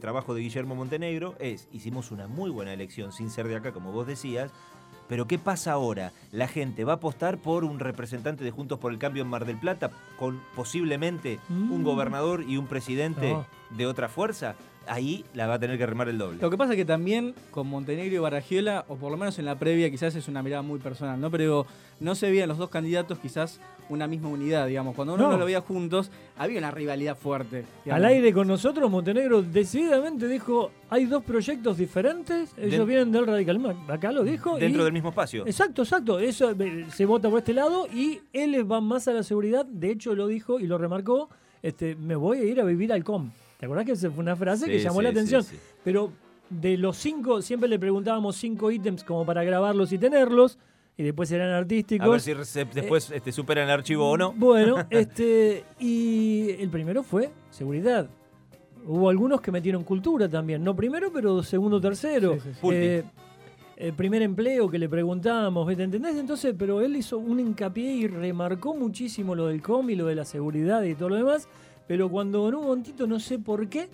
trabajo 0.00 0.32
de 0.34 0.42
Guillermo 0.42 0.76
Montenegro, 0.76 1.34
es, 1.40 1.68
hicimos 1.72 2.12
una 2.12 2.28
muy 2.28 2.50
buena 2.50 2.72
elección 2.72 3.10
sin 3.12 3.30
ser 3.30 3.48
de 3.48 3.56
acá, 3.56 3.72
como 3.72 3.90
vos 3.90 4.06
decías, 4.06 4.52
pero 5.12 5.26
¿qué 5.26 5.38
pasa 5.38 5.72
ahora? 5.72 6.10
La 6.32 6.48
gente 6.48 6.84
va 6.84 6.92
a 6.92 6.96
apostar 6.96 7.36
por 7.36 7.64
un 7.64 7.80
representante 7.80 8.44
de 8.44 8.50
Juntos 8.50 8.78
por 8.78 8.92
el 8.92 8.98
Cambio 8.98 9.22
en 9.22 9.28
Mar 9.28 9.44
del 9.44 9.58
Plata, 9.58 9.90
con 10.18 10.40
posiblemente 10.56 11.38
un 11.50 11.82
Mm. 11.82 11.84
gobernador 11.84 12.42
y 12.48 12.56
un 12.56 12.66
presidente 12.66 13.36
de 13.68 13.86
otra 13.86 14.08
fuerza, 14.08 14.54
ahí 14.86 15.26
la 15.34 15.46
va 15.46 15.54
a 15.54 15.58
tener 15.58 15.76
que 15.76 15.84
remar 15.84 16.08
el 16.08 16.16
doble. 16.16 16.38
Lo 16.40 16.48
que 16.48 16.56
pasa 16.56 16.72
es 16.72 16.78
que 16.78 16.86
también 16.86 17.34
con 17.50 17.66
Montenegro 17.66 18.14
y 18.14 18.18
Baragiola, 18.20 18.86
o 18.88 18.96
por 18.96 19.10
lo 19.10 19.18
menos 19.18 19.38
en 19.38 19.44
la 19.44 19.58
previa, 19.58 19.90
quizás 19.90 20.14
es 20.14 20.28
una 20.28 20.42
mirada 20.42 20.62
muy 20.62 20.78
personal, 20.78 21.20
¿no? 21.20 21.30
Pero 21.30 21.66
no 22.00 22.14
se 22.14 22.30
veía 22.30 22.44
en 22.44 22.48
los 22.48 22.56
dos 22.56 22.70
candidatos 22.70 23.18
quizás 23.18 23.60
una 23.92 24.06
misma 24.06 24.28
unidad, 24.28 24.66
digamos. 24.66 24.94
Cuando 24.94 25.14
uno 25.14 25.24
No. 25.24 25.30
no 25.32 25.38
lo 25.38 25.44
veía 25.44 25.60
juntos, 25.60 26.10
había 26.36 26.58
una 26.58 26.70
rivalidad 26.70 27.16
fuerte. 27.16 27.64
digamos. 27.84 28.04
Al 28.04 28.04
aire 28.12 28.32
con 28.32 28.48
nosotros, 28.48 28.90
Montenegro 28.90 29.42
decididamente 29.42 30.26
dijo, 30.28 30.70
hay 30.90 31.04
dos 31.06 31.22
proyectos 31.24 31.76
diferentes, 31.78 32.52
ellos 32.56 32.78
Den- 32.78 32.86
vienen 32.86 33.12
del 33.12 33.26
radicalismo, 33.26 33.70
acá 33.88 34.12
lo 34.12 34.22
dijo. 34.24 34.56
Dentro 34.58 34.82
y- 34.82 34.84
del 34.84 34.92
mismo 34.92 35.10
espacio. 35.10 35.46
Exacto, 35.46 35.82
exacto. 35.82 36.18
Eso 36.18 36.50
eh, 36.58 36.86
se 36.92 37.04
vota 37.06 37.28
por 37.30 37.38
este 37.38 37.52
lado 37.54 37.86
y 37.92 38.20
él 38.32 38.70
va 38.70 38.80
más 38.80 39.08
a 39.08 39.12
la 39.12 39.22
seguridad. 39.22 39.64
De 39.66 39.90
hecho, 39.90 40.14
lo 40.14 40.26
dijo 40.26 40.58
y 40.60 40.66
lo 40.66 40.78
remarcó. 40.78 41.28
Este, 41.62 41.94
me 41.94 42.16
voy 42.16 42.38
a 42.38 42.44
ir 42.44 42.60
a 42.60 42.64
vivir 42.64 42.92
al 42.92 43.04
COM. 43.04 43.30
¿Te 43.58 43.66
acordás 43.66 43.84
que 43.86 43.92
esa 43.92 44.10
fue 44.10 44.22
una 44.22 44.34
frase 44.34 44.66
que 44.66 44.80
llamó 44.80 44.98
sí, 44.98 45.04
la 45.04 45.10
sí, 45.10 45.16
atención? 45.16 45.42
sí. 45.44 45.56
Pero 45.84 46.12
de 46.50 46.76
los 46.76 46.96
cinco, 46.96 47.40
siempre 47.40 47.68
le 47.68 47.78
preguntábamos 47.78 48.36
cinco 48.36 48.70
ítems 48.72 49.04
como 49.04 49.24
para 49.24 49.44
grabarlos 49.44 49.92
y 49.92 49.98
tenerlos. 49.98 50.58
Y 50.96 51.02
después 51.04 51.30
eran 51.32 51.50
artísticos. 51.50 52.06
A 52.06 52.10
ver 52.10 52.20
si 52.20 52.34
se- 52.44 52.64
después 52.66 53.10
este, 53.10 53.32
superan 53.32 53.64
el 53.64 53.70
archivo 53.70 54.10
o 54.10 54.16
no. 54.16 54.32
Bueno, 54.36 54.76
este, 54.90 55.64
y 55.78 56.50
el 56.58 56.68
primero 56.68 57.02
fue 57.02 57.30
seguridad. 57.50 58.08
Hubo 58.86 59.08
algunos 59.08 59.40
que 59.40 59.52
metieron 59.52 59.84
cultura 59.84 60.28
también, 60.28 60.62
no 60.64 60.74
primero, 60.74 61.12
pero 61.12 61.42
segundo, 61.42 61.80
tercero. 61.80 62.34
Sí, 62.34 62.40
sí, 62.40 62.50
sí. 62.54 62.58
Pulpi. 62.60 62.76
Eh, 62.78 63.04
el 63.76 63.94
primer 63.94 64.22
empleo 64.22 64.68
que 64.68 64.78
le 64.78 64.88
preguntamos, 64.88 65.66
¿viste? 65.66 65.82
¿entendés? 65.82 66.16
Entonces, 66.16 66.54
pero 66.56 66.80
él 66.82 66.94
hizo 66.94 67.18
un 67.18 67.40
hincapié 67.40 67.92
y 67.94 68.06
remarcó 68.06 68.74
muchísimo 68.74 69.34
lo 69.34 69.46
del 69.46 69.60
com 69.62 69.88
y 69.90 69.96
lo 69.96 70.06
de 70.06 70.14
la 70.14 70.24
seguridad 70.24 70.82
y 70.82 70.94
todo 70.94 71.08
lo 71.08 71.16
demás. 71.16 71.48
Pero 71.88 72.08
cuando 72.08 72.48
en 72.48 72.54
un 72.54 72.64
momentito, 72.64 73.06
no 73.06 73.18
sé 73.18 73.38
por 73.38 73.68
qué, 73.68 73.88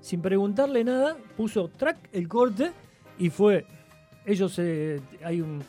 sin 0.00 0.20
preguntarle 0.20 0.82
nada, 0.84 1.16
puso 1.36 1.68
track 1.68 2.08
el 2.12 2.26
corte 2.28 2.72
y 3.18 3.30
fue. 3.30 3.66
Ellos 4.26 4.58
eh, 4.58 5.00
hay 5.24 5.40
un 5.40 5.60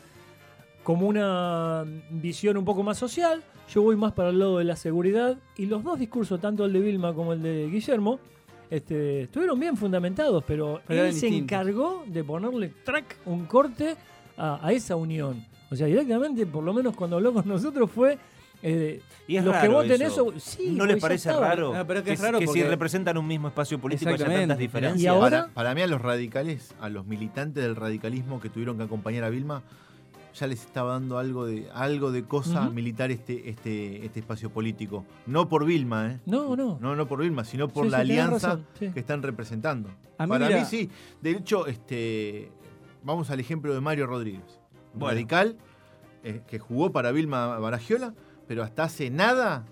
como 0.82 1.06
una 1.06 1.84
visión 2.10 2.56
un 2.56 2.64
poco 2.64 2.82
más 2.82 2.98
social. 2.98 3.42
Yo 3.72 3.82
voy 3.82 3.96
más 3.96 4.12
para 4.12 4.30
el 4.30 4.38
lado 4.38 4.58
de 4.58 4.64
la 4.64 4.76
seguridad. 4.76 5.38
Y 5.56 5.66
los 5.66 5.82
dos 5.84 5.98
discursos, 5.98 6.40
tanto 6.40 6.64
el 6.64 6.72
de 6.72 6.80
Vilma 6.80 7.14
como 7.14 7.32
el 7.32 7.42
de 7.42 7.68
Guillermo, 7.70 8.18
este, 8.70 9.22
estuvieron 9.22 9.58
bien 9.60 9.76
fundamentados, 9.76 10.42
pero, 10.46 10.80
Pero 10.86 11.04
él 11.04 11.12
se 11.12 11.26
distintos. 11.26 11.42
encargó 11.42 12.04
de 12.06 12.24
ponerle 12.24 12.68
track, 12.84 13.16
un 13.26 13.44
corte 13.46 13.96
a, 14.36 14.66
a 14.66 14.72
esa 14.72 14.96
unión. 14.96 15.44
O 15.70 15.76
sea, 15.76 15.86
directamente, 15.86 16.46
por 16.46 16.64
lo 16.64 16.72
menos 16.72 16.94
cuando 16.96 17.16
habló 17.16 17.32
con 17.32 17.46
nosotros, 17.46 17.90
fue. 17.90 18.18
eh, 18.62 19.00
Y 19.26 19.36
es 19.36 19.44
los 19.44 19.56
que 19.56 19.68
voten 19.68 20.00
eso. 20.02 20.32
eso, 20.32 20.40
sí, 20.40 20.70
¿No 20.72 20.86
les 20.86 21.00
parece 21.00 21.32
raro? 21.32 21.74
No, 21.74 21.86
pero 21.86 22.00
es 22.00 22.04
que 22.04 22.12
es 22.12 22.18
si- 22.18 22.24
raro 22.24 22.38
si 22.40 22.46
porque- 22.46 22.64
representan 22.68 23.16
un 23.18 23.26
mismo 23.26 23.48
espacio 23.48 23.78
político 23.78 24.10
haya 24.10 24.24
tantas 24.26 24.58
¿Y 24.58 24.60
diferencias. 24.62 25.02
Y 25.02 25.06
ahora- 25.06 25.42
Para, 25.42 25.54
para 25.54 25.74
mí 25.74 25.82
a 25.82 25.86
los 25.86 26.00
radicales, 26.00 26.74
a 26.80 26.88
los 26.88 27.06
militantes 27.06 27.62
del 27.62 27.74
radicalismo 27.76 28.40
que 28.40 28.48
tuvieron 28.50 28.76
que 28.78 28.84
acompañar 28.84 29.24
a 29.24 29.30
Vilma, 29.30 29.62
ya 30.34 30.46
les 30.46 30.60
estaba 30.64 30.92
dando 30.92 31.18
algo 31.18 31.44
de 31.46 31.68
algo 31.72 32.10
de 32.12 32.24
cosa 32.24 32.62
Ujú. 32.64 32.72
militar 32.72 33.10
este, 33.10 33.50
este, 33.50 34.04
este 34.06 34.20
espacio 34.20 34.50
político. 34.50 35.04
No 35.26 35.48
por 35.48 35.64
Vilma, 35.64 36.12
¿eh? 36.12 36.20
No, 36.26 36.56
no. 36.56 36.78
No, 36.80 36.96
no 36.96 37.06
por 37.06 37.20
Vilma, 37.20 37.44
sino 37.44 37.68
por 37.68 37.84
Sí, 37.84 37.90
la 37.90 37.98
sí, 37.98 38.02
alianza 38.02 38.48
razón, 38.48 38.66
sí. 38.78 38.90
que 38.92 39.00
están 39.00 39.22
representando. 39.22 39.88
A 40.18 40.24
mí, 40.26 40.30
Para 40.30 40.46
mira- 40.46 40.60
mí 40.60 40.64
sí. 40.66 40.90
De 41.20 41.30
hecho, 41.32 41.66
este, 41.66 42.50
vamos 43.02 43.30
al 43.30 43.40
ejemplo 43.40 43.74
de 43.74 43.80
Mario 43.80 44.06
Rodríguez. 44.06 44.60
Un 44.94 45.00
Bueno. 45.00 45.14
Radical, 45.14 45.56
eh, 46.24 46.42
que 46.46 46.58
jugó 46.58 46.92
para 46.92 47.10
Vilma 47.12 47.58
Baragiola, 47.58 48.14
pero 48.46 48.62
hasta 48.62 48.84
hace 48.84 49.10
nada 49.10 49.64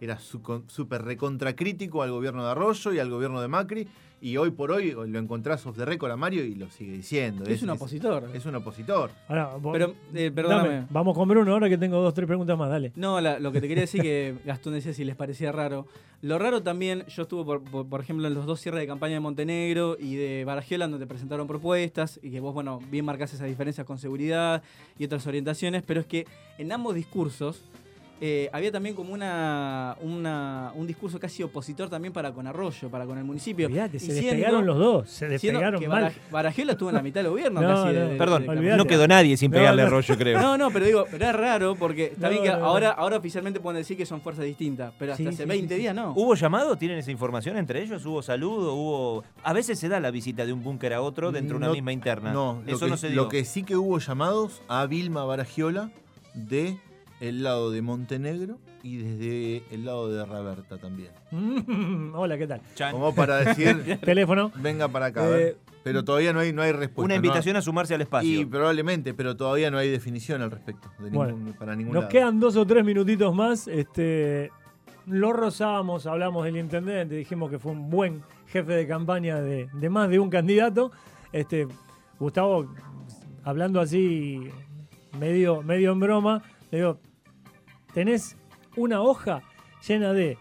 era 0.00 0.18
su- 0.18 0.64
súper 0.66 1.02
recontracrítico 1.02 2.02
al 2.02 2.10
gobierno 2.10 2.44
de 2.44 2.50
Arroyo 2.50 2.92
y 2.92 2.98
al 2.98 3.08
gobierno 3.10 3.40
de 3.40 3.48
Macri. 3.48 3.88
Y 4.24 4.36
hoy 4.36 4.52
por 4.52 4.70
hoy 4.70 4.92
lo 4.92 5.18
encontrás 5.18 5.66
off 5.66 5.76
the 5.76 5.84
record 5.84 6.12
a 6.12 6.16
Mario 6.16 6.44
y 6.44 6.54
lo 6.54 6.70
sigue 6.70 6.92
diciendo. 6.92 7.44
Es 7.44 7.60
un 7.64 7.70
opositor. 7.70 8.30
Es 8.32 8.46
un 8.46 8.54
opositor. 8.54 9.10
Ahora, 9.26 9.56
vos- 9.56 9.72
Pero, 9.72 9.94
eh, 10.14 10.30
perdóname. 10.32 10.68
dame, 10.68 10.86
vamos 10.90 11.16
con 11.16 11.28
Bruno 11.28 11.52
ahora 11.52 11.68
que 11.68 11.76
tengo 11.76 12.00
dos, 12.00 12.14
tres 12.14 12.28
preguntas 12.28 12.56
más, 12.56 12.70
dale. 12.70 12.92
No, 12.94 13.20
la- 13.20 13.40
lo 13.40 13.50
que 13.50 13.60
te 13.60 13.66
quería 13.66 13.80
decir 13.82 14.00
que 14.00 14.36
Gastón 14.46 14.74
decía 14.74 14.94
si 14.94 15.04
les 15.04 15.16
parecía 15.16 15.50
raro. 15.50 15.88
Lo 16.20 16.38
raro 16.38 16.62
también, 16.62 17.04
yo 17.08 17.22
estuve, 17.24 17.44
por, 17.44 17.64
por, 17.64 17.88
por 17.88 18.00
ejemplo, 18.00 18.28
en 18.28 18.34
los 18.34 18.46
dos 18.46 18.60
cierres 18.60 18.80
de 18.80 18.86
campaña 18.86 19.14
de 19.14 19.20
Montenegro 19.20 19.96
y 19.98 20.14
de 20.14 20.44
Baragiola, 20.44 20.86
donde 20.86 21.04
te 21.04 21.08
presentaron 21.08 21.48
propuestas 21.48 22.20
y 22.22 22.30
que 22.30 22.38
vos, 22.38 22.54
bueno, 22.54 22.78
bien 22.92 23.04
marcás 23.04 23.34
esas 23.34 23.48
diferencias 23.48 23.84
con 23.84 23.98
seguridad 23.98 24.62
y 25.00 25.04
otras 25.04 25.26
orientaciones, 25.26 25.82
pero 25.84 25.98
es 25.98 26.06
que 26.06 26.28
en 26.58 26.70
ambos 26.70 26.94
discursos 26.94 27.64
eh, 28.24 28.48
había 28.52 28.70
también 28.70 28.94
como 28.94 29.12
una, 29.12 29.96
una- 30.00 30.70
un 30.76 30.86
discurso 30.86 31.18
casi 31.18 31.42
opositor 31.42 31.90
también 31.90 32.12
para 32.12 32.30
con 32.32 32.46
Arroyo, 32.46 32.88
para 32.88 33.04
con 33.04 33.18
el 33.18 33.24
municipio. 33.24 33.66
Olvídate, 33.66 33.98
se 33.98 34.12
siendo- 34.12 34.22
despegaron 34.30 34.64
los 34.64 34.78
dos, 34.78 35.10
se 35.10 35.26
despegaron 35.26 35.80
que 35.80 35.88
mal. 35.88 36.12
Estuvo 36.72 36.88
en 36.90 36.94
la 36.94 37.02
mitad 37.02 37.20
del 37.20 37.30
gobierno 37.30 37.60
No, 37.60 37.66
casi. 37.68 37.92
de- 37.94 38.00
no, 38.00 38.08
de- 38.10 38.16
Perdón, 38.16 38.42
de- 38.44 38.48
olvidate. 38.50 38.76
no 38.78 38.84
quedó 38.86 39.08
nadie 39.08 39.36
sin 39.36 39.50
No, 39.50 39.56
pegarle 39.56 39.82
no. 39.82 39.90
rollo, 39.90 40.16
creo. 40.16 40.40
No, 40.40 40.56
no, 40.56 40.70
pero 40.70 40.86
digo, 40.86 41.04
pero 41.10 41.24
es 41.26 41.34
raro 41.34 41.74
porque 41.74 42.04
está 42.12 42.28
No, 42.28 42.30
bien 42.30 42.42
que 42.44 42.48
no, 42.50 42.58
no. 42.60 42.64
ahora, 42.66 42.90
ahora 42.92 43.16
oficialmente 43.16 43.58
pueden 43.58 43.80
decir 43.80 43.96
que 43.96 44.06
son 44.06 44.20
fuerzas 44.20 44.44
distintas, 44.44 44.92
pero 45.00 45.12
hasta 45.14 45.22
Sí, 45.24 45.28
hace 45.28 45.42
sí, 45.42 45.48
20 45.48 45.74
sí, 45.74 45.74
sí. 45.74 45.80
días 45.82 45.94
no. 45.96 46.12
¿Hubo 46.16 46.34
llamado? 46.36 46.76
¿Tienen 46.76 46.98
esa 46.98 47.10
información 47.10 47.56
entre 47.56 47.82
ellos? 47.82 48.06
¿Hubo 48.06 48.22
saludo? 48.22 48.74
¿Hubo...? 48.74 49.24
A 49.42 49.52
veces 49.52 49.80
se 49.80 49.88
da 49.88 49.98
la 49.98 50.12
visita 50.12 50.46
de 50.46 50.52
un 50.52 50.62
búnker 50.62 50.92
a 50.94 51.02
otro 51.02 51.32
dentro 51.32 51.58
de 51.58 51.64
una 51.64 51.72
misma 51.72 51.92
interna. 51.92 52.32
No, 52.32 52.62
Eso 52.68 52.84
que, 52.86 52.90
no 52.90 52.96
se 52.96 53.08
dio. 53.08 53.16
lo 53.16 53.28
que 53.28 53.44
sí 53.44 53.64
que 53.64 53.74
hubo 53.76 53.98
llamados 53.98 54.62
a 54.68 54.86
Vilma 54.86 55.24
Baragiola 55.24 55.90
de 56.34 56.78
el 57.22 57.42
lado 57.42 57.70
de 57.70 57.80
Montenegro 57.82 58.58
y 58.82 58.96
desde 58.98 59.62
el 59.74 59.84
lado 59.84 60.10
de 60.12 60.24
Raberta 60.26 60.76
también. 60.78 61.10
Mm, 61.30 62.14
Hola, 62.14 62.36
¿qué 62.36 62.46
tal? 62.46 62.60
Chan. 62.74 62.92
Como 62.92 63.14
para 63.14 63.36
decir, 63.38 63.98
Teléfono. 64.04 64.50
venga 64.56 64.88
para 64.88 65.06
acá. 65.06 65.24
Eh. 65.38 65.56
Pero 65.84 66.04
todavía 66.04 66.32
no 66.32 66.40
hay, 66.40 66.52
no 66.52 66.62
hay 66.62 66.72
respuesta. 66.72 67.02
Una 67.04 67.14
¿no? 67.14 67.16
invitación 67.24 67.56
a 67.56 67.62
sumarse 67.62 67.94
al 67.94 68.00
espacio. 68.02 68.40
Y 68.40 68.44
probablemente, 68.44 69.14
pero 69.14 69.36
todavía 69.36 69.70
no 69.70 69.78
hay 69.78 69.88
definición 69.90 70.42
al 70.42 70.50
respecto. 70.50 70.88
de 71.00 71.10
Bueno, 71.10 71.36
ningún- 71.36 71.52
para 71.54 71.74
ningún 71.74 71.94
Nos 71.94 72.02
lado. 72.04 72.10
quedan 72.12 72.38
dos 72.40 72.56
o 72.56 72.66
tres 72.66 72.84
minutitos 72.84 73.34
más. 73.34 73.66
Este, 73.68 74.50
lo 75.06 75.32
rozamos, 75.32 76.06
hablamos 76.06 76.44
del 76.44 76.56
intendente, 76.56 77.14
dijimos 77.16 77.50
que 77.50 77.58
fue 77.58 77.72
un 77.72 77.90
buen 77.90 78.22
jefe 78.46 78.72
de 78.72 78.86
campaña 78.86 79.40
de, 79.40 79.68
de 79.72 79.90
más 79.90 80.08
de 80.08 80.18
un 80.20 80.30
candidato. 80.30 80.92
Este, 81.32 81.66
Gustavo, 82.20 82.72
hablando 83.42 83.80
así, 83.80 84.40
medio, 85.18 85.62
medio 85.62 85.92
en 85.92 86.00
broma, 86.00 86.42
le 86.70 86.78
digo, 86.78 86.98
tenés 87.92 88.36
una 88.76 89.02
hoja 89.02 89.42
llena 89.86 90.12
de 90.12 90.38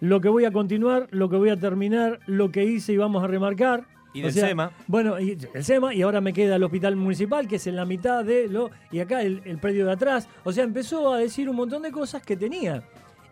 lo 0.00 0.20
que 0.20 0.28
voy 0.28 0.44
a 0.44 0.50
continuar, 0.50 1.08
lo 1.10 1.28
que 1.28 1.36
voy 1.36 1.50
a 1.50 1.56
terminar, 1.56 2.20
lo 2.26 2.50
que 2.50 2.64
hice 2.64 2.92
y 2.92 2.96
vamos 2.96 3.22
a 3.22 3.26
remarcar. 3.26 3.84
Y 4.12 4.22
O 4.22 4.24
del 4.24 4.32
sea, 4.32 4.48
SEMA. 4.48 4.72
Bueno, 4.86 5.20
y 5.20 5.38
el 5.54 5.64
SEMA, 5.64 5.94
y 5.94 6.02
ahora 6.02 6.20
me 6.20 6.32
queda 6.32 6.56
el 6.56 6.62
hospital 6.64 6.96
municipal, 6.96 7.46
que 7.46 7.56
es 7.56 7.66
en 7.66 7.76
la 7.76 7.84
mitad 7.84 8.24
de 8.24 8.48
lo. 8.48 8.70
Y 8.90 8.98
acá 8.98 9.22
el, 9.22 9.40
el 9.44 9.58
predio 9.58 9.86
de 9.86 9.92
atrás. 9.92 10.28
O 10.42 10.52
sea, 10.52 10.64
empezó 10.64 11.12
a 11.12 11.18
decir 11.18 11.48
un 11.48 11.56
montón 11.56 11.82
de 11.82 11.92
cosas 11.92 12.22
que 12.22 12.36
tenía. 12.36 12.82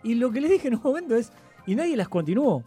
Y 0.05 0.15
lo 0.15 0.31
que 0.31 0.41
le 0.41 0.49
dije 0.49 0.69
en 0.69 0.75
un 0.75 0.83
momento 0.83 1.17
es. 1.17 1.33
Y 1.67 1.75
nadie 1.75 1.97
las 1.97 2.09
continuó. 2.09 2.63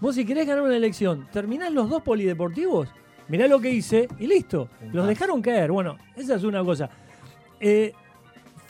Vos, 0.00 0.14
si 0.14 0.24
querés 0.24 0.46
ganar 0.46 0.62
una 0.62 0.76
elección, 0.76 1.26
terminás 1.32 1.72
los 1.72 1.88
dos 1.88 2.02
polideportivos, 2.02 2.88
mirá 3.28 3.48
lo 3.48 3.58
que 3.60 3.70
hice 3.70 4.08
y 4.20 4.26
listo. 4.28 4.68
Los 4.92 5.08
dejaron 5.08 5.42
caer. 5.42 5.72
Bueno, 5.72 5.96
esa 6.16 6.36
es 6.36 6.44
una 6.44 6.62
cosa. 6.62 6.88
Eh, 7.58 7.92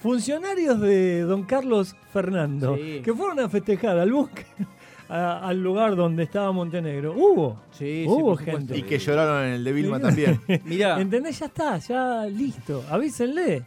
funcionarios 0.00 0.80
de 0.80 1.22
don 1.22 1.42
Carlos 1.44 1.96
Fernando, 2.12 2.76
Sí. 2.76 3.00
que 3.04 3.12
fueron 3.14 3.40
a 3.40 3.48
festejar 3.48 3.98
al 3.98 4.12
a- 5.08 5.48
al 5.48 5.62
lugar 5.62 5.96
donde 5.96 6.22
estaba 6.24 6.52
Montenegro. 6.52 7.14
Hubo. 7.16 7.60
Sí, 7.72 8.04
Hubo 8.06 8.36
gente. 8.36 8.76
Y 8.76 8.82
que 8.82 8.98
lloraron 8.98 9.44
en 9.44 9.52
el 9.54 9.64
de 9.64 9.72
Vilma 9.72 9.98
también. 10.00 10.40
Mirá, 10.64 11.00
¿Entendés? 11.00 11.38
Ya 11.38 11.46
está, 11.46 11.78
ya 11.78 12.26
listo. 12.26 12.84
Avísenle. 12.90 13.64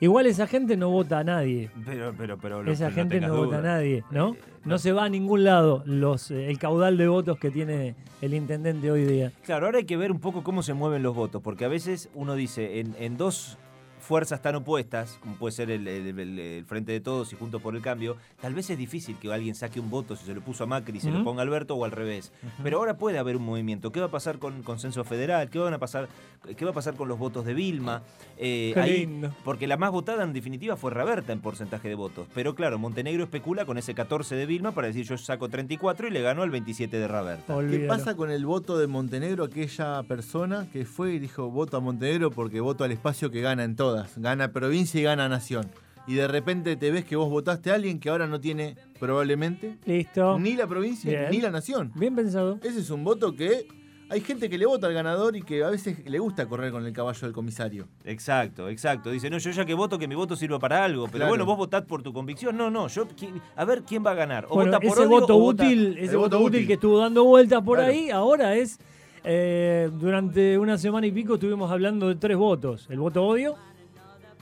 Igual 0.00 0.26
esa 0.26 0.46
gente 0.46 0.76
no 0.76 0.90
vota 0.90 1.20
a 1.20 1.24
nadie. 1.24 1.70
Pero, 1.86 2.12
pero, 2.16 2.36
pero... 2.36 2.62
lo- 2.62 2.70
Esa 2.70 2.88
no 2.90 2.94
gente 2.94 3.20
no 3.20 3.36
vota 3.36 3.58
a 3.58 3.62
nadie, 3.62 4.04
¿no? 4.10 4.34
Eh, 4.34 4.38
No 4.64 4.78
se 4.78 4.92
va 4.92 5.04
a 5.04 5.08
ningún 5.08 5.44
lado 5.44 5.82
los, 5.86 6.30
eh, 6.30 6.50
el 6.50 6.58
caudal 6.58 6.96
de 6.98 7.08
votos 7.08 7.38
que 7.38 7.50
tiene 7.50 7.94
el 8.20 8.34
intendente 8.34 8.90
hoy 8.90 9.04
día. 9.04 9.32
Claro, 9.44 9.66
ahora 9.66 9.78
hay 9.78 9.84
que 9.84 9.96
ver 9.96 10.10
un 10.12 10.18
poco 10.20 10.42
cómo 10.42 10.62
se 10.62 10.74
mueven 10.74 11.02
los 11.02 11.14
votos, 11.14 11.40
porque 11.42 11.64
a 11.64 11.68
veces 11.68 12.08
uno 12.14 12.34
dice, 12.34 12.80
en, 12.80 12.94
en 12.98 13.16
dos 13.16 13.56
fuerzas 14.04 14.42
tan 14.42 14.54
opuestas, 14.56 15.18
como 15.20 15.36
puede 15.36 15.52
ser 15.52 15.70
el, 15.70 15.88
el- 15.88 16.18
el- 16.18 16.38
el 16.38 16.64
Frente 16.64 16.92
de 16.92 17.00
Todos 17.00 17.32
y 17.32 17.36
Juntos 17.36 17.60
por 17.62 17.74
el 17.74 17.82
Cambio, 17.82 18.16
tal 18.40 18.54
vez 18.54 18.68
es 18.70 18.78
difícil 18.78 19.16
que 19.18 19.32
alguien 19.32 19.54
saque 19.54 19.80
un 19.80 19.90
voto 19.90 20.14
si 20.16 20.26
se 20.26 20.34
lo 20.34 20.40
puso 20.42 20.64
a 20.64 20.66
Macri 20.66 20.98
y 20.98 21.00
se 21.00 21.08
lo 21.10 21.16
Ujú. 21.16 21.24
ponga 21.24 21.40
a 21.42 21.44
Alberto 21.44 21.74
o 21.74 21.84
al 21.84 21.90
revés. 21.90 22.32
Pero 22.62 22.78
ahora 22.78 22.96
puede 22.98 23.18
haber 23.18 23.36
un 23.36 23.44
movimiento. 23.44 23.90
¿Qué 23.92 24.00
va 24.00 24.06
a 24.06 24.10
pasar 24.10 24.38
con 24.38 24.62
Consenso 24.62 25.04
Federal? 25.04 25.48
¿Qué, 25.50 25.58
van 25.58 25.74
a 25.74 25.78
pasar, 25.78 26.08
qué 26.56 26.64
va 26.64 26.70
a 26.72 26.74
pasar 26.74 26.94
con 26.94 27.08
los 27.08 27.18
votos 27.18 27.44
de 27.44 27.54
Vilma? 27.54 28.02
Eh, 28.36 28.72
Qué 28.74 28.80
ahí- 28.80 29.20
porque 29.44 29.66
la 29.66 29.76
más 29.76 29.90
votada 29.90 30.22
en 30.24 30.32
definitiva 30.32 30.76
fue 30.76 30.90
Raberta 30.90 31.32
en 31.32 31.40
porcentaje 31.40 31.88
de 31.88 31.94
votos. 31.94 32.26
Pero 32.34 32.54
claro, 32.54 32.78
Montenegro 32.78 33.24
especula 33.24 33.64
con 33.64 33.78
ese 33.78 33.94
14 33.94 34.34
de 34.36 34.46
Vilma 34.46 34.72
para 34.72 34.88
decir 34.88 35.06
yo 35.06 35.16
saco 35.18 35.48
34 35.48 36.08
y 36.08 36.10
le 36.10 36.20
gano 36.22 36.42
al 36.42 36.50
27 36.50 36.98
de 36.98 37.08
Raberta. 37.08 37.56
¿Qué 37.70 37.86
pasa 37.88 38.14
con 38.16 38.30
el 38.30 38.44
voto 38.44 38.76
de 38.78 38.86
Montenegro? 38.86 39.44
Aquella 39.44 40.02
persona 40.02 40.66
que 40.72 40.84
fue 40.84 41.14
y 41.14 41.18
dijo 41.18 41.50
voto 41.50 41.76
a 41.76 41.80
Montenegro 41.80 42.30
porque 42.30 42.60
voto 42.60 42.84
al 42.84 42.92
espacio 42.92 43.30
que 43.30 43.40
gana 43.40 43.64
en 43.64 43.76
todas. 43.76 43.93
Gana 44.16 44.52
provincia 44.52 45.00
y 45.00 45.04
gana 45.04 45.28
nación. 45.28 45.66
Y 46.06 46.14
de 46.14 46.28
repente 46.28 46.76
te 46.76 46.90
ves 46.90 47.04
que 47.04 47.16
vos 47.16 47.30
votaste 47.30 47.70
a 47.70 47.74
alguien 47.74 47.98
que 47.98 48.10
ahora 48.10 48.26
no 48.26 48.38
tiene 48.40 48.76
probablemente 49.00 49.78
Listo. 49.86 50.38
ni 50.38 50.54
la 50.54 50.66
provincia 50.66 51.10
Bien. 51.10 51.30
ni 51.30 51.40
la 51.40 51.50
nación. 51.50 51.92
Bien 51.94 52.14
pensado. 52.14 52.58
Ese 52.62 52.80
es 52.80 52.90
un 52.90 53.04
voto 53.04 53.34
que 53.34 53.66
hay 54.10 54.20
gente 54.20 54.50
que 54.50 54.58
le 54.58 54.66
vota 54.66 54.86
al 54.86 54.92
ganador 54.92 55.34
y 55.34 55.40
que 55.40 55.64
a 55.64 55.70
veces 55.70 56.04
le 56.04 56.18
gusta 56.18 56.46
correr 56.46 56.70
con 56.72 56.84
el 56.84 56.92
caballo 56.92 57.20
del 57.22 57.32
comisario. 57.32 57.88
Exacto, 58.04 58.68
exacto. 58.68 59.10
Dice, 59.10 59.30
no, 59.30 59.38
yo 59.38 59.50
ya 59.50 59.64
que 59.64 59.72
voto, 59.72 59.98
que 59.98 60.06
mi 60.06 60.14
voto 60.14 60.36
sirva 60.36 60.58
para 60.58 60.84
algo. 60.84 61.06
Pero 61.06 61.20
Claro. 61.20 61.30
bueno, 61.30 61.46
vos 61.46 61.56
votás 61.56 61.82
por 61.86 62.02
tu 62.02 62.12
convicción. 62.12 62.54
No, 62.54 62.70
no, 62.70 62.86
yo, 62.88 63.08
a 63.56 63.64
ver 63.64 63.82
quién 63.82 64.04
va 64.04 64.10
a 64.10 64.14
ganar. 64.14 64.44
O 64.50 64.56
Bueno, 64.56 64.72
vota 64.72 64.80
por 64.86 64.90
ese 64.98 65.06
odio 65.06 65.20
voto 65.20 65.36
o 65.36 65.40
vota- 65.40 65.64
útil, 65.64 65.96
ese 65.98 66.12
el 66.12 66.18
voto 66.18 66.36
útil 66.38 66.46
útil. 66.48 66.66
que 66.66 66.72
estuvo 66.74 66.98
dando 66.98 67.24
vueltas 67.24 67.62
por 67.62 67.78
Claro. 67.78 67.92
ahí, 67.92 68.10
ahora 68.10 68.54
es 68.56 68.78
eh, 69.24 69.88
durante 69.98 70.58
una 70.58 70.76
semana 70.76 71.06
y 71.06 71.12
pico 71.12 71.34
estuvimos 71.34 71.70
hablando 71.70 72.08
de 72.08 72.16
tres 72.16 72.36
votos. 72.36 72.86
El 72.90 72.98
voto 72.98 73.24
odio, 73.24 73.54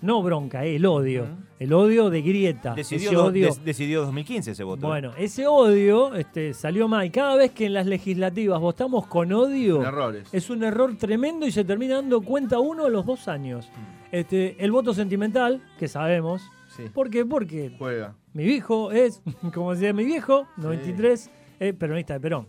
no 0.02 0.22
bronca, 0.22 0.64
eh, 0.64 0.76
el 0.76 0.84
odio. 0.84 1.26
El 1.58 1.72
odio 1.72 2.10
de 2.10 2.22
grieta. 2.22 2.74
Decidió, 2.74 3.10
ese 3.10 3.16
odio. 3.16 3.54
decidió 3.64 4.02
2015 4.02 4.50
ese 4.50 4.64
voto. 4.64 4.86
¿eh? 4.86 4.88
Bueno, 4.88 5.12
ese 5.16 5.46
odio 5.46 6.14
este, 6.14 6.52
salió 6.54 6.88
mal. 6.88 7.10
Cada 7.12 7.36
vez 7.36 7.52
que 7.52 7.66
en 7.66 7.74
las 7.74 7.86
legislativas 7.86 8.60
votamos 8.60 9.06
con 9.06 9.32
odio, 9.32 9.82
errores. 9.82 10.28
es 10.32 10.50
un 10.50 10.64
error 10.64 10.96
tremendo 10.96 11.46
y 11.46 11.52
se 11.52 11.64
termina 11.64 11.96
dando 11.96 12.20
cuenta 12.20 12.58
uno 12.58 12.86
a 12.86 12.90
los 12.90 13.06
dos 13.06 13.28
años. 13.28 13.70
Este, 14.10 14.56
el 14.62 14.72
voto 14.72 14.92
sentimental, 14.92 15.62
que 15.78 15.86
sabemos. 15.86 16.42
Sí. 16.76 16.84
¿Por 16.92 17.08
qué? 17.08 17.24
Porque 17.24 17.72
Juega. 17.78 18.16
mi 18.32 18.44
viejo 18.44 18.90
es, 18.90 19.22
como 19.54 19.72
decía 19.72 19.92
mi 19.92 20.04
viejo, 20.04 20.46
93, 20.56 21.30
es 21.60 21.74
peronista 21.74 22.14
de 22.14 22.20
Perón. 22.20 22.48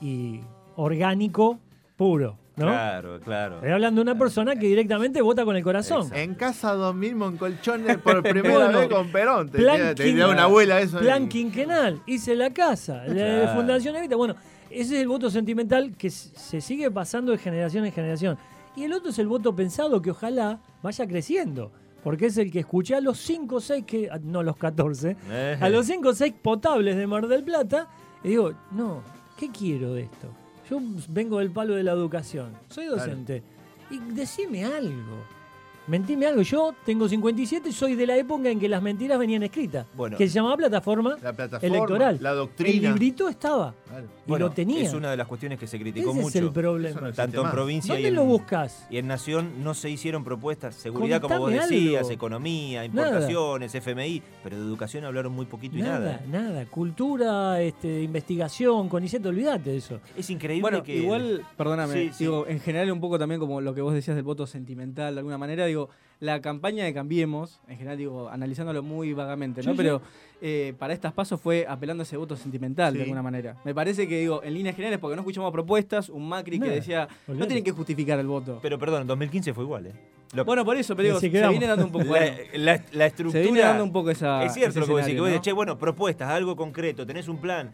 Y 0.00 0.40
orgánico 0.76 1.58
puro, 1.96 2.38
¿no? 2.60 2.66
Claro, 2.66 3.20
claro. 3.20 3.54
Estoy 3.56 3.70
hablando 3.72 4.00
de 4.00 4.10
una 4.10 4.18
persona 4.18 4.54
que 4.56 4.66
directamente 4.66 5.20
vota 5.22 5.44
con 5.44 5.56
el 5.56 5.62
corazón. 5.62 6.02
Exacto. 6.02 6.18
En 6.20 6.34
casa 6.34 6.72
dos 6.74 6.94
mismo 6.94 7.26
en 7.26 7.36
colchones 7.36 7.96
por 7.98 8.22
primera 8.22 8.54
Bueno, 8.66 8.78
vez 8.80 8.88
con 8.88 9.08
Perón. 9.10 9.48
Te, 9.50 9.58
plan 9.58 9.94
te 9.94 10.24
una 10.24 10.44
abuela 10.44 10.80
eso. 10.80 10.98
Plan 10.98 11.24
y- 11.24 11.28
quinquenal, 11.28 12.00
hice 12.06 12.34
la 12.36 12.50
casa, 12.50 13.04
la 13.06 13.14
Claro. 13.14 13.54
Fundación 13.54 13.96
Evita. 13.96 14.16
Bueno, 14.16 14.36
ese 14.70 14.94
es 14.96 15.02
el 15.02 15.08
voto 15.08 15.30
sentimental 15.30 15.96
que 15.96 16.10
se 16.10 16.60
sigue 16.60 16.90
pasando 16.90 17.32
de 17.32 17.38
generación 17.38 17.84
en 17.86 17.92
generación. 17.92 18.38
Y 18.76 18.84
el 18.84 18.92
otro 18.92 19.10
es 19.10 19.18
el 19.18 19.26
voto 19.26 19.54
pensado 19.56 20.00
que 20.00 20.10
ojalá 20.12 20.60
vaya 20.82 21.06
creciendo. 21.06 21.72
Porque 22.04 22.26
es 22.26 22.38
el 22.38 22.50
que 22.50 22.60
escuché 22.60 22.94
a 22.94 23.00
los 23.02 23.18
5 23.18 23.56
o 23.56 23.60
6, 23.60 23.84
que, 23.86 24.08
no 24.22 24.42
los 24.42 24.56
14, 24.56 25.16
Eh. 25.30 25.58
a 25.60 25.68
los 25.68 25.84
5 25.84 26.08
o 26.08 26.14
6 26.14 26.32
potables 26.40 26.96
de 26.96 27.06
Mar 27.06 27.26
del 27.26 27.44
Plata. 27.44 27.88
Y 28.24 28.28
digo, 28.28 28.52
no, 28.70 29.02
¿qué 29.36 29.50
quiero 29.50 29.92
de 29.92 30.04
esto? 30.04 30.28
Yo 30.70 30.80
vengo 31.08 31.40
del 31.40 31.50
palo 31.50 31.74
de 31.74 31.82
la 31.82 31.92
educación, 31.92 32.52
soy 32.68 32.86
docente. 32.86 33.42
Y 33.90 33.98
decime 34.14 34.64
algo. 34.64 35.39
Mentime 35.86 36.26
algo. 36.26 36.42
Yo 36.42 36.74
tengo 36.84 37.08
57 37.08 37.68
y 37.68 37.72
soy 37.72 37.94
de 37.96 38.06
la 38.06 38.16
época 38.16 38.48
en 38.48 38.60
que 38.60 38.68
las 38.68 38.80
mentiras 38.82 39.18
venían 39.18 39.42
escritas. 39.42 39.86
Bueno. 39.94 40.16
que 40.16 40.28
se 40.28 40.34
llamaba 40.34 40.56
plataforma, 40.56 41.16
La 41.22 41.32
plataforma, 41.32 41.76
electoral. 41.76 42.18
la 42.20 42.30
El 42.30 42.36
doctrina. 42.36 42.88
librito 42.90 43.28
estaba. 43.28 43.74
Claro. 43.88 44.04
Y 44.26 44.28
Bueno, 44.30 44.46
lo 44.46 44.52
tenía. 44.52 44.82
Es 44.82 44.94
una 44.94 45.10
de 45.10 45.16
las 45.16 45.26
cuestiones 45.26 45.58
que 45.58 45.66
se 45.66 45.78
criticó 45.80 46.10
Ese 46.10 46.20
mucho. 46.20 46.28
es 46.38 46.44
el 46.44 46.52
problema. 46.52 47.00
No 47.00 47.12
Tanto 47.12 47.44
en 47.44 47.50
provincia 47.50 47.94
y 47.94 47.96
¿Dónde 47.96 48.08
en, 48.08 48.14
lo 48.14 48.24
buscas? 48.24 48.86
y 48.88 48.98
en 48.98 49.08
Nación 49.08 49.64
no 49.64 49.74
se 49.74 49.90
hicieron 49.90 50.22
propuestas. 50.22 50.76
Seguridad, 50.76 51.20
como 51.20 51.38
vos 51.40 51.50
decías, 51.52 52.02
algo. 52.02 52.12
economía, 52.12 52.86
Nada. 52.88 53.08
importaciones, 53.08 53.74
FMI. 53.74 54.22
Pero 54.44 54.56
de 54.58 54.62
educación 54.62 55.04
hablaron 55.04 55.32
muy 55.32 55.46
poquito 55.46 55.76
y 55.76 55.82
Nada, 55.82 56.20
nada. 56.30 56.42
nada. 56.50 56.66
Cultura, 56.66 57.60
este, 57.62 58.02
investigación, 58.02 58.88
CONICET, 58.88 59.24
olvídate 59.26 59.70
de 59.70 59.76
eso. 59.78 60.00
Es 60.16 60.28
increíble 60.30 60.62
Bueno, 60.62 60.82
que. 60.82 60.96
igual, 60.96 61.42
perdóname, 61.56 61.94
Sí, 61.94 62.10
sí. 62.12 62.24
digo, 62.24 62.46
en 62.46 62.60
general 62.60 62.92
un 62.92 63.00
poco 63.00 63.18
también 63.18 63.40
como 63.40 63.60
lo 63.60 63.74
que 63.74 63.80
vos 63.80 63.94
decías 63.94 64.14
del 64.16 64.24
voto 64.24 64.46
sentimental, 64.46 65.14
de 65.14 65.18
alguna 65.20 65.38
manera, 65.38 65.66
digo, 65.66 65.79
la 66.20 66.40
campaña 66.42 66.84
de 66.84 66.92
Cambiemos, 66.92 67.60
en 67.66 67.76
general, 67.78 67.96
digo, 67.96 68.28
analizándolo 68.28 68.82
muy 68.82 69.14
vagamente, 69.14 69.62
¿no? 69.62 69.70
Sí, 69.70 69.76
Pero 69.76 70.02
eh, 70.42 70.74
para 70.78 70.92
estas 70.92 71.12
pasos 71.14 71.40
fue 71.40 71.64
apelando 71.66 72.02
a 72.02 72.04
ese 72.04 72.18
voto 72.18 72.36
sentimental, 72.36 72.92
de 72.92 73.02
alguna 73.02 73.22
manera. 73.22 73.56
Me 73.64 73.74
parece 73.74 74.06
que, 74.06 74.18
digo, 74.20 74.42
en 74.42 74.52
líneas 74.52 74.76
generales, 74.76 74.98
porque 75.00 75.16
no 75.16 75.22
escuchamos 75.22 75.50
propuestas, 75.50 76.10
un 76.10 76.28
Macri 76.28 76.60
que 76.60 76.68
decía, 76.68 77.08
no 77.26 77.46
tienen 77.46 77.64
que 77.64 77.72
justificar 77.72 78.18
el 78.18 78.26
voto. 78.26 78.58
Pero 78.60 78.78
perdón, 78.78 79.02
en 79.02 79.06
2015 79.06 79.54
fue 79.54 79.64
igual, 79.64 79.86
¿eh? 79.86 79.92
Lo- 80.32 80.44
bueno, 80.44 80.64
por 80.64 80.76
eso, 80.76 80.94
pero 80.94 81.08
digo, 81.08 81.20
se 81.20 81.28
viene 81.28 81.66
dando 81.66 81.86
un 81.86 81.90
poco... 81.92 82.04
la, 82.14 82.20
la- 82.54 82.84
la 82.92 83.06
estructura. 83.06 83.42
se 83.42 83.50
viene 83.50 83.60
dando 83.66 83.82
un 83.84 83.92
poco 83.92 84.10
esa... 84.10 84.44
Es 84.44 84.52
cierto 84.54 84.78
lo 84.80 84.86
que 84.86 84.92
vos 84.92 85.00
decís, 85.00 85.14
que 85.14 85.20
vos 85.20 85.28
decís, 85.30 85.42
che, 85.42 85.52
bueno, 85.52 85.76
propuestas, 85.78 86.28
algo 86.30 86.54
concreto, 86.54 87.04
tenés 87.06 87.26
un 87.28 87.38
plan. 87.40 87.70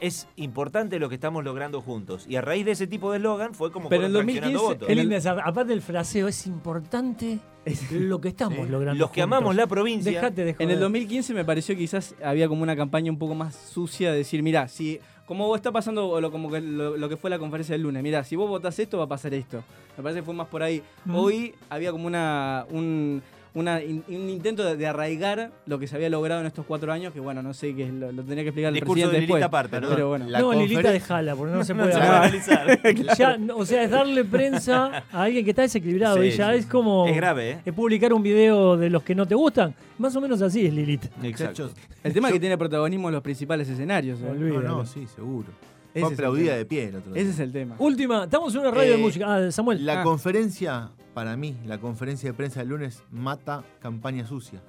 Es 0.00 0.28
importante 0.36 0.98
lo 0.98 1.08
que 1.08 1.14
estamos 1.16 1.44
logrando 1.44 1.80
juntos. 1.80 2.26
Y 2.28 2.36
a 2.36 2.40
raíz 2.40 2.64
de 2.64 2.72
ese 2.72 2.86
tipo 2.86 3.10
de 3.10 3.18
eslogan 3.18 3.54
fue 3.54 3.70
como 3.72 3.88
Pero 3.88 4.06
en 4.06 4.12
2015 4.12 4.40
traccionando 4.52 4.80
votos. 4.86 4.96
Linda 4.96 5.16
esa- 5.16 5.32
aparte 5.44 5.70
del 5.70 5.82
fraseo, 5.82 6.28
es 6.28 6.46
importante 6.46 7.38
lo 7.92 8.20
que 8.20 8.28
estamos 8.28 8.58
Sí. 8.66 8.70
logrando. 8.72 8.98
Los 8.98 9.10
que 9.10 9.22
juntos. 9.22 9.36
amamos 9.38 9.56
la 9.56 9.66
provincia. 9.66 10.10
Dejate 10.12 10.44
de 10.44 10.56
En 10.58 10.70
el 10.70 10.80
2015 10.80 11.34
me 11.34 11.44
pareció 11.44 11.74
que 11.74 11.80
quizás 11.82 12.14
había 12.22 12.48
como 12.48 12.62
una 12.62 12.76
campaña 12.76 13.10
un 13.10 13.18
poco 13.18 13.34
más 13.34 13.54
sucia 13.54 14.10
de 14.12 14.18
decir, 14.18 14.42
mira, 14.42 14.68
si 14.68 15.00
como 15.26 15.54
está 15.54 15.70
pasando 15.70 16.20
lo, 16.22 16.30
como 16.30 16.50
que 16.50 16.60
lo, 16.60 16.96
lo 16.96 17.08
que 17.08 17.18
fue 17.18 17.28
la 17.28 17.38
conferencia 17.38 17.74
del 17.74 17.82
lunes, 17.82 18.02
mira, 18.02 18.24
si 18.24 18.34
vos 18.34 18.48
votás 18.48 18.78
esto 18.78 18.96
va 18.96 19.04
a 19.04 19.08
pasar 19.08 19.34
esto. 19.34 19.62
Me 19.96 20.02
parece 20.02 20.20
que 20.20 20.24
fue 20.24 20.32
más 20.34 20.46
por 20.48 20.62
ahí. 20.62 20.82
Mm. 21.04 21.14
Hoy 21.14 21.54
había 21.68 21.92
como 21.92 22.06
una 22.06 22.64
un, 22.70 23.22
una 23.54 23.82
in- 23.82 24.04
un 24.08 24.28
intento 24.30 24.64
de, 24.64 24.76
de 24.76 24.86
arraigar 24.86 25.50
lo 25.66 25.78
que 25.78 25.86
se 25.86 25.96
había 25.96 26.08
logrado 26.10 26.40
en 26.40 26.46
estos 26.46 26.64
cuatro 26.66 26.92
años, 26.92 27.12
que 27.12 27.20
bueno, 27.20 27.42
no 27.42 27.54
sé, 27.54 27.74
que 27.74 27.90
lo, 27.90 28.12
lo 28.12 28.22
tenía 28.22 28.42
que 28.44 28.50
explicar 28.50 28.68
el 28.68 28.74
Discurso 28.74 28.94
de 29.06 29.08
presidente 29.08 29.20
Lilita 29.20 29.34
después. 29.34 29.44
aparte, 29.44 29.80
¿no? 29.80 29.88
Pero 29.88 30.08
bueno. 30.08 30.26
No, 30.28 30.52
Lilita 30.52 30.90
dejala, 30.90 31.34
porque 31.34 31.54
no 31.54 31.64
se 31.64 31.74
No 31.74 31.82
puede 31.84 31.92
se 31.94 32.00
analizar. 32.00 32.80
Ya, 33.18 33.38
o 33.54 33.64
sea, 33.64 33.82
es 33.84 33.90
darle 33.90 34.24
prensa 34.24 35.04
a 35.10 35.22
alguien 35.22 35.44
que 35.44 35.50
está 35.50 35.62
desequilibrado 35.62 36.16
Sí, 36.18 36.28
y 36.28 36.30
ya 36.32 36.52
sí. 36.52 36.58
es 36.58 36.66
como 36.66 37.06
Es 37.06 37.16
grave, 37.16 37.50
¿eh? 37.52 37.58
es 37.64 37.72
publicar 37.74 38.12
un 38.12 38.22
video 38.22 38.76
de 38.76 38.90
los 38.90 39.02
que 39.02 39.14
no 39.14 39.26
te 39.26 39.34
gustan. 39.34 39.74
Más 39.98 40.14
o 40.14 40.20
menos 40.20 40.40
así 40.42 40.64
es 40.66 40.72
Lilita. 40.72 41.08
Exacto. 41.22 41.70
El 42.04 42.12
tema 42.12 42.28
es 42.28 42.34
que 42.34 42.40
tiene 42.40 42.56
protagonismo 42.56 43.08
en 43.08 43.14
los 43.14 43.22
principales 43.22 43.68
escenarios. 43.68 44.20
¿eh? 44.20 44.32
no, 44.32 44.60
no, 44.60 44.86
sí, 44.86 45.06
seguro. 45.14 45.48
Ese 45.94 46.04
Fue 46.04 46.14
aplaudida 46.14 46.56
de 46.56 46.64
pie 46.64 46.84
el 46.88 46.96
otro 46.96 47.12
día. 47.12 47.22
Ese 47.22 47.30
es 47.32 47.38
el 47.40 47.52
tema. 47.52 47.76
Última, 47.78 48.24
estamos 48.24 48.54
en 48.54 48.60
una 48.60 48.70
radio 48.70 48.92
de 48.92 48.98
Eh, 48.98 49.02
música. 49.02 49.34
Ah, 49.34 49.50
Samuel. 49.50 49.84
La 49.84 50.00
Ah. 50.00 50.04
conferencia, 50.04 50.90
para 51.14 51.36
mí, 51.36 51.56
la 51.66 51.78
conferencia 51.78 52.28
de 52.30 52.34
prensa 52.34 52.60
del 52.60 52.68
lunes 52.68 53.02
mata 53.10 53.64
campaña 53.80 54.26
sucia. 54.26 54.62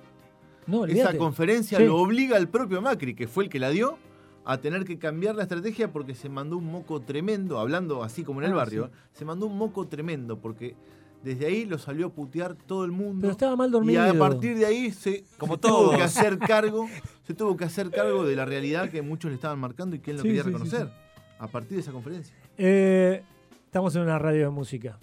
no, 0.67 0.86
Esa 0.86 1.17
conferencia 1.17 1.80
Sí. 1.80 1.86
lo 1.86 1.97
obliga 1.97 2.38
al 2.38 2.47
propio 2.47 2.80
Macri, 2.80 3.15
que 3.15 3.28
fue 3.28 3.45
el 3.45 3.49
que 3.49 3.57
la 3.57 3.70
dio, 3.72 3.97
a 4.45 4.57
tener 4.59 4.86
que 4.86 4.99
cambiar 4.99 5.34
la 5.36 5.43
estrategia 5.43 5.91
porque 5.91 6.13
se 6.13 6.30
mandó 6.30 6.57
un 6.57 6.65
moco 6.72 7.01
tremendo, 7.01 7.59
hablando 7.59 8.03
así 8.03 8.24
como 8.24 8.39
en 8.41 8.45
el 8.47 8.53
Ah, 8.53 8.57
barrio, 8.57 8.91
se 9.11 9.26
mandó 9.26 9.47
un 9.47 9.57
moco 9.57 9.88
tremendo 9.88 10.38
porque 10.39 10.76
desde 11.24 11.47
ahí 11.47 11.65
lo 11.65 11.80
salió 11.80 12.07
a 12.07 12.09
putear 12.11 12.53
todo 12.55 12.86
el 12.86 12.91
mundo. 12.91 13.22
Pero 13.22 13.32
estaba 13.32 13.55
mal 13.55 13.70
y 13.70 13.72
dormido. 13.72 14.03
a 14.03 14.13
partir 14.13 14.57
de 14.59 14.65
ahí 14.67 14.91
se, 14.91 15.24
Como 15.39 15.55
se 15.55 15.61
tuvo 15.61 15.89
que 15.95 16.03
hacer 16.03 16.38
cargo, 16.38 16.88
se 17.24 17.34
tuvo 17.34 17.57
que 17.57 17.65
hacer 17.65 17.89
cargo 17.89 18.24
de 18.24 18.36
la 18.36 18.45
realidad 18.45 18.89
que 18.91 19.01
muchos 19.01 19.30
le 19.32 19.36
estaban 19.36 19.57
marcando 19.59 19.95
y 19.95 19.99
que 19.99 20.11
él 20.11 20.17
no 20.17 20.22
Sí, 20.24 20.28
quería 20.30 20.43
sí, 20.43 20.49
sí, 20.49 20.53
reconocer. 20.53 20.91
A 21.39 21.47
partir 21.47 21.75
de 21.77 21.81
esa 21.81 21.91
conferencia. 21.91 22.35
Eh, 22.57 23.23
estamos 23.65 23.95
en 23.95 24.01
una 24.03 24.19
radio 24.19 24.45
de 24.45 24.49
música. 24.51 24.97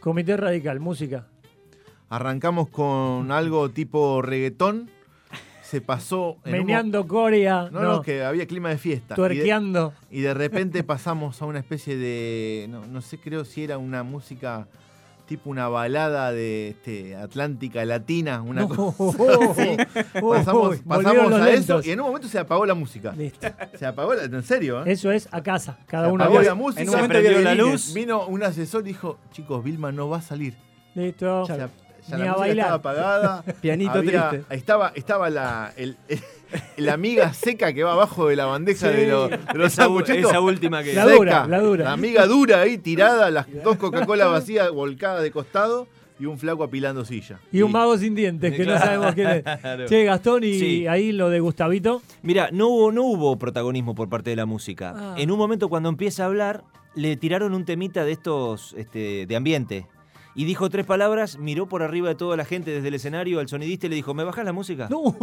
Comité 0.00 0.36
Radical, 0.36 0.80
música. 0.80 1.26
Arrancamos 2.10 2.68
con 2.68 3.32
algo 3.32 3.70
tipo 3.70 4.20
reggaetón. 4.22 4.90
Se 5.62 5.80
pasó 5.80 6.36
en 6.44 6.52
Meneando 6.52 7.08
Corea. 7.08 7.68
No, 7.72 7.80
No, 7.80 7.92
no, 7.94 8.02
que 8.02 8.22
había 8.22 8.46
clima 8.46 8.68
de 8.68 8.76
fiesta. 8.78 9.14
Y 9.14 9.16
de- 9.16 9.16
tuerqueando. 9.16 9.94
Y 10.10 10.20
de 10.20 10.34
repente 10.34 10.84
pasamos 10.84 11.40
a 11.40 11.46
una 11.46 11.58
especie 11.58 11.96
de. 11.96 12.66
No, 12.68 12.86
no 12.86 13.00
sé, 13.00 13.18
creo 13.18 13.44
si 13.46 13.64
era 13.64 13.78
una 13.78 14.02
música 14.02 14.68
tipo 15.26 15.50
una 15.50 15.68
balada 15.68 16.32
de 16.32 16.68
este, 16.68 17.16
Atlántica 17.16 17.84
Latina, 17.84 18.42
una 18.42 18.62
No. 18.62 18.68
cosa 18.68 19.24
así. 19.50 19.76
Pasamos, 20.20 20.80
a 21.32 21.50
eso 21.50 21.80
y 21.84 21.90
en 21.90 22.00
un 22.00 22.06
momento 22.06 22.28
se 22.28 22.38
apagó 22.38 22.66
la 22.66 22.74
música. 22.74 23.12
Listo. 23.16 23.46
Se 23.78 23.86
apagó, 23.86 24.14
la, 24.14 24.24
en 24.24 24.42
serio, 24.42 24.84
¿eh? 24.84 24.92
Eso 24.92 25.10
es 25.10 25.28
a 25.32 25.42
casa. 25.42 25.78
Cada 25.86 26.06
Se 26.08 26.12
uno 26.12 26.24
apagó 26.24 26.42
la 26.42 26.54
música, 26.54 26.82
en 26.82 26.88
un 26.88 26.94
momento 26.96 27.18
prendió 27.18 27.40
la 27.40 27.54
luz. 27.54 27.92
Vino 27.94 28.26
un 28.26 28.42
asesor 28.42 28.82
y 28.82 28.88
dijo: 28.88 29.18
Chicos, 29.32 29.62
Vilma 29.64 29.92
no 29.92 30.08
va 30.08 30.18
a 30.18 30.22
salir. 30.22 30.54
Listo. 30.94 31.44
Ya 32.08 32.16
Ni 32.16 32.24
la 32.24 32.32
a 32.32 32.36
bailar. 32.36 32.66
estaba 32.66 32.74
apagada. 32.76 33.42
Pianito 33.60 33.92
Había- 33.92 34.30
triste. 34.30 34.54
Estaba, 34.54 34.92
estaba 34.94 35.30
la, 35.30 35.72
el- 35.76 35.96
la 36.76 36.92
amiga 36.92 37.32
seca 37.34 37.72
que 37.72 37.82
va 37.82 37.92
abajo 37.92 38.28
de 38.28 38.36
la 38.36 38.46
bandeja 38.46 38.90
Sí. 38.90 38.96
de, 38.96 39.06
los- 39.08 39.30
de 39.30 39.36
los 39.54 39.72
Esa, 39.72 39.88
última 40.40 40.82
que. 40.82 40.92
La 40.94 41.06
dura, 41.06 41.46
la 41.46 41.60
dura. 41.60 41.84
La 41.84 41.92
amiga 41.92 42.26
dura 42.26 42.60
ahí, 42.60 42.78
tirada, 42.78 43.30
las 43.30 43.46
dos 43.64 43.76
Coca-Cola 43.76 44.26
vacías 44.26 44.70
volcadas 44.70 45.22
de 45.22 45.30
costado 45.30 45.86
y 46.20 46.26
un 46.26 46.38
flaco 46.38 46.62
apilando 46.62 47.04
silla. 47.04 47.40
Y 47.50 47.62
un 47.62 47.72
mago 47.72 47.98
sin 47.98 48.14
dientes, 48.14 48.54
que 48.54 48.64
no 48.64 48.78
sabemos 48.78 49.14
quién 49.14 49.28
es. 49.28 49.44
Che, 49.88 50.04
Gastón, 50.04 50.44
y 50.44 50.58
Sí. 50.60 50.86
ahí 50.86 51.10
lo 51.10 51.28
de 51.28 51.40
Gustavito. 51.40 52.02
Mira, 52.22 52.50
no 52.52 52.68
hubo, 52.68 52.92
no 52.92 53.02
hubo 53.02 53.36
protagonismo 53.36 53.96
por 53.96 54.08
parte 54.08 54.30
de 54.30 54.36
la 54.36 54.46
música. 54.46 54.94
Ah. 54.96 55.14
En 55.18 55.32
un 55.32 55.38
momento 55.38 55.68
cuando 55.68 55.88
empieza 55.88 56.22
a 56.22 56.26
hablar, 56.26 56.62
le 56.94 57.16
tiraron 57.16 57.52
un 57.52 57.64
temita 57.64 58.04
de 58.04 58.12
estos 58.12 58.74
este, 58.78 59.26
de 59.26 59.34
ambiente. 59.36 59.86
Y 60.36 60.44
dijo 60.44 60.68
tres 60.68 60.84
palabras, 60.84 61.38
miró 61.38 61.66
por 61.66 61.82
arriba 61.82 62.08
de 62.08 62.14
toda 62.16 62.36
la 62.36 62.44
gente 62.44 62.72
desde 62.72 62.88
el 62.88 62.94
escenario 62.94 63.38
al 63.38 63.48
sonidista 63.48 63.86
y 63.86 63.90
le 63.90 63.96
dijo, 63.96 64.14
¿me 64.14 64.24
bajás 64.24 64.44
la 64.44 64.52
música? 64.52 64.88
No, 64.90 65.16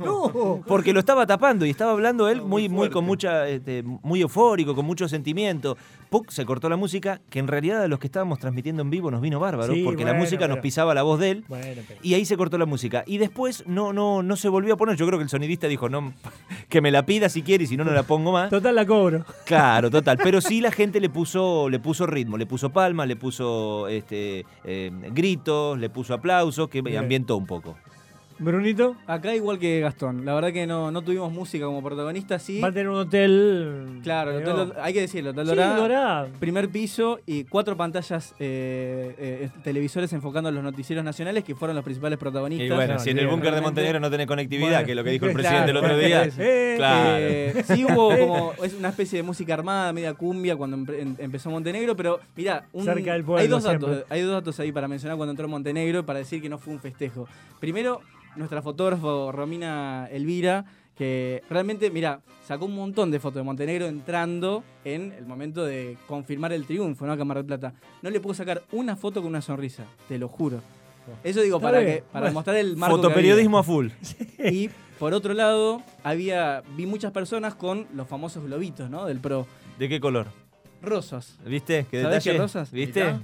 no. 0.00 0.60
Porque 0.66 0.92
lo 0.92 0.98
estaba 1.00 1.26
tapando 1.26 1.64
y 1.66 1.70
estaba 1.70 1.92
hablando 1.92 2.28
él 2.28 2.42
muy, 2.42 2.68
muy 2.68 2.90
con 2.90 3.04
mucha, 3.04 3.48
este, 3.48 3.82
muy 3.84 4.20
eufórico, 4.20 4.74
con 4.74 4.84
mucho 4.84 5.08
sentimiento. 5.08 5.76
Puc, 6.10 6.30
se 6.30 6.46
cortó 6.46 6.68
la 6.68 6.76
música, 6.76 7.20
que 7.30 7.38
en 7.40 7.48
realidad 7.48 7.82
a 7.82 7.88
los 7.88 7.98
que 7.98 8.06
estábamos 8.06 8.38
transmitiendo 8.38 8.82
en 8.82 8.90
vivo 8.90 9.10
nos 9.10 9.20
vino 9.20 9.40
bárbaro, 9.40 9.72
Sí, 9.74 9.82
porque 9.84 10.04
la 10.04 10.14
música 10.14 10.46
nos 10.46 10.58
pisaba 10.58 10.94
la 10.94 11.02
voz 11.02 11.18
de 11.18 11.30
él. 11.30 11.44
Bueno, 11.48 11.82
pero- 11.86 12.00
Y 12.02 12.14
ahí 12.14 12.24
se 12.24 12.36
cortó 12.36 12.58
la 12.58 12.66
música. 12.66 13.02
Y 13.06 13.18
después 13.18 13.64
no, 13.66 13.92
no, 13.92 14.22
no 14.22 14.36
se 14.36 14.48
volvió 14.48 14.74
a 14.74 14.76
poner. 14.76 14.96
Yo 14.96 15.06
creo 15.06 15.18
que 15.18 15.24
el 15.24 15.28
sonidista 15.28 15.66
dijo, 15.66 15.88
no, 15.88 16.12
que 16.68 16.80
me 16.80 16.90
la 16.90 17.04
pida 17.04 17.28
si 17.28 17.42
quiere 17.42 17.64
y 17.64 17.66
si 17.66 17.76
no, 17.76 17.84
no 17.84 17.92
la 17.92 18.04
pongo 18.04 18.32
más. 18.32 18.50
Total 18.50 18.74
la 18.74 18.86
cobro. 18.86 19.24
Claro, 19.44 19.90
total. 19.90 20.18
Pero 20.22 20.40
sí 20.40 20.60
la 20.60 20.70
gente 20.72 21.00
le 21.00 21.10
puso, 21.10 21.68
le 21.68 21.78
puso 21.80 22.06
ritmo, 22.06 22.36
le 22.38 22.46
puso 22.46 22.70
palmas, 22.70 23.08
le 23.08 23.16
puso 23.16 23.88
este, 23.88 24.44
eh, 24.64 24.90
gritos, 25.12 25.78
le 25.78 25.90
puso 25.90 26.14
aplausos, 26.14 26.68
que 26.68 26.82
Bien. 26.82 26.98
ambientó 26.98 27.36
un 27.36 27.46
poco. 27.46 27.76
Brunito, 28.38 28.96
Acá 29.06 29.34
igual 29.34 29.58
que 29.58 29.80
Gastón. 29.80 30.24
La 30.26 30.34
verdad 30.34 30.52
que 30.52 30.66
no, 30.66 30.90
no 30.90 31.02
tuvimos 31.02 31.32
música 31.32 31.64
como 31.64 31.82
protagonista, 31.82 32.38
sí. 32.38 32.60
va 32.60 32.68
a 32.68 32.72
tener 32.72 32.88
un 32.90 32.96
hotel. 32.96 34.00
Claro, 34.02 34.32
el 34.32 34.38
digo, 34.40 34.52
Hotel 34.52 34.68
Dor- 34.68 34.76
hay 34.82 34.92
que 34.92 35.00
decirlo, 35.00 35.30
Hotel 35.30 35.44
Sí, 35.44 35.54
Dorada, 35.54 35.76
Dorada. 35.76 36.28
Primer 36.38 36.68
piso 36.68 37.18
y 37.24 37.44
cuatro 37.44 37.76
pantallas 37.78 38.34
eh, 38.38 39.14
eh, 39.18 39.48
televisores 39.64 40.12
enfocando 40.12 40.50
los 40.50 40.62
noticieros 40.62 41.02
nacionales 41.04 41.44
que 41.44 41.54
fueron 41.54 41.74
los 41.76 41.84
principales 41.84 42.18
protagonistas. 42.18 42.66
Y 42.66 42.70
bueno, 42.70 42.94
No, 42.94 43.00
si 43.00 43.10
en 43.10 43.18
el 43.20 43.26
búnker 43.28 43.54
de 43.54 43.60
Montenegro 43.62 44.00
no 44.00 44.10
tenés 44.10 44.26
conectividad, 44.26 44.68
Bueno, 44.70 44.84
que 44.84 44.92
es 44.92 44.96
lo 44.96 45.04
que 45.04 45.10
dijo 45.10 45.26
el 45.26 45.32
claro, 45.36 45.42
presidente 45.48 45.70
el 45.70 45.76
otro 45.78 45.98
día. 45.98 46.28
Eh, 46.38 46.74
Claro. 46.76 47.16
Eh, 47.18 47.64
sí 47.66 47.84
hubo 47.86 48.08
como 48.18 48.52
es 48.62 48.74
una 48.74 48.90
especie 48.90 49.16
de 49.18 49.22
música 49.22 49.54
armada, 49.54 49.92
media 49.94 50.12
cumbia 50.12 50.56
cuando 50.56 50.76
empe- 50.76 51.00
em- 51.00 51.16
empezó 51.18 51.48
Montenegro, 51.50 51.96
pero 51.96 52.20
mira, 52.36 52.66
un- 52.74 52.84
Cerca 52.84 53.14
del 53.14 53.24
pueblo, 53.24 53.40
hay 53.40 53.48
dos 53.48 53.62
siempre. 53.62 53.88
datos, 53.90 54.06
hay 54.10 54.20
dos 54.20 54.32
datos 54.32 54.60
ahí 54.60 54.72
para 54.72 54.86
mencionar 54.88 55.16
cuando 55.16 55.30
entró 55.30 55.48
Montenegro 55.48 56.04
para 56.04 56.18
decir 56.18 56.42
que 56.42 56.50
no 56.50 56.58
fue 56.58 56.74
un 56.74 56.80
festejo. 56.80 57.26
Primero, 57.60 58.02
nuestra 58.36 58.62
fotógrafo 58.62 59.32
Romina 59.32 60.08
Elvira 60.10 60.64
que 60.96 61.42
realmente, 61.50 61.90
mira, 61.90 62.20
sacó 62.46 62.64
un 62.64 62.74
montón 62.74 63.10
de 63.10 63.20
fotos 63.20 63.36
de 63.36 63.42
Montenegro 63.42 63.86
entrando 63.86 64.64
en 64.82 65.12
el 65.12 65.26
momento 65.26 65.62
de 65.64 65.98
confirmar 66.06 66.54
el 66.54 66.64
triunfo, 66.64 67.04
¿no? 67.06 67.12
A 67.12 67.18
Cámara 67.18 67.40
del 67.40 67.46
Plata. 67.46 67.74
No 68.00 68.08
le 68.08 68.18
puedo 68.18 68.32
sacar 68.32 68.62
una 68.72 68.96
foto 68.96 69.20
con 69.20 69.28
una 69.28 69.42
sonrisa, 69.42 69.84
te 70.08 70.18
lo 70.18 70.28
juro. 70.28 70.60
Eso 71.22 71.42
digo 71.42 71.60
para 71.60 71.84
que 71.84 72.02
para 72.10 72.24
Bueno. 72.26 72.34
mostrar 72.34 72.56
el 72.56 72.76
marco. 72.78 72.96
Fotoperiodismo 72.96 73.58
a 73.58 73.62
full. 73.62 73.88
Y 74.50 74.70
por 74.98 75.12
otro 75.12 75.34
lado, 75.34 75.82
había 76.02 76.62
vi 76.76 76.86
muchas 76.86 77.12
personas 77.12 77.54
con 77.54 77.86
los 77.94 78.08
famosos 78.08 78.42
globitos, 78.44 78.88
¿no? 78.88 79.04
Del 79.04 79.20
pro. 79.20 79.46
¿De 79.78 79.88
qué 79.90 80.00
color? 80.00 80.28
Rosas. 80.82 81.36
¿Viste? 81.44 81.86
¿Qué 81.90 82.00
¿Sabés 82.02 82.24
detalle? 82.24 82.32
qué 82.38 82.42
rosas? 82.42 82.70
¿Viste? 82.70 83.04
Mirá. 83.04 83.20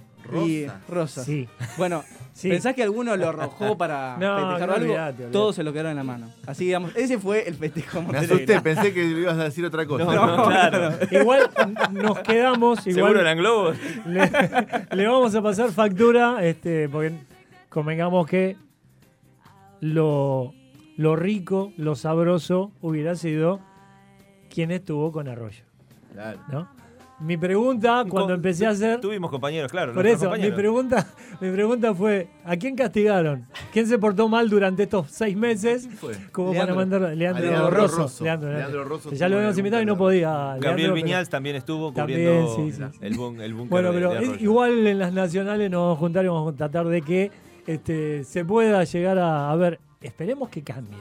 Y 0.46 0.66
Rosa. 0.66 0.80
rosas. 0.88 1.24
Sí. 1.26 1.48
Bueno, 1.78 2.04
Sí. 2.34 2.48
¿pensás 2.48 2.74
que 2.74 2.82
alguno 2.82 3.14
lo 3.16 3.28
arrojó 3.28 3.76
para 3.78 4.16
No, 4.18 4.36
festejar 4.36 4.68
no, 4.68 4.74
algo? 4.74 4.84
olvidate, 4.86 5.12
olvidate. 5.16 5.32
Todos 5.32 5.54
se 5.54 5.62
lo 5.62 5.72
quedaron 5.72 5.90
en 5.92 5.96
la 5.98 6.02
mano. 6.04 6.28
Así 6.46 6.64
digamos, 6.64 6.96
ese 6.96 7.18
fue 7.18 7.46
el 7.46 7.54
festejo 7.56 8.00
Me 8.02 8.16
asusté, 8.18 8.60
pensé 8.62 8.94
que 8.94 9.04
ibas 9.04 9.38
a 9.38 9.44
decir 9.44 9.64
otra 9.66 9.86
cosa. 9.86 10.04
No, 10.06 10.36
no, 10.36 10.44
claro. 10.46 10.96
Igual 11.10 11.50
nos 11.92 12.18
quedamos. 12.20 12.80
¿Seguro 12.80 13.08
Igual 13.08 13.20
eran 13.20 13.36
globos? 13.38 13.76
le, 14.06 14.30
le 14.96 15.06
vamos 15.06 15.34
a 15.34 15.42
pasar 15.42 15.70
factura, 15.72 16.42
este, 16.44 16.88
porque 16.88 17.12
convengamos 17.68 18.26
que 18.26 18.56
lo, 19.80 20.54
lo 20.96 21.16
rico, 21.16 21.72
lo 21.76 21.94
sabroso 21.96 22.72
hubiera 22.80 23.14
sido 23.16 23.60
quien 24.48 24.70
estuvo 24.70 25.12
con 25.12 25.28
Arroyo, 25.28 25.64
Claro. 26.12 26.38
¿no? 26.50 26.68
Mi 27.24 27.36
pregunta 27.36 28.04
cuando 28.08 28.26
Con- 28.28 28.34
empecé 28.34 28.66
a 28.66 28.70
hacer, 28.70 29.00
Tuvimos 29.00 29.30
compañeros, 29.30 29.70
claro. 29.70 29.92
por 29.94 30.04
eso, 30.06 30.16
mi 30.24 30.24
compañeros. 30.24 30.56
pregunta, 30.58 31.06
mi 31.40 31.50
pregunta 31.52 31.94
fue, 31.94 32.28
¿a 32.44 32.56
quién 32.56 32.74
castigaron? 32.74 33.46
¿Quién 33.72 33.86
se 33.86 33.96
portó 33.98 34.28
mal 34.28 34.48
durante 34.50 34.82
estos 34.84 35.10
seis 35.10 35.36
meses? 35.36 35.88
fue? 36.00 36.14
Como 36.32 36.52
Leandro. 36.52 36.74
para 36.74 36.86
mandar 36.86 37.16
Leandro, 37.16 37.44
Leandro 37.46 37.70
Rosso. 37.70 37.96
Rosso. 37.98 38.24
Leandro, 38.24 38.52
Leandro 38.52 38.84
Rosso 38.84 39.12
ya 39.12 39.28
lo 39.28 39.36
habíamos 39.36 39.56
invitado 39.56 39.82
y 39.82 39.86
no 39.86 39.96
podía. 39.96 40.30
Gabriel 40.30 40.60
Leandro, 40.62 40.82
pero- 40.82 40.94
Viñals 40.94 41.28
también 41.28 41.56
estuvo 41.56 41.92
También, 41.92 42.18
cubriendo 42.20 42.56
sí, 42.56 42.72
sí, 42.72 42.76
sí. 42.92 42.98
el, 43.00 43.12
el 43.12 43.54
búnker 43.54 43.68
Bueno, 43.70 43.88
de- 43.92 43.94
pero 43.98 44.10
de 44.10 44.16
es- 44.22 44.28
Arroyo. 44.28 44.44
igual 44.44 44.86
en 44.86 44.98
las 44.98 45.12
nacionales 45.12 45.70
nos 45.70 45.80
vamos 45.80 45.96
a 45.96 46.00
juntar 46.00 46.24
y 46.24 46.28
vamos 46.28 46.52
a 46.52 46.56
tratar 46.56 46.86
de 46.88 47.02
que 47.02 47.30
este, 47.68 48.24
se 48.24 48.44
pueda 48.44 48.82
llegar 48.84 49.18
a, 49.18 49.50
a 49.50 49.56
ver. 49.56 49.78
Esperemos 50.00 50.48
que 50.48 50.62
cambie. 50.62 50.98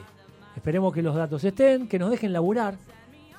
Esperemos 0.54 0.92
que 0.94 1.02
los 1.02 1.16
datos 1.16 1.42
estén, 1.42 1.88
que 1.88 1.98
nos 1.98 2.10
dejen 2.12 2.32
laburar. 2.32 2.74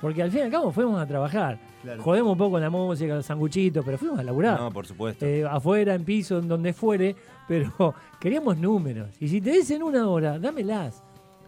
Porque 0.04 0.22
al 0.22 0.30
fin 0.30 0.40
y 0.40 0.42
al 0.42 0.50
cabo 0.50 0.70
fuimos 0.70 1.00
a 1.00 1.06
trabajar. 1.06 1.58
Claro. 1.80 2.02
Jodemos 2.02 2.32
un 2.32 2.38
poco 2.38 2.58
la 2.60 2.68
música, 2.68 3.14
los 3.14 3.24
sanguchitos, 3.24 3.82
pero 3.82 3.96
fuimos 3.96 4.18
a 4.18 4.22
laburar. 4.22 4.60
No, 4.60 4.70
por 4.70 4.86
supuesto. 4.86 5.24
Eh, 5.24 5.46
afuera, 5.46 5.94
en 5.94 6.04
piso, 6.04 6.38
en 6.40 6.46
donde 6.46 6.74
fuere, 6.74 7.16
pero 7.48 7.94
queríamos 8.20 8.58
números. 8.58 9.08
Y 9.18 9.28
si 9.28 9.40
te 9.40 9.50
dicen 9.52 9.82
una 9.82 10.06
hora, 10.06 10.38
dámelas. 10.38 11.02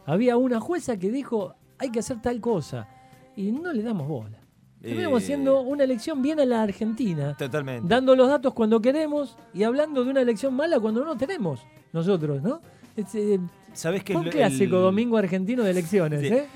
Había 0.06 0.38
una 0.38 0.58
jueza 0.58 0.96
que 0.96 1.10
dijo, 1.10 1.54
hay 1.78 1.90
que 1.90 1.98
hacer 1.98 2.22
tal 2.22 2.40
cosa. 2.40 2.88
y 3.36 3.52
no 3.52 3.70
le 3.74 3.82
damos 3.82 4.08
bola. 4.08 4.38
Terminamos 4.80 5.20
Eh, 5.20 5.24
haciendo 5.24 5.60
una 5.60 5.84
elección 5.84 6.22
bien 6.22 6.40
a 6.40 6.46
la 6.46 6.62
Argentina, 6.62 7.34
Totalmente. 7.36 7.86
dando 7.86 8.16
los 8.16 8.26
datos 8.28 8.54
cuando 8.54 8.80
queremos 8.80 9.36
y 9.52 9.64
hablando 9.64 10.02
de 10.02 10.10
una 10.10 10.22
elección 10.22 10.54
mala 10.54 10.80
cuando 10.80 11.04
no 11.04 11.14
tenemos 11.18 11.60
nosotros, 11.92 12.40
¿no? 12.42 12.60
Es, 12.96 13.14
eh, 13.14 13.38
¿Sabés 13.76 14.02
que 14.04 14.12
fue 14.14 14.22
un 14.22 14.26
el- 14.28 14.32
clásico 14.32 14.76
el- 14.76 14.82
domingo 14.82 15.16
argentino 15.18 15.62
de 15.62 15.70
elecciones, 15.70 16.20
Sí. 16.20 16.26
¿eh? 16.28 16.46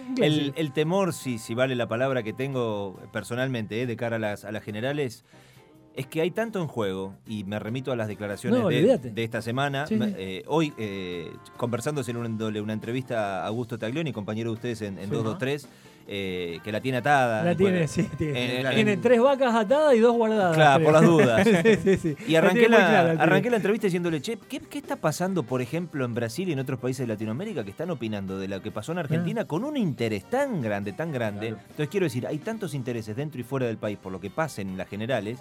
El, 0.56 0.72
temor, 0.72 1.12
si, 1.12 1.38
si 1.38 1.54
vale 1.54 1.74
la 1.76 1.86
palabra 1.86 2.22
que 2.22 2.32
tengo 2.32 2.98
personalmente 3.12 3.82
eh, 3.82 3.86
de 3.86 3.96
cara 3.96 4.16
a 4.16 4.18
las, 4.18 4.44
a 4.44 4.52
las 4.52 4.62
generales, 4.62 5.24
es 5.94 6.06
que 6.06 6.20
hay 6.22 6.30
tanto 6.30 6.60
en 6.62 6.66
juego, 6.68 7.14
y 7.26 7.44
me 7.44 7.58
remito 7.58 7.92
a 7.92 7.96
las 7.96 8.08
declaraciones 8.08 8.60
No, 8.60 8.68
de, 8.68 9.12
esta 9.22 9.42
semana. 9.42 9.86
Sí, 9.86 9.96
me- 9.96 10.08
sí. 10.08 10.14
eh, 10.16 10.42
hoy, 10.46 10.72
eh, 10.78 11.30
conversando, 11.56 12.00
haciéndole 12.00 12.60
una 12.60 12.72
entrevista 12.72 13.42
a 13.44 13.46
Augusto 13.48 13.76
Taglioni, 13.78 14.12
compañero 14.12 14.50
de 14.50 14.54
ustedes 14.54 14.82
en, 14.82 14.98
en 14.98 15.04
Sí. 15.06 15.10
223, 15.10 15.68
eh, 16.06 16.58
que 16.64 16.72
la 16.72 16.80
tiene 16.80 16.98
atada. 16.98 17.44
La 17.44 17.54
tiene, 17.56 17.72
bueno, 17.72 17.88
sí, 17.88 18.08
tiene. 18.18 18.60
en- 18.62 18.70
Tiene 18.74 18.92
en- 18.94 19.00
tres 19.00 19.20
vacas 19.20 19.54
atadas 19.54 19.94
y 19.94 20.00
dos 20.00 20.14
guardadas. 20.16 20.54
Claro, 20.56 20.84
por 20.84 20.92
las 20.92 21.02
dudas. 21.02 21.46
sí, 21.64 21.76
sí, 21.82 21.96
sí. 21.96 22.16
Y 22.26 22.34
arranqué 22.34 22.68
la, 22.68 22.76
clara, 22.78 23.08
tiene. 23.10 23.22
arranqué 23.22 23.50
la 23.50 23.56
entrevista 23.56 23.86
diciéndole, 23.86 24.20
che, 24.20 24.36
¿qué, 24.48 24.60
qué 24.60 24.78
está 24.78 24.96
pasando, 24.96 25.42
por 25.44 25.62
ejemplo, 25.62 26.04
en 26.04 26.14
Brasil 26.14 26.48
y 26.48 26.52
en 26.52 26.58
otros 26.58 26.78
países 26.80 27.06
de 27.06 27.12
Latinoamérica 27.12 27.62
que 27.64 27.70
están 27.70 27.90
opinando 27.90 28.38
de 28.38 28.48
lo 28.48 28.60
que 28.60 28.70
pasó 28.70 28.92
en 28.92 28.98
Ah. 28.98 29.02
Argentina 29.02 29.44
con 29.44 29.62
un 29.64 29.76
interés 29.76 30.24
tan 30.28 30.60
grande, 30.60 30.92
tan 30.92 31.12
grande? 31.12 31.48
Entonces 31.48 31.88
quiero 31.88 32.04
decir, 32.04 32.26
hay 32.26 32.38
tantos 32.38 32.74
intereses 32.74 33.14
dentro 33.14 33.40
y 33.40 33.44
fuera 33.44 33.66
del 33.66 33.76
país 33.76 33.98
por 33.98 34.10
lo 34.12 34.20
que 34.20 34.30
pasen 34.30 34.68
en 34.70 34.76
las 34.78 34.88
generales, 34.88 35.38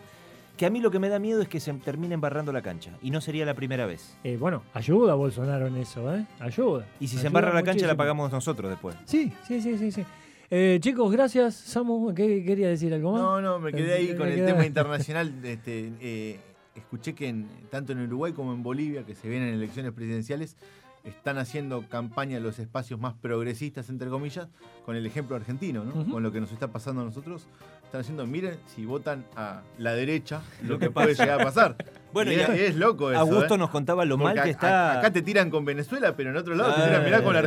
que 0.57 0.65
a 0.65 0.69
mí 0.69 0.81
lo 0.81 0.91
que 0.91 0.99
me 0.99 1.07
da 1.07 1.19
miedo 1.19 1.41
es 1.41 1.47
que 1.47 1.61
se 1.61 1.71
termine 1.75 2.13
embarrando 2.15 2.51
la 2.51 2.61
cancha. 2.61 2.91
Y 3.01 3.11
no 3.11 3.21
sería 3.21 3.45
la 3.45 3.53
primera 3.53 3.85
vez. 3.85 4.17
Eh, 4.25 4.35
bueno, 4.37 4.61
ayuda 4.73 5.13
a 5.13 5.15
Bolsonaro 5.15 5.67
en 5.67 5.77
eso, 5.77 6.13
¿eh? 6.13 6.25
Ayuda. 6.41 6.85
Y 6.99 7.07
si 7.07 7.17
se 7.17 7.27
embarra 7.27 7.53
la 7.53 7.63
cancha, 7.63 7.87
la 7.87 7.95
pagamos 7.95 8.29
nosotros 8.31 8.69
después. 8.69 8.95
Sí, 9.05 9.31
sí, 9.47 9.61
sí, 9.61 9.77
sí. 9.77 9.91
sí. 9.93 10.05
Eh, 10.51 10.79
chicos, 10.81 11.11
gracias. 11.11 11.55
Samu, 11.55 12.13
¿qué 12.13 12.43
quería 12.43 12.69
decir 12.69 12.93
algo 12.93 13.11
más? 13.11 13.21
No, 13.21 13.41
no, 13.41 13.59
me 13.59 13.71
quedé 13.71 13.93
ahí 13.93 14.15
con 14.15 14.27
el 14.27 14.35
quedé- 14.35 14.47
tema 14.47 14.65
internacional. 14.65 15.31
Este, 15.43 15.91
eh, 16.01 16.39
escuché 16.75 17.13
que 17.13 17.27
en- 17.27 17.47
tanto 17.69 17.91
en 17.91 17.99
Uruguay 18.01 18.33
como 18.33 18.53
en 18.53 18.63
Bolivia, 18.63 19.05
que 19.05 19.13
se 19.15 19.29
vienen 19.29 19.53
elecciones 19.53 19.91
presidenciales, 19.91 20.57
están 21.03 21.37
haciendo 21.37 21.87
campaña 21.87 22.37
en 22.37 22.43
los 22.43 22.59
espacios 22.59 22.99
más 22.99 23.13
progresistas, 23.13 23.89
entre 23.89 24.09
comillas, 24.09 24.47
con 24.85 24.95
el 24.95 25.05
ejemplo 25.05 25.35
argentino, 25.35 25.85
¿no? 25.85 26.05
Con 26.11 26.23
lo 26.23 26.31
que 26.31 26.41
nos 26.41 26.51
está 26.51 26.67
pasando 26.69 27.01
a 27.01 27.05
nosotros. 27.05 27.47
Están 27.89 28.01
haciendo, 28.01 28.27
miren, 28.27 28.59
si 28.75 28.85
votan 28.85 29.25
a 29.35 29.61
la 29.79 29.93
derecha, 29.95 30.41
lo 30.63 30.77
que 30.77 30.91
puede 30.91 31.15
llegar 31.15 31.41
a 31.41 31.43
pasar. 31.43 31.75
Bueno, 32.11 32.31
y 32.31 32.37
es, 32.39 32.75
loco 32.75 33.11
eso. 33.11 33.19
Augusto 33.19 33.53
¿eh? 33.53 33.57
nos 33.59 33.69
contaba 33.69 34.03
lo 34.03 34.17
Porque 34.17 34.33
mal 34.33 34.43
que 34.43 34.49
a- 34.49 34.51
está. 34.51 34.97
acá 34.97 35.13
te 35.13 35.21
tiran 35.21 35.51
con 35.51 35.63
Venezuela, 35.63 36.15
pero 36.15 36.31
en 36.31 36.37
otro 36.37 36.55
lado 36.55 36.73
te 36.73 36.81
Ah, 36.81 36.85
tiran, 36.85 37.03
mirá, 37.05 37.21
con 37.23 37.35
eh. 37.35 37.37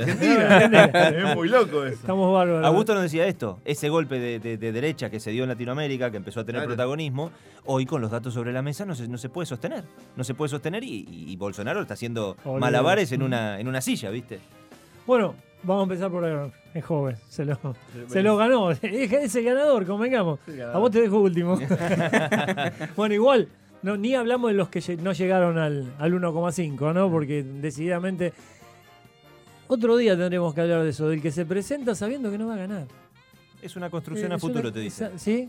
Argentina. 0.70 1.08
es 1.08 1.34
muy 1.34 1.48
loco 1.48 1.84
eso. 1.84 1.96
Estamos 1.96 2.32
bárbaros. 2.32 2.64
Augusto 2.64 2.94
nos 2.94 3.02
decía 3.02 3.26
esto, 3.26 3.58
ese 3.64 3.88
golpe 3.88 4.20
de, 4.20 4.38
de- 4.38 4.58
de 4.58 4.70
derecha 4.70 5.10
que 5.10 5.18
se 5.18 5.32
dio 5.32 5.42
en 5.42 5.48
Latinoamérica, 5.48 6.12
que 6.12 6.16
empezó 6.16 6.38
a 6.38 6.44
tener 6.44 6.60
Claro. 6.60 6.76
protagonismo, 6.76 7.32
hoy 7.64 7.86
con 7.86 8.00
los 8.02 8.12
datos 8.12 8.34
sobre 8.34 8.52
la 8.52 8.62
mesa 8.62 8.84
no 8.84 8.94
se, 8.94 9.08
no 9.08 9.18
se 9.18 9.28
puede 9.30 9.46
sostener. 9.46 9.82
No 10.14 10.22
se 10.22 10.34
puede 10.34 10.48
sostener 10.50 10.84
y, 10.84 11.08
y 11.10 11.34
Bolsonaro 11.36 11.80
está 11.82 11.94
haciendo 11.94 12.36
malabares 12.60 13.10
en 13.10 13.24
una, 13.24 13.58
en 13.58 13.66
una 13.66 13.80
silla, 13.80 14.10
¿viste? 14.10 14.38
Bueno, 15.08 15.34
vamos 15.62 15.80
a 15.80 15.82
empezar 15.84 16.10
por 16.10 16.24
el 16.24 16.52
es 16.74 16.84
joven. 16.84 17.16
Se 17.28 17.44
lo, 17.44 17.58
se 18.08 18.22
lo 18.22 18.36
ganó. 18.36 18.70
Es 18.82 19.34
el 19.36 19.44
ganador, 19.44 19.86
convengamos. 19.86 20.40
el 20.46 20.56
ganador. 20.56 20.76
A 20.76 20.78
vos 20.78 20.90
te 20.90 21.00
dejo 21.02 21.20
último. 21.20 21.58
bueno, 22.96 23.14
igual, 23.14 23.48
no, 23.82 23.96
ni 23.96 24.14
hablamos 24.14 24.50
de 24.50 24.56
los 24.56 24.68
que 24.68 24.80
no 24.98 25.12
llegaron 25.12 25.58
al, 25.58 25.92
al 25.98 26.12
1,5, 26.14 26.94
¿no? 26.94 27.10
Porque 27.10 27.42
decididamente. 27.42 28.32
Otro 29.68 29.96
día 29.96 30.16
tendremos 30.16 30.54
que 30.54 30.60
hablar 30.60 30.82
de 30.82 30.90
eso, 30.90 31.08
del 31.08 31.22
que 31.22 31.30
se 31.30 31.46
presenta 31.46 31.94
sabiendo 31.94 32.30
que 32.30 32.36
no 32.38 32.48
va 32.48 32.54
a 32.54 32.58
ganar. 32.58 32.86
Es 33.62 33.76
una 33.76 33.88
construcción 33.90 34.30
Eh, 34.30 34.34
a 34.34 34.36
es 34.36 34.40
futuro, 34.42 34.60
una- 34.68 34.72
te 34.72 34.80
dice. 34.80 35.04
esa- 35.06 35.18
¿Sí? 35.18 35.48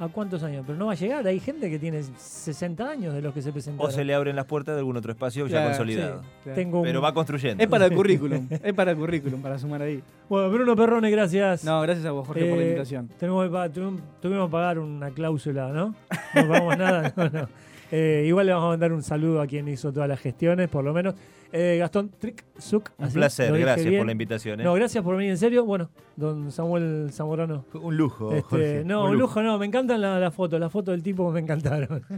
¿A 0.00 0.08
cuántos 0.08 0.42
años? 0.42 0.64
Pero 0.66 0.78
no 0.78 0.86
va 0.86 0.92
a 0.92 0.94
llegar. 0.94 1.26
Hay 1.26 1.38
gente 1.40 1.68
que 1.68 1.78
tiene 1.78 2.02
60 2.02 2.88
años 2.90 3.12
de 3.12 3.20
los 3.20 3.34
que 3.34 3.42
se 3.42 3.52
presentaron. 3.52 3.86
O 3.88 3.92
se 3.94 4.02
le 4.02 4.14
abren 4.14 4.34
las 4.34 4.46
puertas 4.46 4.74
de 4.74 4.78
algún 4.78 4.96
otro 4.96 5.12
espacio 5.12 5.46
ya 5.46 5.62
consolidado. 5.66 6.22
sí, 6.22 6.28
claro. 6.44 6.54
Tengo 6.56 6.78
un- 6.80 6.84
Pero 6.86 7.02
va 7.02 7.12
construyendo. 7.12 7.62
Es 7.62 7.68
para 7.68 7.84
el 7.84 7.92
currículum, 7.94 8.48
es 8.50 8.72
para 8.72 8.92
el 8.92 8.96
currículum, 8.96 9.42
para 9.42 9.58
sumar 9.58 9.82
ahí. 9.82 10.02
Bueno, 10.28 10.50
Bruno 10.50 10.74
Perrone, 10.74 11.10
gracias. 11.10 11.64
No, 11.64 11.82
gracias 11.82 12.06
a 12.06 12.12
vos, 12.12 12.26
Jorge, 12.26 12.46
por 12.46 12.56
la 12.56 12.62
Eh, 12.64 12.66
invitación. 12.68 13.08
Tenemos 13.18 13.44
que 13.44 13.50
pa- 13.52 13.68
tuvimos, 13.68 14.00
tuvimos 14.22 14.48
que 14.48 14.52
pagar 14.52 14.78
una 14.78 15.10
cláusula, 15.10 15.68
¿no? 15.68 15.94
No 16.34 16.48
pagamos 16.48 16.78
nada, 16.78 17.12
no, 17.16 17.28
no. 17.28 17.48
Eh, 17.92 18.24
igual 18.26 18.46
le 18.46 18.52
vamos 18.52 18.68
a 18.68 18.70
mandar 18.70 18.92
un 18.92 19.02
saludo 19.02 19.42
a 19.42 19.46
quien 19.46 19.68
hizo 19.68 19.92
todas 19.92 20.08
las 20.08 20.20
gestiones, 20.20 20.68
por 20.70 20.82
lo 20.82 20.94
menos. 20.94 21.14
Eh, 21.52 21.76
Gastón 21.78 22.10
Trick 22.18 22.44
Zuc. 22.60 22.90
Un 22.98 23.10
placer, 23.12 23.52
gracias 23.58 23.86
bien. 23.88 24.00
por 24.00 24.06
la 24.06 24.12
invitación. 24.12 24.60
¿eh? 24.60 24.64
No, 24.64 24.72
gracias 24.74 25.02
por 25.02 25.16
venir 25.16 25.30
en 25.32 25.36
serio. 25.38 25.64
Bueno, 25.64 25.90
don 26.16 26.52
Samuel 26.52 27.08
Zamorano. 27.12 27.64
Un 27.74 27.96
lujo, 27.96 28.30
Este, 28.32 28.42
Jorge. 28.42 28.82
no, 28.84 29.06
un 29.06 29.18
lujo 29.18 29.42
no, 29.42 29.58
me 29.58 29.66
encantan 29.66 30.00
las 30.00 30.20
la 30.20 30.30
fotos, 30.30 30.60
las 30.60 30.70
fotos 30.70 30.92
del 30.92 31.02
tipo 31.02 31.30
me 31.32 31.40
encantaron. 31.40 32.02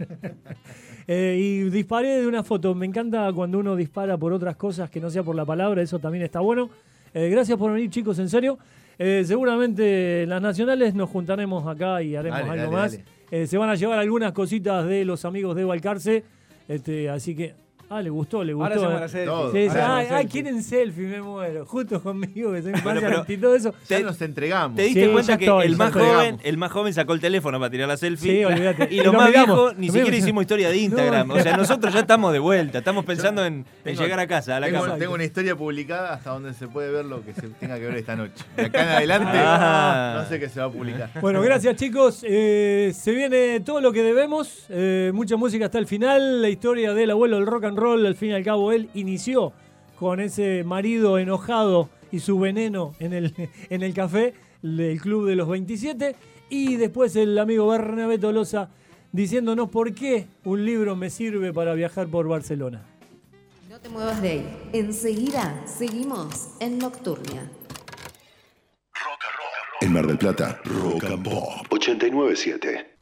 Eh, 1.09 1.37
y 1.37 1.63
disparé 1.71 2.21
de 2.21 2.29
una 2.29 2.45
foto, 2.45 2.77
me 2.77 2.87
encanta 2.87 3.33
cuando 3.33 3.59
uno 3.59 3.75
dispara 3.75 4.17
por 4.17 4.33
otras 4.33 4.55
cosas 4.55 4.89
que 4.89 5.01
no 5.01 5.11
sea 5.11 5.25
por 5.25 5.35
la 5.35 5.45
palabra, 5.45 5.83
eso 5.83 5.99
también 5.99 6.23
está 6.23 6.39
bueno. 6.39 6.71
Eh, 7.13 7.29
gracias 7.29 7.59
por 7.59 7.73
venir 7.73 7.91
chicos, 7.91 8.21
en 8.21 8.29
serio. 8.29 8.57
Seguramente 9.25 10.23
en 10.23 10.29
las 10.29 10.41
nacionales 10.41 10.95
nos 10.95 11.11
juntaremos 11.11 11.67
acá 11.67 12.03
y 12.03 12.15
haremos 12.15 12.39
Dale, 12.47 12.51
algo 12.61 12.73
dale, 12.77 12.83
más. 12.83 12.99
dale. 13.31 13.47
Se 13.49 13.59
van 13.59 13.71
a 13.71 13.75
llevar 13.75 13.99
algunas 13.99 14.31
cositas 14.33 14.87
de 14.87 15.05
los 15.05 15.25
amigos 15.25 15.57
de 15.57 15.65
Balcarce, 15.65 16.23
este, 16.69 17.11
así 17.11 17.35
que... 17.35 17.55
Ah, 17.95 18.03
le 18.03 18.11
gustó, 18.11 18.43
le 18.43 18.55
gustó. 18.55 18.75
Ahora 18.81 18.97
eh. 18.97 19.01
la 19.01 19.09
selfie. 19.09 19.27
Todo. 19.27 19.53
Sí, 19.53 19.59
sí, 19.65 19.69
Ahora 19.69 19.97
ay, 19.97 20.07
ay, 20.11 20.23
selfie. 20.23 20.29
quieren 20.31 20.63
selfie, 20.63 21.07
me 21.07 21.21
muero. 21.23 21.67
Justo 21.67 22.03
conmigo, 22.03 22.53
que 22.53 22.63
soy 22.63 22.73
Bueno, 22.83 23.25
y 23.29 23.37
todo 23.37 23.55
eso. 23.55 23.75
Ya 23.89 24.01
nos 24.01 24.21
entregamos. 24.23 24.77
¿Te 24.77 24.83
diste 24.85 25.07
Sí, 25.07 25.13
cuenta 25.13 25.37
que 25.37 25.45
estoy, 25.45 25.67
el 25.67 25.77
más 25.77 25.93
joven, 25.93 26.41
el 26.43 26.57
más 26.57 26.73
joven 26.73 26.95
sacó 26.95 27.13
el 27.13 27.21
teléfono 27.21 27.59
para 27.59 27.71
tirar 27.71 27.89
la 27.89 27.97
selfie? 27.97 28.39
Sí, 28.39 28.45
olvídate. 28.45 28.89
Y 28.91 28.97
los 28.99 29.07
lo 29.07 29.13
más 29.15 29.31
viejos 29.31 29.49
lo 29.49 29.75
ni 29.75 29.89
siquiera 29.91 30.17
hicimos 30.17 30.43
historia 30.43 30.69
de 30.71 30.77
Instagram. 30.79 31.29
No. 31.29 31.35
O 31.35 31.41
sea, 31.41 31.57
nosotros 31.57 31.93
ya 31.93 32.01
estamos 32.01 32.33
de 32.33 32.39
vuelta, 32.39 32.79
estamos 32.79 33.05
pensando 33.05 33.45
en, 33.45 33.55
en 33.55 33.65
Tengo- 33.85 34.03
llegar 34.03 34.21
a 34.21 34.27
casa, 34.27 34.57
a 34.57 34.61
la 34.61 34.67
tengo, 34.99 35.15
una 35.15 35.25
historia 35.25 35.55
publicada 35.57 36.15
hasta 36.15 36.31
donde 36.31 36.55
se 36.55 36.69
puede 36.69 36.91
ver 36.91 37.05
lo 37.05 37.25
que 37.25 37.35
se 37.35 37.49
tenga 37.49 37.79
que 37.79 37.87
ver 37.87 37.97
esta 37.97 38.17
noche. 38.17 38.45
De 38.57 38.67
acá 38.67 38.83
en 38.83 38.89
adelante, 38.89 39.31
Ah. 39.35 40.21
no 40.23 40.29
sé 40.29 40.41
qué 40.41 40.49
se 40.49 40.61
va 40.61 40.67
a 40.67 40.71
publicar. 40.71 41.11
Bueno, 41.21 41.41
gracias 41.43 41.77
chicos. 41.77 42.25
Eh, 42.27 42.93
se 42.95 43.13
viene 43.13 43.61
todo 43.61 43.81
lo 43.81 43.93
que 43.93 44.03
debemos. 44.03 44.67
Eh, 44.69 45.11
mucha 45.15 45.37
música 45.37 45.67
hasta 45.67 45.79
el 45.79 45.87
final. 45.87 46.41
La 46.43 46.49
historia 46.49 46.95
del 46.95 47.11
abuelo 47.11 47.37
del 47.37 47.47
rock 47.47 47.65
and 47.65 47.79
roll. 47.83 48.07
Al 48.07 48.15
fin 48.15 48.31
y 48.31 48.33
al 48.33 48.45
cabo, 48.45 48.73
él 48.73 48.89
inició 48.95 49.53
con 49.99 50.21
ese 50.21 50.65
marido 50.65 51.19
enojado 51.19 51.89
y 52.11 52.21
su 52.21 52.39
veneno 52.39 52.95
en 53.01 53.13
el, 53.13 53.35
en 53.71 53.83
el 53.83 53.95
café 53.95 54.35
del 54.63 55.01
Club 55.01 55.27
de 55.27 55.37
los 55.37 55.49
27. 55.49 56.17
Y 56.51 56.77
después 56.77 57.17
el 57.17 57.39
amigo 57.39 57.69
Bernabé 57.69 58.19
Tolosa 58.19 58.71
diciéndonos 59.11 59.71
por 59.71 59.95
qué 59.95 60.27
un 60.45 60.65
libro 60.65 60.97
me 60.97 61.11
sirve 61.11 61.53
para 61.53 61.75
viajar 61.75 62.09
por 62.09 62.29
Barcelona. 62.29 62.87
No 63.69 63.81
te 63.81 63.89
muevas 63.89 64.21
de 64.21 64.29
ahí. 64.29 64.69
Enseguida 64.73 65.63
seguimos 65.67 66.51
en 66.61 66.79
Nocturnia. 66.79 67.51
En 69.81 69.93
Mar 69.93 70.07
del 70.07 70.19
Plata, 70.19 70.61
Rock 70.65 71.05
and 71.05 71.25
Pop 71.25 71.67
897. 71.71 72.93